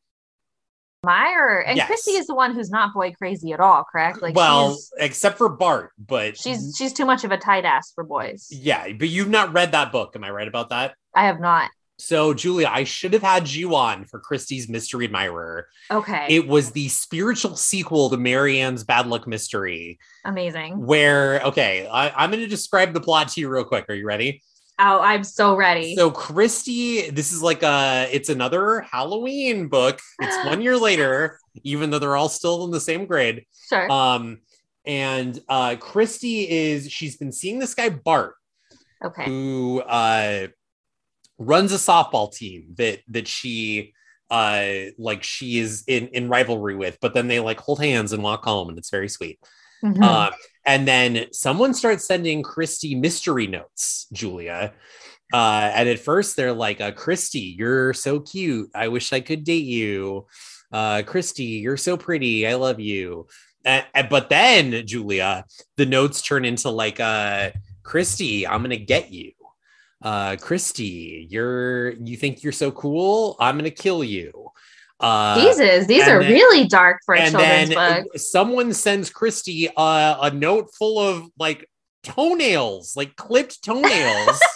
[1.05, 1.89] Meyer and Yes.
[1.89, 4.21] Kristy is the one who's not boy crazy at all, correct?
[4.21, 8.03] Like well, except for Bart, but she's she's too much of a tight ass for
[8.03, 8.47] boys.
[8.51, 10.13] yeah, but you've not read that book.
[10.15, 10.95] Am I right about that?
[11.15, 11.69] I have not.
[11.99, 15.67] So, Julia, I should have had you on for Kristy's Mystery Admirer.
[15.91, 16.27] Okay.
[16.29, 19.99] It was the spiritual sequel to Mary Anne's Bad Luck Mystery.
[20.23, 20.85] Amazing.
[20.85, 23.85] Where, okay, I, am going to describe the plot to you real quick.
[23.89, 24.41] Are you ready?
[24.79, 25.93] Oh, I'm so ready.
[25.97, 29.99] So, Kristy, this is like a, it's another Halloween book.
[30.21, 33.45] It's one year later, even though they're all still in the same grade.
[33.67, 33.91] Sure.
[33.91, 34.39] Um,
[34.85, 38.35] and uh, Kristy is, she's been seeing this guy, Bart.
[39.03, 39.25] Okay.
[39.25, 40.47] Who, uh,
[41.39, 43.93] runs a softball team that that she
[44.29, 48.21] uh like she is in in rivalry with but then they like hold hands and
[48.21, 49.39] walk home and it's very sweet.
[49.83, 50.03] Mhm.
[50.03, 50.29] uh,
[50.65, 54.73] and then someone starts sending kristy mystery notes julia.
[55.33, 58.69] Uh and at first they're like uh kristy you're so cute.
[58.75, 60.27] I wish i could date you.
[60.71, 62.45] Uh kristy you're so pretty.
[62.45, 63.27] I love you.
[63.65, 65.45] And- but then julia
[65.77, 67.51] the notes turn into like uh
[67.83, 69.31] kristy i'm gonna get you
[70.01, 73.35] uh kristy you're you think you're so cool?
[73.39, 74.49] I'm gonna kill you.
[74.99, 78.17] Uh Jesus, these are then- really dark for a children's then book.
[78.17, 81.69] someone sends kristy uh, a note full of like
[82.03, 84.39] toenails like clipped toenails.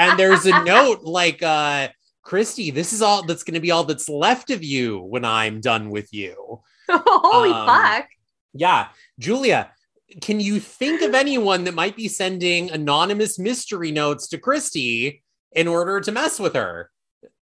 [0.00, 1.88] And there's a note like uh
[2.24, 5.60] kristy this is all that's going to be all that's left of you when i'm
[5.60, 6.60] done with you.
[6.90, 8.06] Holy um, fuck.
[8.54, 8.88] yeah.
[9.18, 9.72] Julia
[10.20, 15.20] can you think of anyone that might be sending anonymous mystery notes to kristy
[15.52, 16.90] in order to mess with her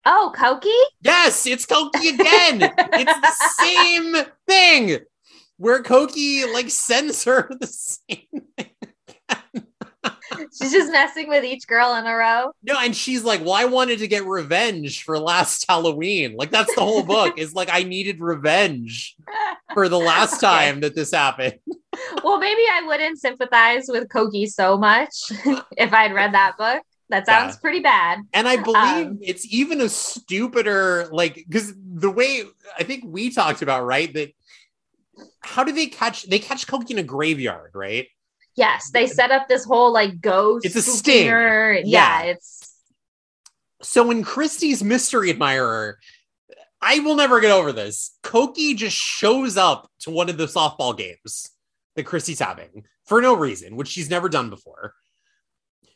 [0.05, 0.83] Oh, Cokie?
[1.01, 2.73] Yes, it's Cokie again.
[2.77, 4.15] it's the same
[4.45, 4.99] thing
[5.55, 8.72] where Cokie like sends her the same.
[10.59, 12.51] She's just messing with each girl in a row.
[12.63, 16.73] No, and she's like, "Well, I wanted to get revenge for last Halloween." Like that's
[16.75, 17.37] the whole book.
[17.37, 19.15] Is like I needed revenge
[19.73, 20.47] for the last Okay.
[20.47, 21.59] time that this happened.
[22.23, 25.31] well, maybe I wouldn't sympathize with Cokie so much
[25.77, 26.83] if I'd read that book.
[27.09, 27.59] That sounds Yeah.
[27.61, 28.19] pretty bad.
[28.33, 32.43] And I believe Um, it's even a stupider like because the way
[32.79, 34.31] I think we talked about right that
[35.41, 38.07] how do they catch they catch Cokie in a graveyard, right?
[38.55, 40.65] Yes, they set up this whole like ghost.
[40.65, 41.25] It's a sting.
[41.27, 41.81] Yeah.
[41.83, 42.75] Yeah, it's
[43.81, 45.97] So in Kristy's mystery admirer,
[46.81, 48.17] I will never get over this.
[48.23, 51.49] Cokie just shows up to one of the softball games
[51.95, 54.93] that Kristy's having for no reason, which she's never done before.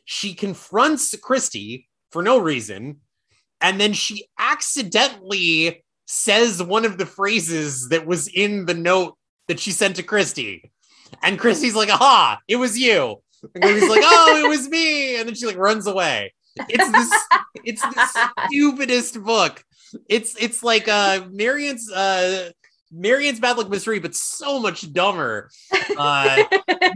[0.04, 3.00] She confronts Kristy for no reason,
[3.60, 9.16] and then she accidentally says one of the phrases that was in the note
[9.46, 10.70] that she sent to Kristy.
[11.22, 13.22] And Kristy's like, aha, it was you.
[13.54, 15.16] And like, oh, it was me.
[15.18, 16.32] And then she like runs away.
[16.68, 17.12] It's this
[17.64, 19.64] it's the stupidest book.
[20.08, 22.50] It's it's like uh Mary Anne's uh
[22.90, 25.50] Mary Anne's Bad Luck Mystery, but so much dumber.
[25.96, 26.44] Uh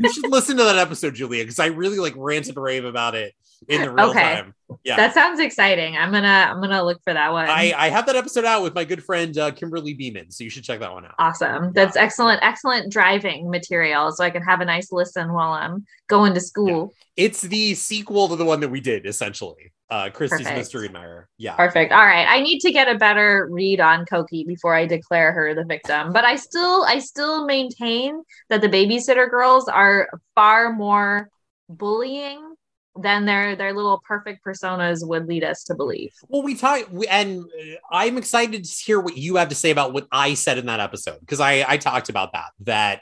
[0.00, 3.14] you should listen to that episode, Julia, because I really like ranted and rave about
[3.14, 3.34] it
[3.68, 4.20] in the real Okay.
[4.20, 4.54] time.
[4.84, 4.96] Yeah.
[4.96, 5.96] that sounds exciting.
[5.98, 7.46] I'm gonna I'm gonna look for that one.
[7.46, 10.50] I, I have that episode out with my good friend uh, Kimberly Beeman, so you
[10.50, 11.14] should check that one out.
[11.18, 11.72] awesome.
[11.74, 14.10] That's excellent, excellent driving material.
[14.12, 16.94] So I can have a nice listen while I'm going to school.
[17.16, 19.72] It's the sequel to the one that we did, essentially.
[19.90, 20.56] Uh, Kristy's Perfect.
[20.56, 21.28] Mystery Admirer.
[21.36, 21.54] Yeah.
[21.54, 21.92] Perfect.
[21.92, 22.26] All right.
[22.26, 26.14] I need to get a better read on Cokie before I declare her the victim.
[26.14, 31.28] But I still I still maintain that the babysitter girls are far more
[31.68, 32.51] bullying
[33.00, 36.12] than their their little perfect personas would lead us to believe.
[36.28, 39.70] Well, we talk, we, and uh, I'm excited to hear what you have to say
[39.70, 43.00] about what I said in that episode because I I talked about that that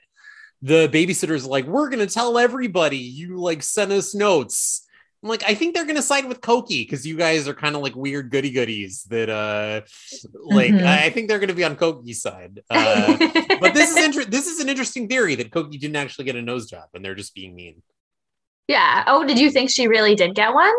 [0.63, 4.87] the babysitters like we're gonna tell everybody you like sent us notes.
[5.23, 7.83] I'm like I think they're gonna side with Cokie because you guys are kind of
[7.83, 9.81] like weird goody goodies that uh
[10.45, 10.87] like Mhm.
[10.87, 12.61] I I think they're gonna be on Cokie's side.
[12.71, 13.17] Uh,
[13.61, 16.43] but this is inter- this is an interesting theory that Cokie didn't actually get a
[16.43, 17.83] nose job and they're just being mean.
[18.71, 19.03] Yeah.
[19.09, 20.73] Oh, did you think she really did get one?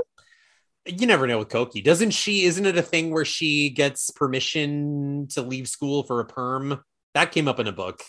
[0.85, 1.83] You never know with Cokie.
[1.83, 2.45] Doesn't she?
[2.45, 6.81] Isn't it a thing where she gets permission to leave school for a perm?
[7.15, 8.01] That came up in a book.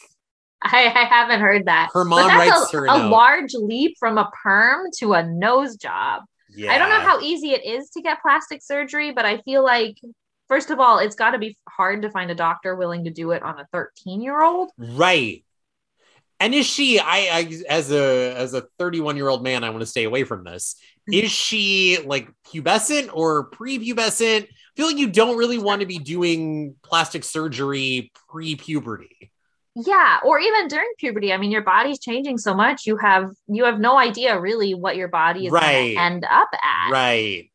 [0.62, 1.90] I, I haven't heard that.
[1.92, 3.10] Her But mom that's writes a, her a a note.
[3.10, 6.22] large leap from a perm to a nose job.
[6.54, 6.70] Yeah.
[6.70, 9.96] I don't know how easy it is to get plastic surgery, but I feel like
[10.46, 13.32] first of all, it's got to be hard to find a doctor willing to do
[13.32, 14.70] it on a 13 year old.
[14.78, 15.44] Right.
[16.42, 16.98] And is she?
[16.98, 20.24] I, I as a as a 31 year old man, I want to stay away
[20.24, 20.74] from this.
[21.08, 21.24] Mm-hmm.
[21.24, 24.42] Is she like pubescent or prepubescent?
[24.42, 29.30] I feel like you don't really want to be doing plastic surgery pre-puberty.
[29.76, 31.32] Yeah, or even during puberty.
[31.32, 32.86] I mean, your body's changing so much.
[32.86, 35.62] You have you have no idea really what your body is Right.
[35.62, 36.90] going to end up at.
[36.90, 37.52] Right.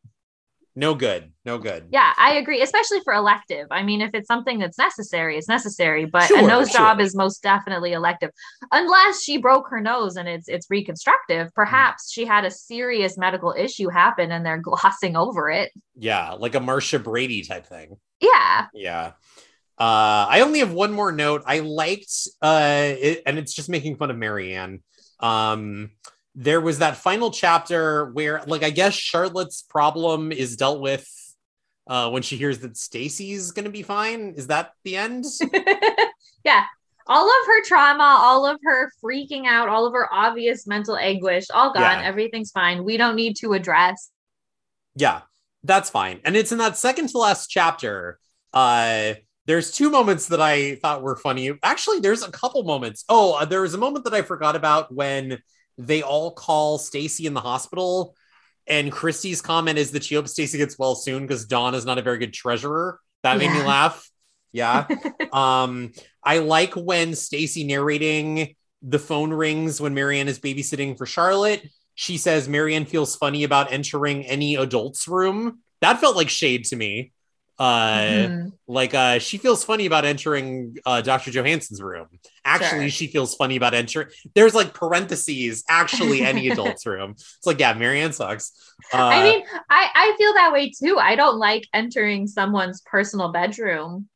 [0.77, 1.33] No good.
[1.47, 1.87] No good.
[1.91, 3.67] Yeah, I agree, especially for elective.
[3.71, 6.03] I mean, if it's something that's necessary, it's necessary.
[6.03, 6.81] But Sure, a nose sure.
[6.81, 8.31] job is most definitely elective,
[8.73, 11.47] unless she broke her nose and it's it's reconstructive.
[11.55, 15.71] Perhaps she had a serious medical issue happen and they're glossing over it.
[15.95, 17.95] Yeah, like a Marcia Brady type thing.
[18.19, 19.13] Yeah, Yeah.
[19.79, 21.43] Uh, I only have one more note.
[21.45, 24.81] I liked, uh, it, and it's just making fun of Mary Anne.
[25.19, 25.91] Um,
[26.35, 31.07] there was that final chapter where, like, I guess Charlotte's problem is dealt with
[31.89, 34.33] uh, when she hears that Stacey's going to be fine.
[34.37, 35.25] Is that the end?
[36.43, 36.65] yeah.
[37.09, 41.45] All of her trauma, all of her freaking out, all of her obvious mental anguish,
[41.53, 41.99] all gone.
[41.99, 42.05] Yeah.
[42.05, 42.83] Everything's fine.
[42.83, 44.11] We don't need to address.
[44.95, 45.21] yeah,
[45.63, 46.19] that's fine.
[46.25, 48.19] And it's in that second to last chapter.
[48.53, 49.13] Uh,
[49.45, 51.51] there's two moments that I thought were funny.
[51.63, 53.05] Actually, there's a couple moments.
[53.07, 55.39] Oh, uh, there was a moment that I forgot about when
[55.77, 58.15] they all call Stacey in the hospital,
[58.67, 61.97] and Kristy's comment is that she hopes Stacey gets well soon because Dawn is not
[61.97, 62.99] a very good treasurer.
[63.23, 64.09] That made me laugh.
[64.51, 64.87] Yeah.
[65.33, 65.91] um,
[66.23, 71.67] I like when Stacey narrating the phone rings when Mary Anne is babysitting for Charlotte.
[71.95, 75.59] She says Mary Anne feels funny about entering any adult's room.
[75.81, 77.11] That felt like shade to me.
[77.59, 78.51] Uh, Mhm.
[78.67, 81.31] like uh she feels funny about entering uh Dr.
[81.31, 82.07] Johanssen's room.
[82.45, 82.89] Actually, Sure.
[82.89, 87.11] she feels funny about entering there's like parentheses, actually any adult's room.
[87.17, 88.51] It's like, yeah, Mary Anne sucks.
[88.93, 90.97] Uh, I mean, I, I feel that way too.
[90.99, 94.07] I don't like entering someone's personal bedroom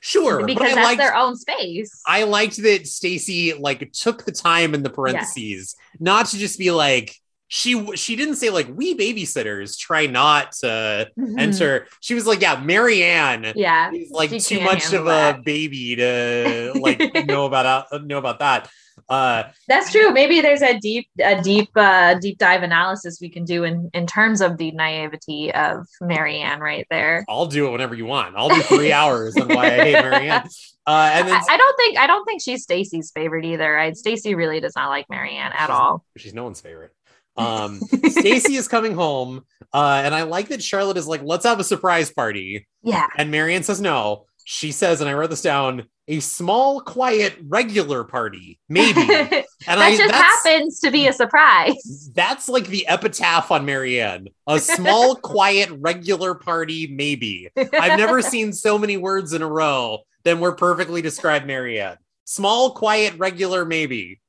[0.00, 2.00] sure, because that's liked, their own space.
[2.06, 6.70] I liked that Stacey like took the time in the parentheses, not to just be
[6.70, 7.16] like
[7.56, 11.38] she she didn't say like we babysitters try not to Mhm.
[11.40, 11.86] enter.
[12.00, 13.92] She was like, yeah, Mary Anne Yeah.
[13.92, 16.98] is like too much of handle a baby to like
[17.28, 18.68] know about know about that.
[19.08, 20.10] Uh That's true.
[20.12, 24.08] Maybe there's a deep, a deep, uh, deep dive analysis we can do in in
[24.08, 27.24] terms of the naivety of Mary Anne right there.
[27.28, 28.34] I'll do it whenever you want.
[28.36, 30.48] I'll do three hours on why I hate Mary Anne.
[30.86, 33.78] Uh, and then I, I don't think I don't think she's Stacey's favorite either.
[33.78, 36.04] I, Stacey really does not like Mary Anne at all.
[36.16, 36.92] she's no one's favorite.
[37.36, 39.42] Um, Stacey is coming home,
[39.72, 43.06] uh, and I like that Charlotte is like, "Let's have a surprise party," Yeah.
[43.16, 44.26] and Mary Anne says no.
[44.46, 49.00] She says, and I wrote this down: a small, quiet, regular party, maybe.
[49.06, 52.10] that And I just happens to be a surprise.
[52.14, 57.48] that's like the epitaph on Mary Anne: a small, quiet, regular party, maybe.
[57.56, 61.96] I've never seen so many words in a row than were perfectly described Mary Anne.
[62.26, 64.20] Small, quiet, regular, maybe.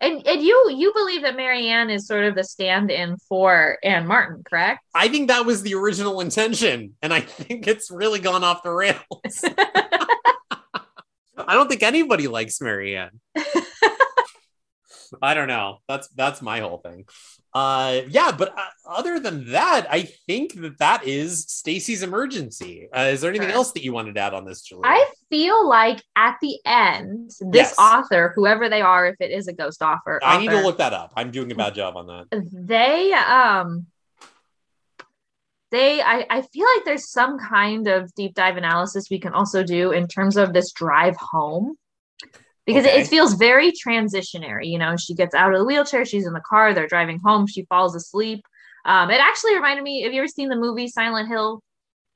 [0.00, 4.06] And and you you believe that Mary Anne is sort of the stand-in for Ann
[4.06, 4.80] Martin, correct?
[4.94, 8.70] I think that was the original intention, and I think it's really gone off the
[8.70, 9.00] rails.
[11.38, 13.20] I don't think anybody likes Mary Anne.
[15.22, 15.78] I don't know.
[15.88, 17.06] That's that's my whole thing.
[17.56, 22.86] Uh, yeah, but uh, other than that, I think that that is Stacey's emergency.
[22.94, 23.56] Uh, is there anything Sure.
[23.56, 24.82] else that you wanted to add on this, Julie?
[24.84, 27.78] I feel like at the end, this Yes.
[27.78, 30.92] author, whoever they are, if it is a ghost author, I need to look that
[30.92, 31.14] up.
[31.16, 32.26] I'm doing a bad job on that.
[32.52, 33.86] they um
[35.70, 39.62] they I, I feel like there's some kind of deep dive analysis we can also
[39.62, 41.76] do in terms of this drive home
[42.66, 43.00] because it, Okay.
[43.02, 46.40] it feels very transitionary you know she gets out of the wheelchair she's in the
[46.48, 48.44] car they're driving home she falls asleep
[48.84, 51.62] um it actually reminded me have you ever seen the movie silent hill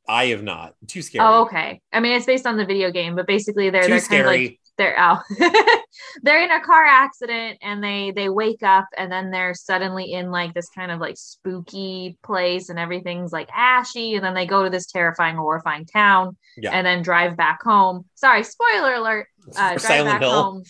[0.08, 0.74] I have not.
[0.88, 1.24] Too scary.
[1.24, 4.00] oh okay i mean it's based on the video game but basically they're Too they're
[4.00, 5.22] kind of like they're out
[6.22, 10.30] they're in a car accident and they they wake up and then they're suddenly in
[10.30, 14.64] like this kind of like spooky place and everything's like ashy and then they go
[14.64, 16.70] to this terrifying horrifying town Yeah.
[16.72, 20.30] and then drive back home sorry spoiler alert uh, drive Silent back Hill.
[20.30, 20.62] home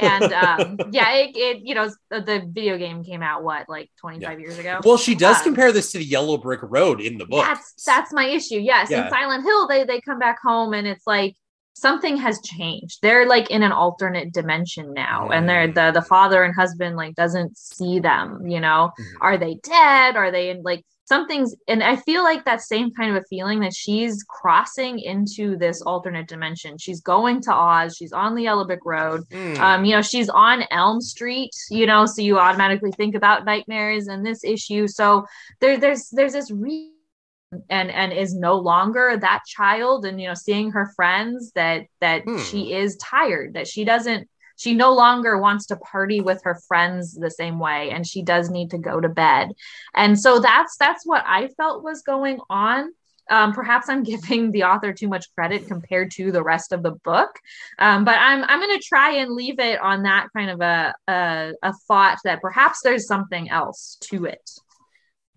[0.00, 4.40] and um yeah it, it you know the, video game came out what like 25
[4.40, 7.26] years ago well, she does uh, compare this to the Yellow Brick Road in the
[7.26, 7.44] book.
[7.44, 8.58] that's that's my issue.
[8.58, 9.04] Yes, Yeah.
[9.04, 11.34] in Silent Hill, they they come back home and it's like
[11.74, 12.98] something has changed.
[13.02, 17.14] They're like in an alternate dimension now, and they're the the father and husband like
[17.16, 18.46] doesn't see them.
[18.46, 19.04] You know, Mhm.
[19.20, 20.16] are they dead?
[20.16, 21.54] Are they in like something's?
[21.68, 25.82] And I feel like that same kind of a feeling that she's crossing into this
[25.82, 26.78] alternate dimension.
[26.78, 27.96] She's going to Oz.
[27.96, 29.56] She's on the Yellow Brick Road Hmm.
[29.60, 34.08] um, you know, she's on Elm Street, you know, so you automatically think about nightmares
[34.08, 34.86] and this issue.
[34.88, 35.26] So
[35.60, 36.90] there, there's there's this re
[37.70, 42.24] and and is no longer that child, and you know, seeing her friends that that
[42.24, 42.38] Hmm.
[42.38, 44.28] she is tired, that she doesn't.
[44.56, 48.50] She no longer wants to party with her friends the same way, and she does
[48.50, 49.50] need to go to bed.
[49.94, 52.92] And so that's that's what I felt was going on
[53.30, 56.92] um, perhaps I'm giving the author too much credit compared to the rest of the
[56.92, 57.38] book.
[57.78, 60.94] Um, but I'm I'm going to try and leave it on that kind of a,
[61.08, 64.50] a a thought that perhaps there's something else to it.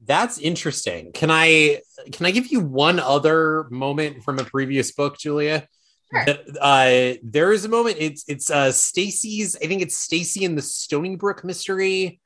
[0.05, 1.11] That's interesting.
[1.11, 1.81] Can I
[2.11, 5.67] can I give you one other moment from a previous book, Julia?
[6.13, 6.35] Sure.
[6.61, 7.97] Uh, there is a moment.
[7.99, 9.55] It's it's uh Stacey's.
[9.57, 12.21] I think it's Stacey in the Stoneybrook mystery.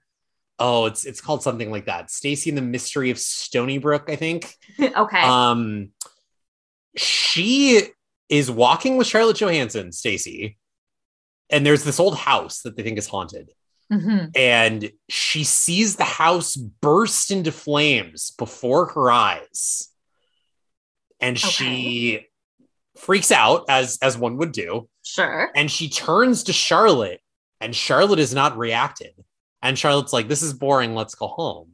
[0.60, 2.12] Oh, it's it's called something like that.
[2.12, 4.10] Stacey in the Mystery of Stoneybrook.
[4.10, 4.56] I think.
[4.80, 5.22] okay.
[5.22, 5.90] Um,
[6.96, 7.82] she
[8.30, 10.58] is walking with Charlotte Johanssen, Stacey,
[11.50, 13.52] and there's this old house that they think is haunted
[13.92, 19.90] hmm and she sees the house burst into flames before her eyes
[21.20, 22.26] and she
[23.02, 24.88] freaks out as as one would do.
[25.04, 25.50] Sure.
[25.56, 27.20] and she turns to charlotte
[27.60, 29.14] and charlotte is not reacted.
[29.62, 31.70] And charlotte's like this is boring let's go home.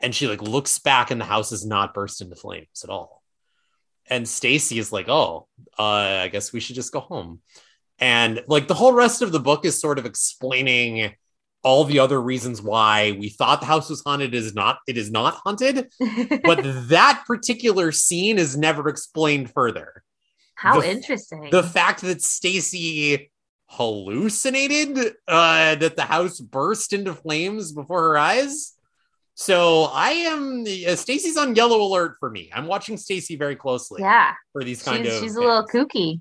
[0.00, 3.22] And she like looks back and the house is not burst into flames at all.
[4.08, 5.82] And stacey is like oh uh,
[6.24, 7.40] i guess we should just go home.
[7.98, 11.14] And like the whole rest of the book is sort of explaining
[11.62, 15.10] all the other reasons why we thought the house was haunted is not it is
[15.10, 15.88] not haunted.
[16.44, 20.02] But that particular scene is never explained further
[20.60, 21.48] How the- interesting.
[21.50, 23.30] the fact that stacey
[23.66, 28.72] hallucinated uh that the house burst into flames before her eyes
[29.34, 34.02] so i am uh, stacey's on yellow alert for me i'm watching stacey very closely
[34.02, 34.32] yeah.
[34.52, 36.20] for these kind She's, of she's a little kooky.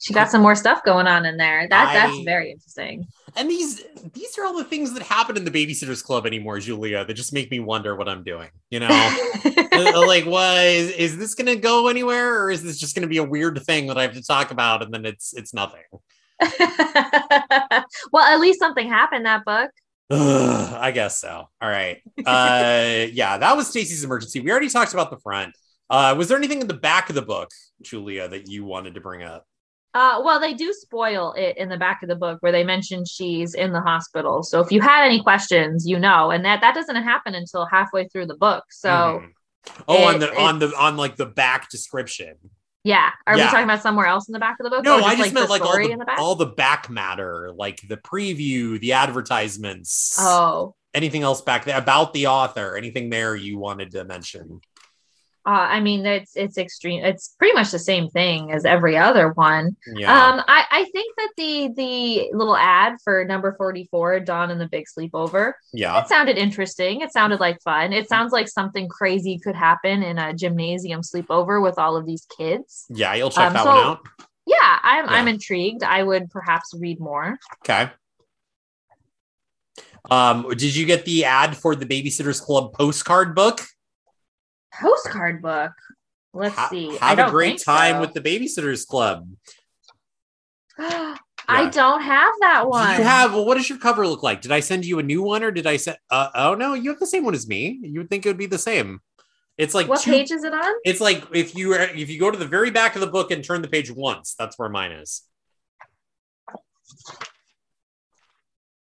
[0.00, 1.66] She got some more stuff going on in there.
[1.70, 3.06] That that's very interesting.
[3.36, 7.04] and these these are all the things that happen in the babysitters club anymore julia
[7.04, 8.88] that just make me wonder what i'm doing you know?
[9.74, 13.16] Uh, like what is, is this gonna go anywhere or is this just gonna be
[13.16, 15.82] a weird thing that i have to talk about and then it's it's nothing?
[18.12, 19.70] Well, at least something happened that book.
[20.10, 21.48] Ugh, i guess so.
[21.60, 21.98] All right.
[22.24, 24.40] Uh yeah that was stacey's emergency.
[24.40, 25.54] We already talked about the front.
[25.90, 27.50] Uh was there anything in the back of the book
[27.82, 29.44] julia that you wanted to bring up
[29.94, 33.04] Uh, well, they do spoil it in the back of the book where they mention
[33.04, 34.42] she's in the hospital.
[34.42, 38.08] So if you had any questions, you know, and that that doesn't happen until halfway
[38.08, 38.64] through the book.
[38.70, 39.30] So Mhm.
[39.88, 42.34] oh on the on the on like the back description
[42.86, 43.46] yeah, are Yeah.
[43.46, 44.84] we talking about somewhere else in the back of the book?
[44.84, 46.18] no or i just meant the like all the, the back.
[46.18, 52.12] all the back matter like the preview the advertisements oh, anything else back there about
[52.12, 54.60] the author anything there you wanted to mention
[55.46, 57.04] uh, I mean, it's it's extreme.
[57.04, 59.76] It's pretty much the same thing as every other one.
[59.94, 64.58] yeah Um, I, I think that the the little ad for number 44, Dawn and
[64.60, 67.02] the Big Sleepover, yeah it sounded interesting.
[67.02, 67.92] It sounded like fun.
[67.92, 72.26] It sounds like something crazy could happen in a gymnasium sleepover with all of these
[72.38, 72.86] kids.
[72.88, 74.00] yeah you'll check Um, that so- one out
[74.46, 75.10] Yeah, I'm Yeah.
[75.12, 75.82] I'm intrigued.
[75.82, 77.38] I would perhaps read more.
[77.62, 77.90] okay
[80.10, 83.60] um did you get the ad for the babysitters club postcard book
[84.80, 85.72] Postcard book.
[86.32, 86.96] Let's Ha- see.
[86.96, 88.00] Have a great time so.
[88.00, 89.28] with the babysitters club
[91.46, 92.96] I don't have that one.
[92.96, 94.40] Do you have well, what does your cover look like?
[94.40, 96.90] Did I send you a new one or did I send uh, oh no, you
[96.90, 97.78] have the same one as me.
[97.82, 99.00] You would think it would be the same.
[99.56, 100.74] It's like what two, page is it on?
[100.84, 103.44] it's like if you if you go to the very back of the book and
[103.44, 105.22] turn the page once, that's where mine is.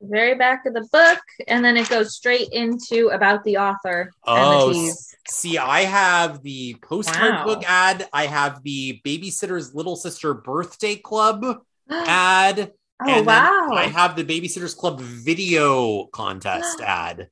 [0.02, 4.70] Very back of the book, and then it goes straight into about the author Oh,
[4.70, 4.96] and the.
[5.28, 7.44] See, I have the postcard Wow.
[7.46, 8.08] book ad.
[8.14, 11.44] I have the Babysitter's Little Sister Birthday Club
[11.90, 12.74] ad.
[13.04, 13.70] Oh and wow!
[13.74, 17.30] I have the Babysitters Club video contest ad.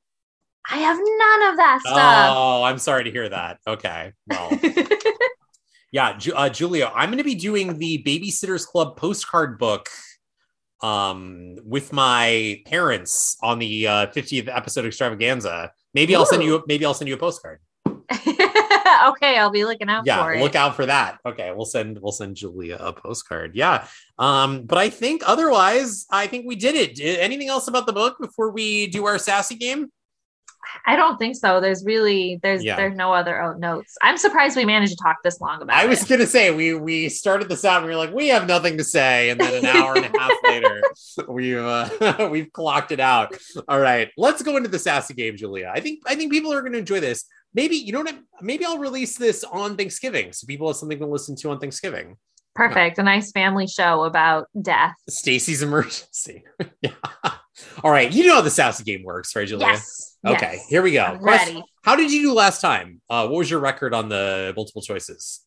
[0.68, 2.34] I have none of that stuff.
[2.36, 3.58] Oh, I'm sorry to hear that.
[3.66, 4.12] Okay.
[4.26, 4.50] Well,
[5.92, 9.88] yeah, Ju- uh, Julia, I'm going to be doing the Babysitters Club postcard book
[10.82, 15.72] um with my parents on the uh 50th episode extravaganza.
[15.94, 17.60] Maybe I'll send you maybe I'll send you a postcard.
[19.08, 20.40] okay, I'll be looking out yeah for it.
[20.40, 23.86] look out for that okay we'll send we'll send julia a postcard yeah
[24.18, 28.16] um but i think otherwise i think we did it anything else about the book
[28.20, 29.90] before we do our sassy game
[30.86, 31.60] I don't think so.
[31.60, 32.76] There's really there's Yeah.
[32.76, 33.96] there's no other notes.
[34.02, 36.08] I'm surprised we managed to talk this long about i was it.
[36.08, 38.84] gonna say we we started this out and we were like we have nothing to
[38.84, 40.82] say and then an hour and a half later
[41.28, 43.36] we've uh, we've clocked it out
[43.68, 46.60] all right let's go into the sassy game julia i think i think people are
[46.60, 47.24] going to enjoy this
[47.54, 50.98] maybe you know what I- maybe i'll release this on thanksgiving so people have something
[50.98, 52.16] to listen to on thanksgiving
[52.54, 52.96] Perfect.
[52.98, 54.94] A nice family show about death.
[55.10, 56.42] Stacey's emergency.
[56.80, 56.92] yeah.
[57.82, 58.10] All right.
[58.12, 59.66] You know how the sassy game works, right, Julia?
[59.68, 60.16] Yes.
[60.26, 60.54] Okay.
[60.54, 60.66] yes.
[60.68, 61.02] Here we go.
[61.04, 61.66] I'm Question- ready.
[61.82, 63.00] How did you do last time?
[63.08, 65.40] Uh, what was your record on the multiple choices?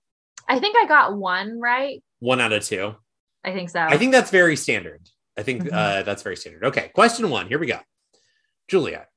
[0.48, 2.02] I think I got one right.
[2.19, 2.95] One out of two.
[3.44, 3.81] I think so.
[3.81, 5.02] I think that's very standard.
[5.38, 5.73] I think Mhm.
[5.73, 6.65] uh, that's very standard.
[6.65, 6.90] Okay.
[6.95, 7.48] Question one.
[7.48, 7.80] Here we go.
[8.68, 9.07] Julia.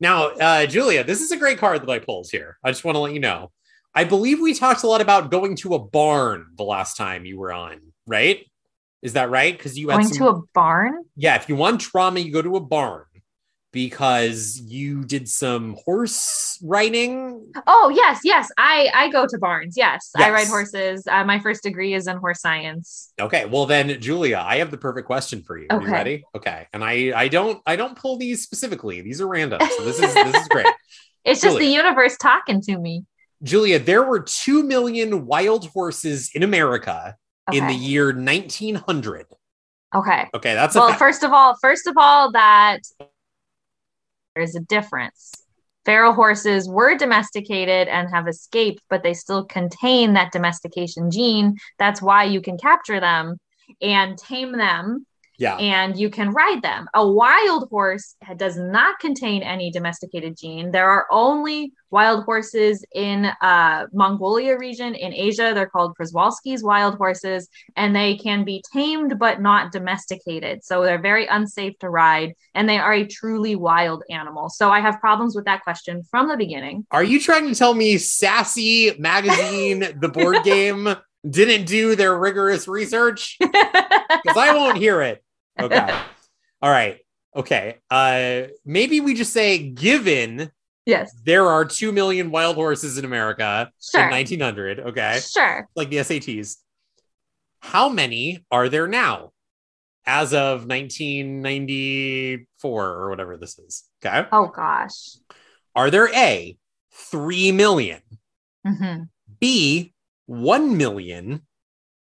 [0.00, 2.58] Now, uh, Julia, this is a great card that I pulled here.
[2.64, 3.50] I just want to let you know.
[3.94, 7.38] I believe we talked a lot about going to a barn the last time you
[7.38, 8.47] were on, right?
[9.02, 9.56] Is that right?
[9.56, 11.04] Because you going some- to a barn.
[11.16, 13.04] yeah, if you want trauma, you go to a barn.
[13.70, 17.52] because you did some horse riding.
[17.66, 18.48] Oh yes, yes.
[18.56, 19.74] I I go to barns.
[19.76, 21.06] Yes, I ride horses.
[21.06, 23.12] Uh, my first degree is in horse science.
[23.20, 25.66] Okay, well then, Julia, I have the perfect question for you.
[25.68, 25.92] Are you Okay.
[25.92, 26.24] ready?
[26.34, 29.02] Okay, and I I don't I don't pull these specifically.
[29.02, 29.60] These are random.
[29.76, 30.66] So this is this is great.
[31.26, 33.04] It's just the universe talking to me.
[33.42, 37.16] Julia, there were two million wild horses in America
[37.48, 37.58] Okay.
[37.58, 39.26] in the year 1900.
[39.94, 40.28] okay.
[40.34, 42.80] Okay, that's Well, first of all, first of all, that
[44.34, 45.32] there's a difference.
[45.84, 51.56] Feral horses were domesticated and have escaped, but they still contain that domestication gene.
[51.78, 53.38] That's why you can capture them
[53.80, 55.06] and tame them
[55.38, 55.56] yeah.
[55.56, 56.88] and you can ride them.
[56.94, 60.72] A wild horse does not contain any domesticated gene.
[60.72, 65.52] There are only wild horses in uh, Mongolia region in Asia.
[65.54, 70.64] They're called Przewalski's wild horses, and they can be tamed but not domesticated.
[70.64, 74.50] So they're very unsafe to ride, and they are a truly wild animal.
[74.50, 76.84] So I have problems with that question from the beginning.
[76.90, 80.96] Are you trying to tell me Sassy Magazine, the board game,
[81.28, 83.38] didn't do their rigorous research?
[84.24, 85.22] Because I won't hear it.
[85.60, 86.00] Okay.
[86.62, 86.98] All right.
[87.36, 87.78] Okay.
[87.90, 90.50] Uh maybe we just say given
[90.86, 94.02] yes, there are 2 million wild horses in America Sure.
[94.04, 95.20] in 1900, okay?
[95.20, 95.68] sure.
[95.76, 96.56] Like the SATs.
[97.60, 99.32] How many are there now
[100.06, 103.84] as of 1994 or whatever this is?
[104.04, 104.26] Okay.
[104.32, 105.16] Oh gosh.
[105.74, 106.56] Are there A
[106.92, 108.00] 3 million,
[108.66, 109.02] hmm
[109.40, 109.92] B
[110.26, 111.42] 1 million,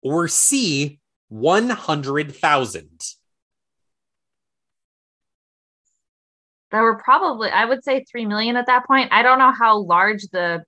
[0.02, 0.98] or C
[1.28, 2.88] 100,000?
[6.70, 9.12] There were probably, I would say, three million at that point.
[9.12, 10.64] I don't know how large the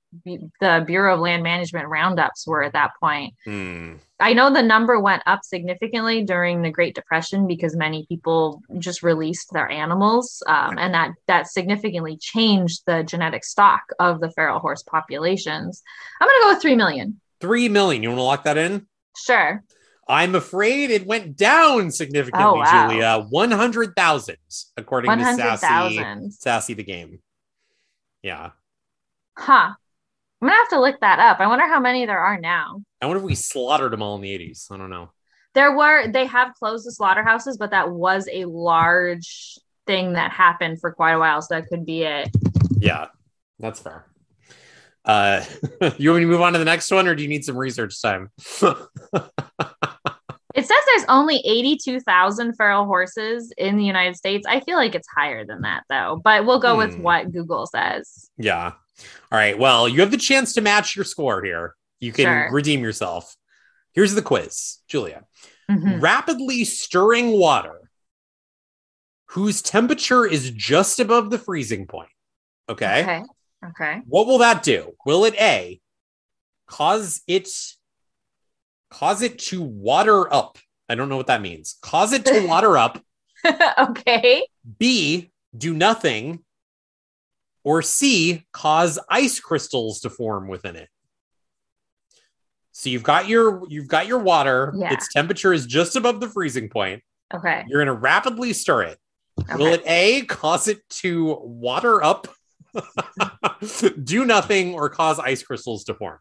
[0.61, 3.35] the Bureau of Land Management roundups were at that point.
[3.45, 3.95] Hmm.
[4.20, 9.03] I know the number went up significantly during the Great Depression because many people just
[9.03, 14.59] released their animals, um, and that that significantly changed the genetic stock of the feral
[14.59, 15.83] horse populations.
[16.20, 17.20] I'm gonna go with three million.
[17.43, 18.03] 3 million.
[18.05, 18.87] You want to lock that in?
[19.16, 19.62] Sure.
[20.09, 22.89] I'm afraid it went down significantly, Oh, wow.
[22.89, 23.27] Julia.
[23.31, 24.37] 100,000,
[24.77, 26.33] according One to Sassy, thousand.
[26.33, 27.20] Sassy the Game.
[28.23, 28.51] Yeah.
[29.39, 29.74] Huh.
[30.41, 31.39] I'm gonna have to look that up.
[31.39, 32.83] I wonder how many there are now.
[33.01, 34.73] I wonder if we slaughtered them all in the 80s.
[34.73, 35.11] I don't know.
[35.55, 39.57] There were they have closed the slaughterhouses, but that was a large
[39.87, 41.43] thing that happened for quite a while.
[41.43, 42.29] So that could be it.
[42.79, 43.07] Yeah,
[43.61, 44.07] that's fair.
[45.05, 45.45] Uh,
[45.99, 47.57] you want me to move on to the next one, or do you need some
[47.57, 48.31] research time?
[50.55, 54.47] It says there's only 82,000 feral horses in the United States.
[54.47, 57.03] I feel like it's higher than that though, but we'll go with Hmm.
[57.03, 58.29] what Google says.
[58.37, 58.73] yeah.
[59.33, 59.59] All right.
[59.59, 61.74] Well, you have the chance to match your score here.
[62.01, 62.51] You can Sure.
[62.53, 63.35] redeem yourself.
[63.95, 65.24] Here's the quiz, Julia.
[65.70, 66.03] Mhm.
[66.03, 67.91] Rapidly stirring water
[69.31, 72.11] whose temperature is just above the freezing point.
[72.69, 73.01] Okay.
[73.03, 73.23] Okay.
[73.64, 74.01] Okay.
[74.06, 74.94] What will that do?
[75.06, 75.80] Will it A
[76.66, 77.48] cause it
[78.90, 80.59] cause it to water up?
[80.89, 81.78] I don't know what that means.
[81.82, 83.02] Cause it to water up.
[83.78, 84.47] okay.
[84.78, 86.40] B do nothing.
[87.64, 90.89] Or C cause ice crystals to form within it.
[92.72, 94.72] So you've got your you've got your water.
[94.76, 94.93] Yeah.
[94.93, 97.02] Its temperature is just above the freezing point.
[97.32, 97.64] Okay.
[97.68, 98.98] You're going to rapidly stir it.
[99.56, 102.28] Will it A cause it to water up,
[104.05, 106.19] do nothing, or cause ice crystals to form?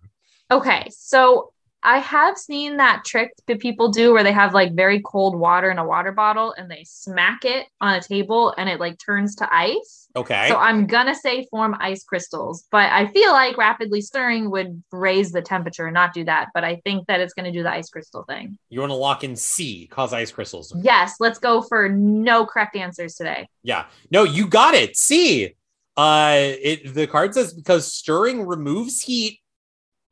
[0.52, 0.88] Okay.
[0.90, 1.54] So
[1.84, 5.72] I have seen that trick that people do where they have like very cold water
[5.72, 9.36] in a water bottle and they smack it on a table and it like turns
[9.38, 10.08] to ice.
[10.16, 10.48] Okay.
[10.50, 15.32] So I'm gonna say form ice crystals, but I feel like rapidly stirring would raise
[15.32, 16.50] the temperature and not do that.
[16.54, 18.60] But I think that it's gonna do the ice crystal thing.
[18.70, 20.74] you want to lock in C, cause ice crystals.
[20.84, 23.48] Yes, let's go for no correct answers today.
[23.64, 23.86] Yeah.
[24.12, 24.98] No, you got it.
[24.98, 25.56] C.
[25.98, 29.40] Uh, it the card says because stirring removes heat,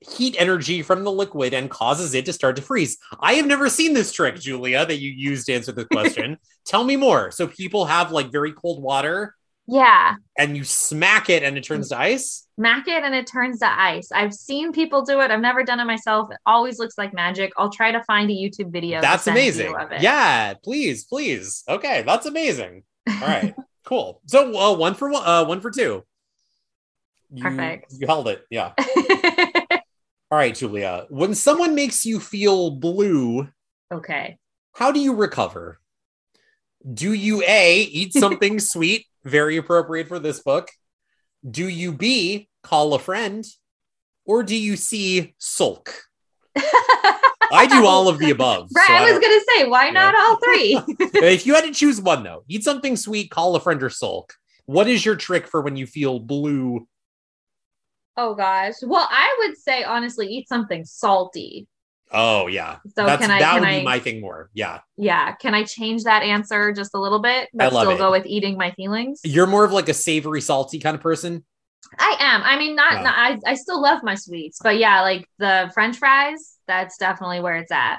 [0.02, 2.98] heat energy from the liquid and causes it to start to freeze.
[3.20, 6.38] I have never seen this trick, Julia, that you used to answer the question.
[6.66, 7.32] Tell me more.
[7.32, 9.36] So people have like very cold water
[9.68, 12.46] Yeah, and you smack it and it turns to ice.
[12.58, 14.12] smack it and it turns to ice.
[14.12, 15.32] I've seen people do it.
[15.32, 16.30] I've never done it myself.
[16.32, 17.52] It always looks like magic.
[17.58, 19.00] I'll try to find a YouTube video.
[19.02, 20.02] That's send to you amazing.
[20.02, 21.64] Yeah, please, please.
[21.70, 22.84] Okay, that's amazing.
[23.08, 24.22] All right, cool.
[24.26, 26.04] So uh, one for one, uh, one for two.
[27.32, 27.94] You, Perfect.
[27.98, 28.46] You held it.
[28.50, 28.74] Yeah.
[30.32, 31.06] All right, Julia.
[31.10, 33.50] When someone makes you feel blue,
[33.92, 34.38] okay.
[34.74, 35.80] how do you recover?
[36.92, 40.70] Do you A, eat something sweet, very appropriate for this book?
[41.50, 43.46] Do you B, call a friend?
[44.26, 45.94] Or do you C, sulk?
[47.52, 48.70] I do all of the above.
[48.76, 50.82] Right, so I was don't- gonna say, why not all three?
[51.22, 54.34] if you had to choose one though, eat something sweet, call a friend or sulk.
[54.66, 56.88] What is your trick for when you feel blue?
[58.18, 58.74] oh gosh.
[58.84, 61.68] Well, I would say honestly, eat something salty.
[62.12, 62.78] Oh yeah.
[62.96, 64.50] So That's can I that can would I be my thing more.
[64.54, 64.80] Yeah.
[64.98, 67.50] yeah, can I change that answer just a little bit?
[67.54, 67.98] But love still it.
[68.00, 69.22] go with eating my feelings?
[69.24, 71.46] You're more of like a savory, salty kind of person.
[71.98, 72.42] I am.
[72.44, 73.02] I mean, not, Yeah.
[73.04, 77.42] not I, I still love my sweets, but yeah, like the French fries, that's definitely
[77.42, 77.98] where it's at.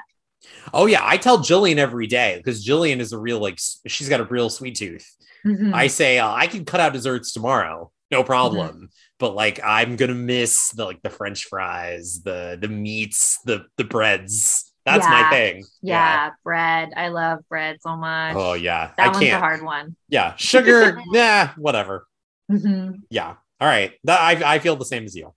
[0.73, 4.19] Oh yeah, I tell Jillian every day because Jillian is a real like she's got
[4.21, 5.07] a real sweet tooth.
[5.45, 5.73] Mhm.
[5.73, 8.67] I say uh, I can cut out desserts tomorrow, no problem.
[8.75, 8.85] Mm-hmm.
[9.19, 13.83] But like I'm gonna miss the like the French fries, the the meats, the the
[13.83, 14.67] breads.
[14.83, 15.63] That's my thing.
[15.83, 16.89] yeah, bread.
[16.97, 18.35] I love bread so much.
[18.35, 19.35] Oh yeah, that I one's can't.
[19.37, 19.95] a hard one.
[20.09, 20.99] Yeah, sugar.
[21.07, 22.07] nah, whatever.
[22.51, 23.01] Mhm.
[23.11, 23.35] Yeah.
[23.59, 23.93] All right.
[24.05, 25.35] That I I feel the same as you.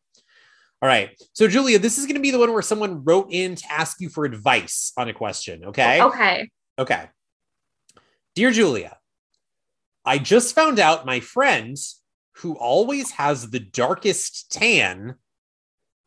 [0.85, 1.19] All right.
[1.32, 4.02] So Julia, this is going to be the one where someone wrote in to ask
[4.02, 5.65] you for advice on a question.
[5.65, 6.02] Okay.
[6.02, 6.51] Okay.
[6.78, 7.09] Okay.
[8.35, 8.98] Dear Julia,
[10.05, 11.74] I just found out my friend
[12.32, 15.15] who always has the darkest tan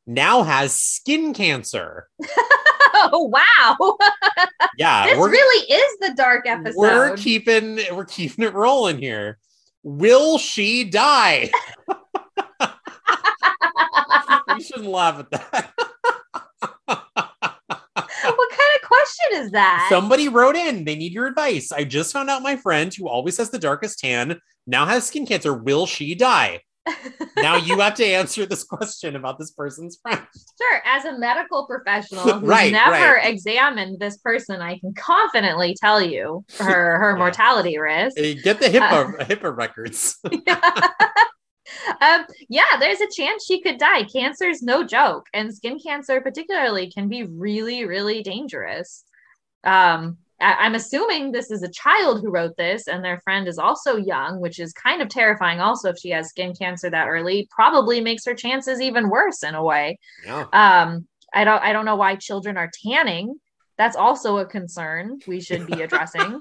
[0.06, 2.08] now has skin cancer.
[3.00, 3.98] Oh wow.
[4.78, 6.78] Yeah, this really is the dark episode.
[6.78, 9.38] we're keeping we're keeping it rolling here.
[9.84, 11.52] Will she die?
[14.58, 15.72] you shouldn't laugh at that.
[16.86, 19.88] what kind of question is that?
[19.90, 21.72] Somebody wrote in, they need your advice.
[21.72, 25.26] I just found out my friend who always has the darkest tan now has skin
[25.26, 25.54] cancer.
[25.54, 26.62] Will she die?
[27.38, 30.22] now you have to answer this question about this person's friend.
[30.58, 33.28] Sure, as a medical professional who's Right, never right.
[33.30, 37.18] examined this person, I can confidently tell you her her Yeah.
[37.18, 38.18] mortality risk.
[38.18, 40.18] Uh, get the HIPAA uh, HIPAA records.
[42.02, 44.04] Um, yeah, there's a chance she could die.
[44.04, 49.04] Cancer's no joke, and skin cancer particularly can be really, really dangerous.
[49.64, 53.58] Um, I- I'm assuming this is a child who wrote this, and their friend is
[53.58, 55.60] also young, which is kind of terrifying.
[55.60, 59.56] Also, if she has skin cancer that early, probably makes her chances even worse in
[59.56, 60.00] a way.
[60.26, 60.46] yeah.
[60.54, 63.40] Um, I don't, I don't know why children are tanning.
[63.78, 66.40] That's also a concern we should be addressing.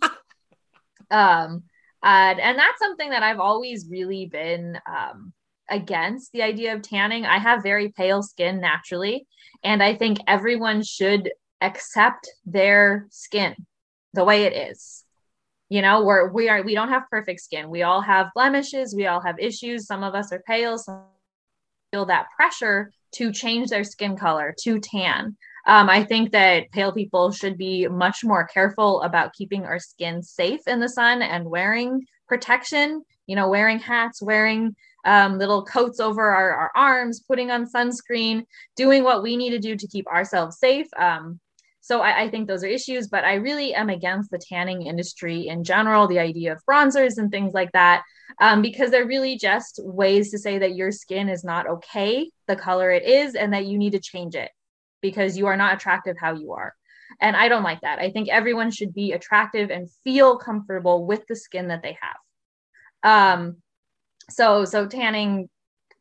[1.11, 1.65] um,
[2.07, 5.33] and, that's something that I've always really been um,
[5.69, 7.27] against the idea of tanning.
[7.27, 9.27] I have very pale skin naturally,
[9.65, 11.31] and I think everyone should
[11.61, 13.55] accept their skin
[14.15, 15.05] the way it is.
[15.69, 17.71] You know, we're we are we don't have perfect skin.
[17.71, 18.95] We all have blemishes.
[18.95, 19.87] We all have issues.
[19.87, 20.79] Some of us are pale.
[20.79, 21.03] Some
[21.93, 25.37] feel that pressure to change their skin color to tan.
[25.67, 30.23] Um, I think that pale people should be much more careful about keeping our skin
[30.23, 35.99] safe in the sun and wearing protection, you know, wearing hats, wearing um, little coats
[35.99, 38.45] over our, our arms, putting on sunscreen,
[38.77, 40.87] doing what we need to do to keep ourselves safe.
[40.97, 41.41] Um,
[41.81, 45.49] so I, I think those are issues, but I really am against the tanning industry
[45.49, 48.03] in general, the idea of bronzers and things like that,
[48.41, 52.57] um, because they're really just ways to say that your skin is not okay, the
[52.57, 54.51] color it is, and that you need to change it
[55.07, 56.75] because you are not attractive how you are.
[57.21, 57.99] And I don't like that.
[57.99, 63.39] I think everyone should be attractive and feel comfortable with the skin that they have.
[63.39, 63.57] Um,
[64.29, 65.49] so so tanning,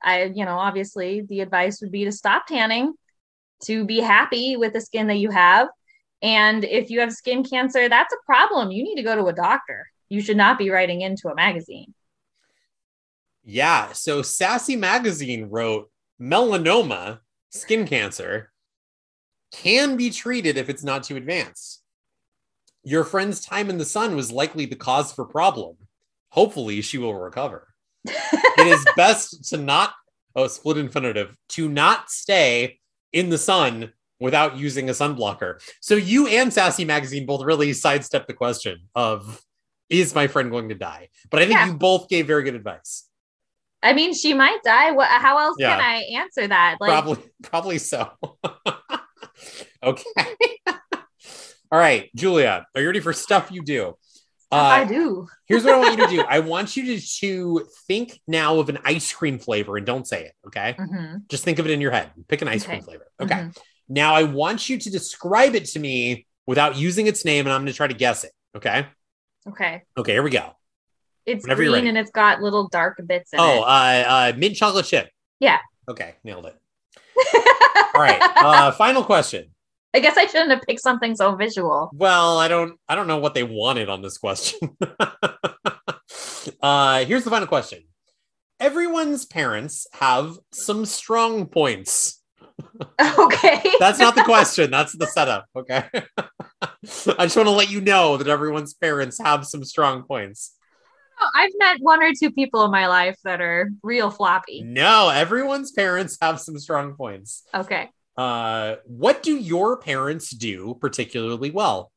[0.03, 2.93] I you know obviously the advice would be to stop tanning,
[3.65, 5.67] to be happy with the skin that you have,
[6.21, 8.71] and if you have skin cancer, that's a problem.
[8.71, 9.87] You need to go to a doctor.
[10.09, 11.93] You should not be writing into a magazine.
[13.43, 13.91] Yeah.
[13.93, 17.19] So Sassy Magazine wrote melanoma,
[17.51, 18.51] skin cancer,
[19.63, 21.81] can be treated if it's not too advanced.
[22.83, 25.75] Your friend's time in the sun was likely the cause for problem.
[26.29, 27.67] Hopefully, she will recover.
[28.05, 29.93] it is best to not,
[30.35, 32.79] oh, split infinitive, to not stay
[33.13, 35.59] in the sun without using a sun blocker.
[35.81, 39.41] So you and Sassy Magazine both really sidestepped the question of,
[39.89, 41.09] is my friend going to die?
[41.29, 41.67] But I think Yeah.
[41.67, 43.07] you both gave very good advice.
[43.81, 44.91] I mean, she might die.
[44.91, 45.07] What?
[45.07, 45.75] How else Yeah.
[45.75, 46.77] can I answer that?
[46.79, 48.09] Like, probably probably so
[49.85, 50.03] okay
[51.71, 53.93] all right julia are you ready for stuff you do
[54.51, 55.27] I uh, do.
[55.47, 58.69] here's what i want you to do i want you to, to think now of
[58.69, 61.27] an ice cream flavor and don't say it okay Mhm.
[61.27, 62.73] just think of it in your head pick an ice Okay.
[62.73, 63.57] cream flavor okay Mhm.
[63.89, 67.61] now i want you to describe it to me without using its name and i'm
[67.61, 68.85] going to try to guess it okay
[69.47, 69.81] Okay.
[69.97, 70.51] okay here we go
[71.25, 73.63] It's Whenever green and it's got little dark bits in oh it.
[73.63, 75.09] uh, uh mint chocolate chip
[75.39, 75.57] Yeah.
[75.89, 76.55] okay nailed it
[77.95, 79.53] all right uh final question
[79.95, 81.89] I guess I shouldn't have picked something so visual.
[81.93, 84.75] Well, I don't I don't know what they wanted on this question.
[86.61, 87.83] uh here's the final question.
[88.59, 92.21] Everyone's parents have some strong points.
[93.17, 93.61] Okay.
[93.79, 94.71] That's not the question.
[94.71, 95.45] That's the setup.
[95.55, 95.83] Okay.
[95.91, 100.53] I just want to let you know that everyone's parents have some strong points.
[101.33, 104.63] I've met one or two people in my life that are real floppy.
[104.63, 107.43] No, everyone's parents have some strong points.
[107.53, 107.89] Okay.
[108.17, 111.91] Uh, what do your parents do particularly well?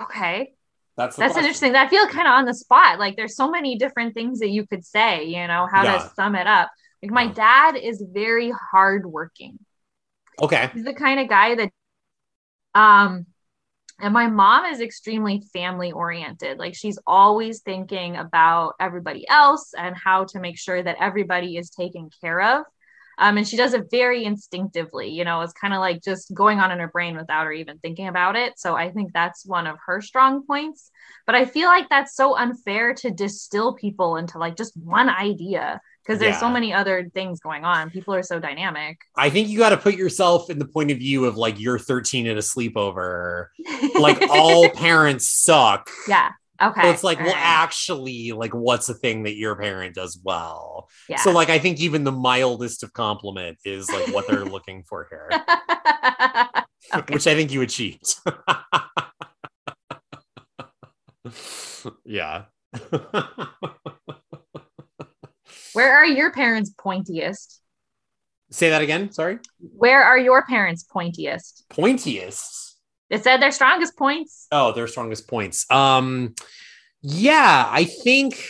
[0.00, 0.54] Okay.
[0.96, 1.44] That's That's question.
[1.44, 1.74] interesting.
[1.76, 2.98] I feel kind of on the spot.
[2.98, 5.98] Like there's so many different things that you could say, you know, how Yeah.
[5.98, 6.70] to sum it up.
[7.02, 7.32] Like my Yeah.
[7.32, 9.58] dad is very hardworking.
[10.40, 10.70] Okay.
[10.72, 11.70] He's the kind of guy that
[12.74, 13.26] um
[14.00, 16.58] and my mom is extremely family oriented.
[16.58, 21.70] Like she's always thinking about everybody else and how to make sure that everybody is
[21.70, 22.66] taken care of.
[23.18, 26.60] Um, and she does it very instinctively, you know, it's kind of like just going
[26.60, 28.58] on in her brain without her even thinking about it.
[28.58, 30.90] So I think that's one of her strong points.
[31.26, 35.80] But I feel like that's so unfair to distill people into like just one idea
[36.04, 37.88] because there's so many other things going on.
[37.90, 38.98] People are so dynamic.
[39.16, 41.78] I think you got to put yourself in the point of view of like you're
[41.78, 43.46] 13 at a sleepover.
[43.98, 45.88] Like all parents suck.
[46.06, 46.32] yeah.
[46.64, 46.82] Okay.
[46.82, 47.42] So it's like, all well, right.
[47.42, 50.88] actually, like, what's the thing that your parent does well?
[51.08, 51.18] yeah.
[51.18, 55.06] So, like, I think even the mildest of compliment is like what they're looking for
[55.10, 55.28] here,
[56.94, 57.14] okay.
[57.14, 58.14] which I think you achieved.
[62.04, 62.44] yeah.
[65.74, 67.58] Where are your parents pointiest?
[68.50, 69.10] Say that again.
[69.10, 69.38] Sorry.
[69.58, 71.64] Where are your parents pointiest?
[71.70, 72.63] Pointiest.
[73.14, 74.48] It said their strongest points.
[74.50, 75.70] Oh, their strongest points.
[75.70, 76.34] Um,
[77.00, 78.44] yeah, I think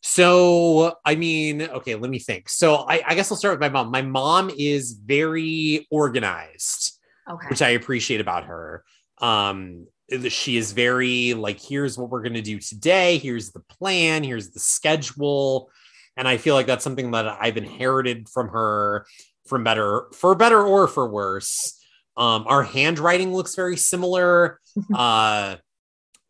[0.00, 0.94] so.
[1.04, 2.48] I mean, okay, let me think.
[2.48, 3.90] So I, I guess I'll start with my mom.
[3.90, 7.48] My mom is very organized, Okay.
[7.48, 8.84] which I appreciate about her.
[9.20, 9.88] Um,
[10.28, 14.60] she is very like, here's what we're gonna do today, here's the plan, here's the
[14.60, 15.68] schedule.
[16.16, 19.04] And I feel like that's something that I've inherited from her
[19.48, 21.74] from better for better or for worse.
[22.18, 24.60] Um, our handwriting looks very similar.
[24.94, 25.56] uh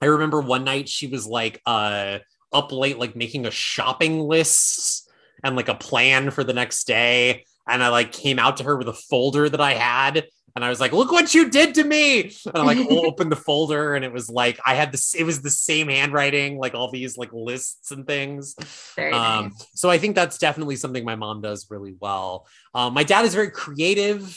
[0.00, 2.18] I remember one night she was like uh
[2.52, 5.10] up late, like making a shopping list
[5.42, 7.44] and like a plan for the next day.
[7.66, 10.24] And I like came out to her with a folder that I had.
[10.56, 12.22] And I was like, look what you did to me.
[12.46, 15.42] And I like opened the folder and it was like I had this, it was
[15.42, 18.54] the same handwriting, like all these like lists and things.
[18.96, 19.66] Very Um, nice.
[19.74, 22.46] so I think that's definitely something my mom does really well.
[22.74, 24.36] Um, my dad is very creative.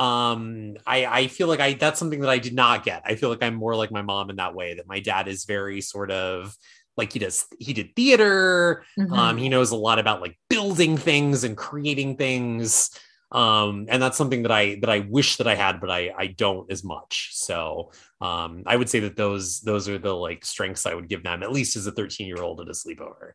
[0.00, 3.02] Um, I, I feel like I that's something that I did not get.
[3.04, 4.74] I feel like I'm more like my mom in that way.
[4.74, 6.56] That my dad is very sort of
[6.96, 7.46] like he does.
[7.58, 8.84] He did theater.
[8.98, 9.16] Mhm.
[9.16, 12.90] Um, he knows a lot about like building things and creating things.
[13.32, 16.26] Um, and that's something that I that I wish that I had, but I I
[16.28, 17.28] don't as much.
[17.32, 21.22] So um, I would say that those those are the like strengths I would give
[21.22, 23.32] them, at least as a 13 year old at a sleepover.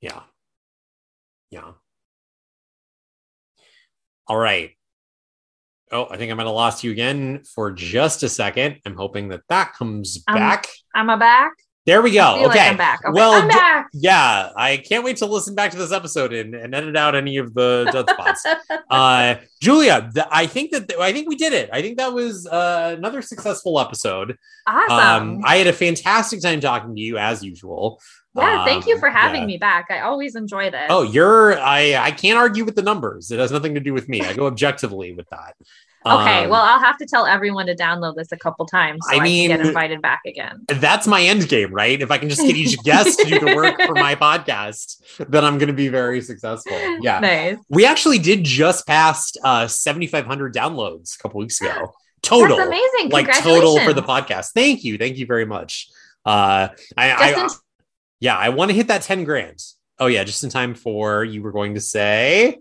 [0.00, 0.22] Yeah.
[1.50, 1.72] Yeah.
[4.26, 4.72] All right.
[5.92, 8.78] Oh, I think I might have lost you again for just a second.
[8.86, 10.66] I'm hoping that that comes Um, back.
[10.94, 11.52] Am a back?
[11.86, 12.36] There we go.
[12.36, 12.46] Okay.
[12.46, 13.00] like I'm back.
[13.04, 13.88] Okay, Well, I'm d- back.
[13.92, 17.36] Yeah, I can't wait to listen back to this episode and, and edit out any
[17.38, 18.46] of the dead spots.
[18.90, 21.70] uh, Julia, th- I think that th- I think we did it.
[21.72, 24.36] I think that was uh, another successful episode.
[24.66, 25.38] awesome.
[25.38, 28.00] Um, I had a fantastic time talking to you as usual.
[28.36, 29.46] yeah, thank you Um, for having yeah.
[29.46, 29.86] me back.
[29.90, 30.86] I always enjoy this.
[30.88, 33.30] Oh, you're I I can't argue with the numbers.
[33.30, 34.20] It has nothing to do with me.
[34.22, 35.54] I go objectively with that.
[36.04, 39.12] Okay, Um, well, I'll have to tell everyone to download this a couple times so
[39.16, 40.64] I I, can get mean- invited back again.
[40.68, 42.00] that's my end game, right?
[42.00, 45.44] If I can just get each guest to do the work for my podcast, then
[45.44, 46.76] I'm going to be very successful.
[47.00, 47.20] Yeah.
[47.20, 47.58] Nice.
[47.68, 51.92] We actually did just past uh 7,500 downloads a couple weeks ago.
[52.22, 52.56] Total.
[52.56, 53.10] That's amazing.
[53.10, 54.50] Like total for the podcast.
[54.54, 54.96] Thank you.
[54.98, 55.88] Thank you very much.
[56.24, 57.48] Uh I, I in-
[58.20, 59.60] yeah, I want to hit that 10 grand.
[59.98, 62.58] Oh yeah, just in time for you were going to say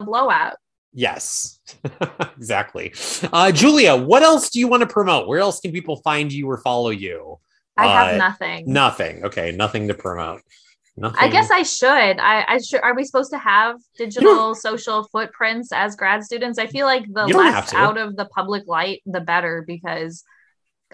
[0.00, 0.56] blowout.
[0.96, 1.60] Yes.
[2.36, 2.92] exactly.
[3.32, 5.28] Uh Julia, what else do you want to promote?
[5.28, 7.38] Where else can people find you or follow you?
[7.76, 8.72] I Uh, have nothing.
[8.72, 9.24] Nothing.
[9.26, 10.42] Okay, nothing to promote.
[10.96, 11.18] Nothing.
[11.20, 12.18] I guess I should.
[12.18, 12.80] I, I should.
[12.80, 16.58] Are we supposed to have digital social footprints as grad students?
[16.58, 19.62] I feel like the You don't have less out of the public light, the better,
[19.66, 20.24] because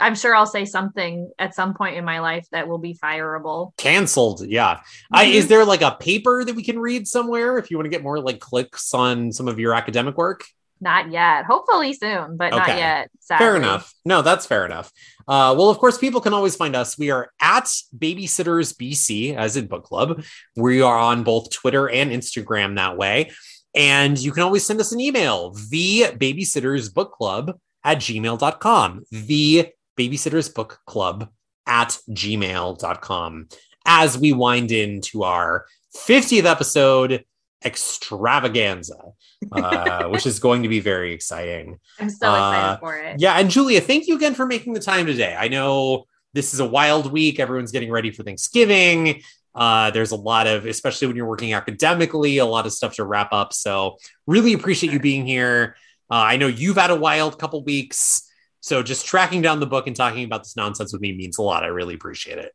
[0.01, 3.77] I'm sure I'll say something at some point in my life that will be fireable.
[3.77, 4.47] canceled.
[4.47, 4.81] Yeah.
[5.13, 5.35] I, Mhm.
[5.35, 8.03] is there like a paper that we can read somewhere if you want to get
[8.03, 10.45] more like clicks on some of your academic work?
[10.81, 11.45] Not yet.
[11.45, 13.09] Hopefully soon, but not yet.
[13.21, 13.45] Sadly.
[13.45, 13.95] Fair enough.
[14.05, 14.91] No, that's fair enough.
[15.29, 16.99] Uh, well, of course, people can always find us.
[16.99, 17.67] We are at
[17.97, 20.25] Babysitters BC, as in book club.
[20.57, 23.31] We are on both Twitter and Instagram that way.
[23.75, 29.05] And you can always send us an email, the Babysitters Book Club at gmail.com.
[29.11, 31.29] The Babysitters Book Club
[31.67, 33.49] at gmail.com.
[33.85, 35.67] As we wind into our
[35.97, 37.25] 50th episode
[37.65, 39.13] extravaganza,
[39.53, 41.79] uh, which is going to be very exciting.
[41.99, 43.21] I'm so excited uh, for it.
[43.21, 43.35] Yeah.
[43.35, 45.37] And Julia, thank you again for making the time today.
[45.39, 46.05] I know
[46.35, 47.41] this is a wild week.
[47.41, 49.23] Everyone's getting ready for Thanksgiving.
[49.55, 53.05] Uh, there's a lot of, especially when you're working academically, a lot of stuff to
[53.05, 53.53] wrap up.
[53.53, 55.77] So, really appreciate you being here.
[56.11, 58.29] Uh, I know you've had a wild couple weeks.
[58.63, 61.43] So, just tracking down the book and talking about this nonsense with me means a
[61.43, 61.65] lot.
[61.65, 62.53] I really appreciate it.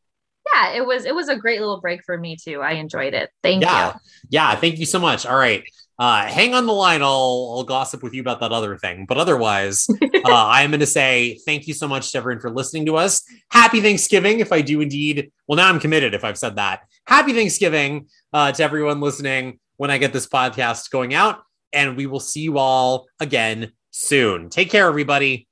[0.53, 2.61] Yeah, it was it was a great little break for me too.
[2.61, 3.29] I enjoyed it.
[3.43, 3.93] Thank yeah.
[3.93, 3.99] you.
[4.29, 5.25] Yeah, thank you so much.
[5.25, 5.63] All right.
[5.99, 7.01] Uh, hang on the line.
[7.01, 9.05] I'll, I'll gossip with you about that other thing.
[9.07, 12.51] But otherwise, uh, I am going to say thank you so much to everyone for
[12.51, 13.23] listening to us.
[13.49, 15.31] Happy Thanksgiving, if I do indeed.
[15.47, 16.81] Well, now I'm committed if I've said that.
[17.07, 21.41] Happy Thanksgiving uh, to everyone listening when I get this podcast going out.
[21.73, 24.49] And we will see you all again soon.
[24.49, 25.46] Take care, everybody.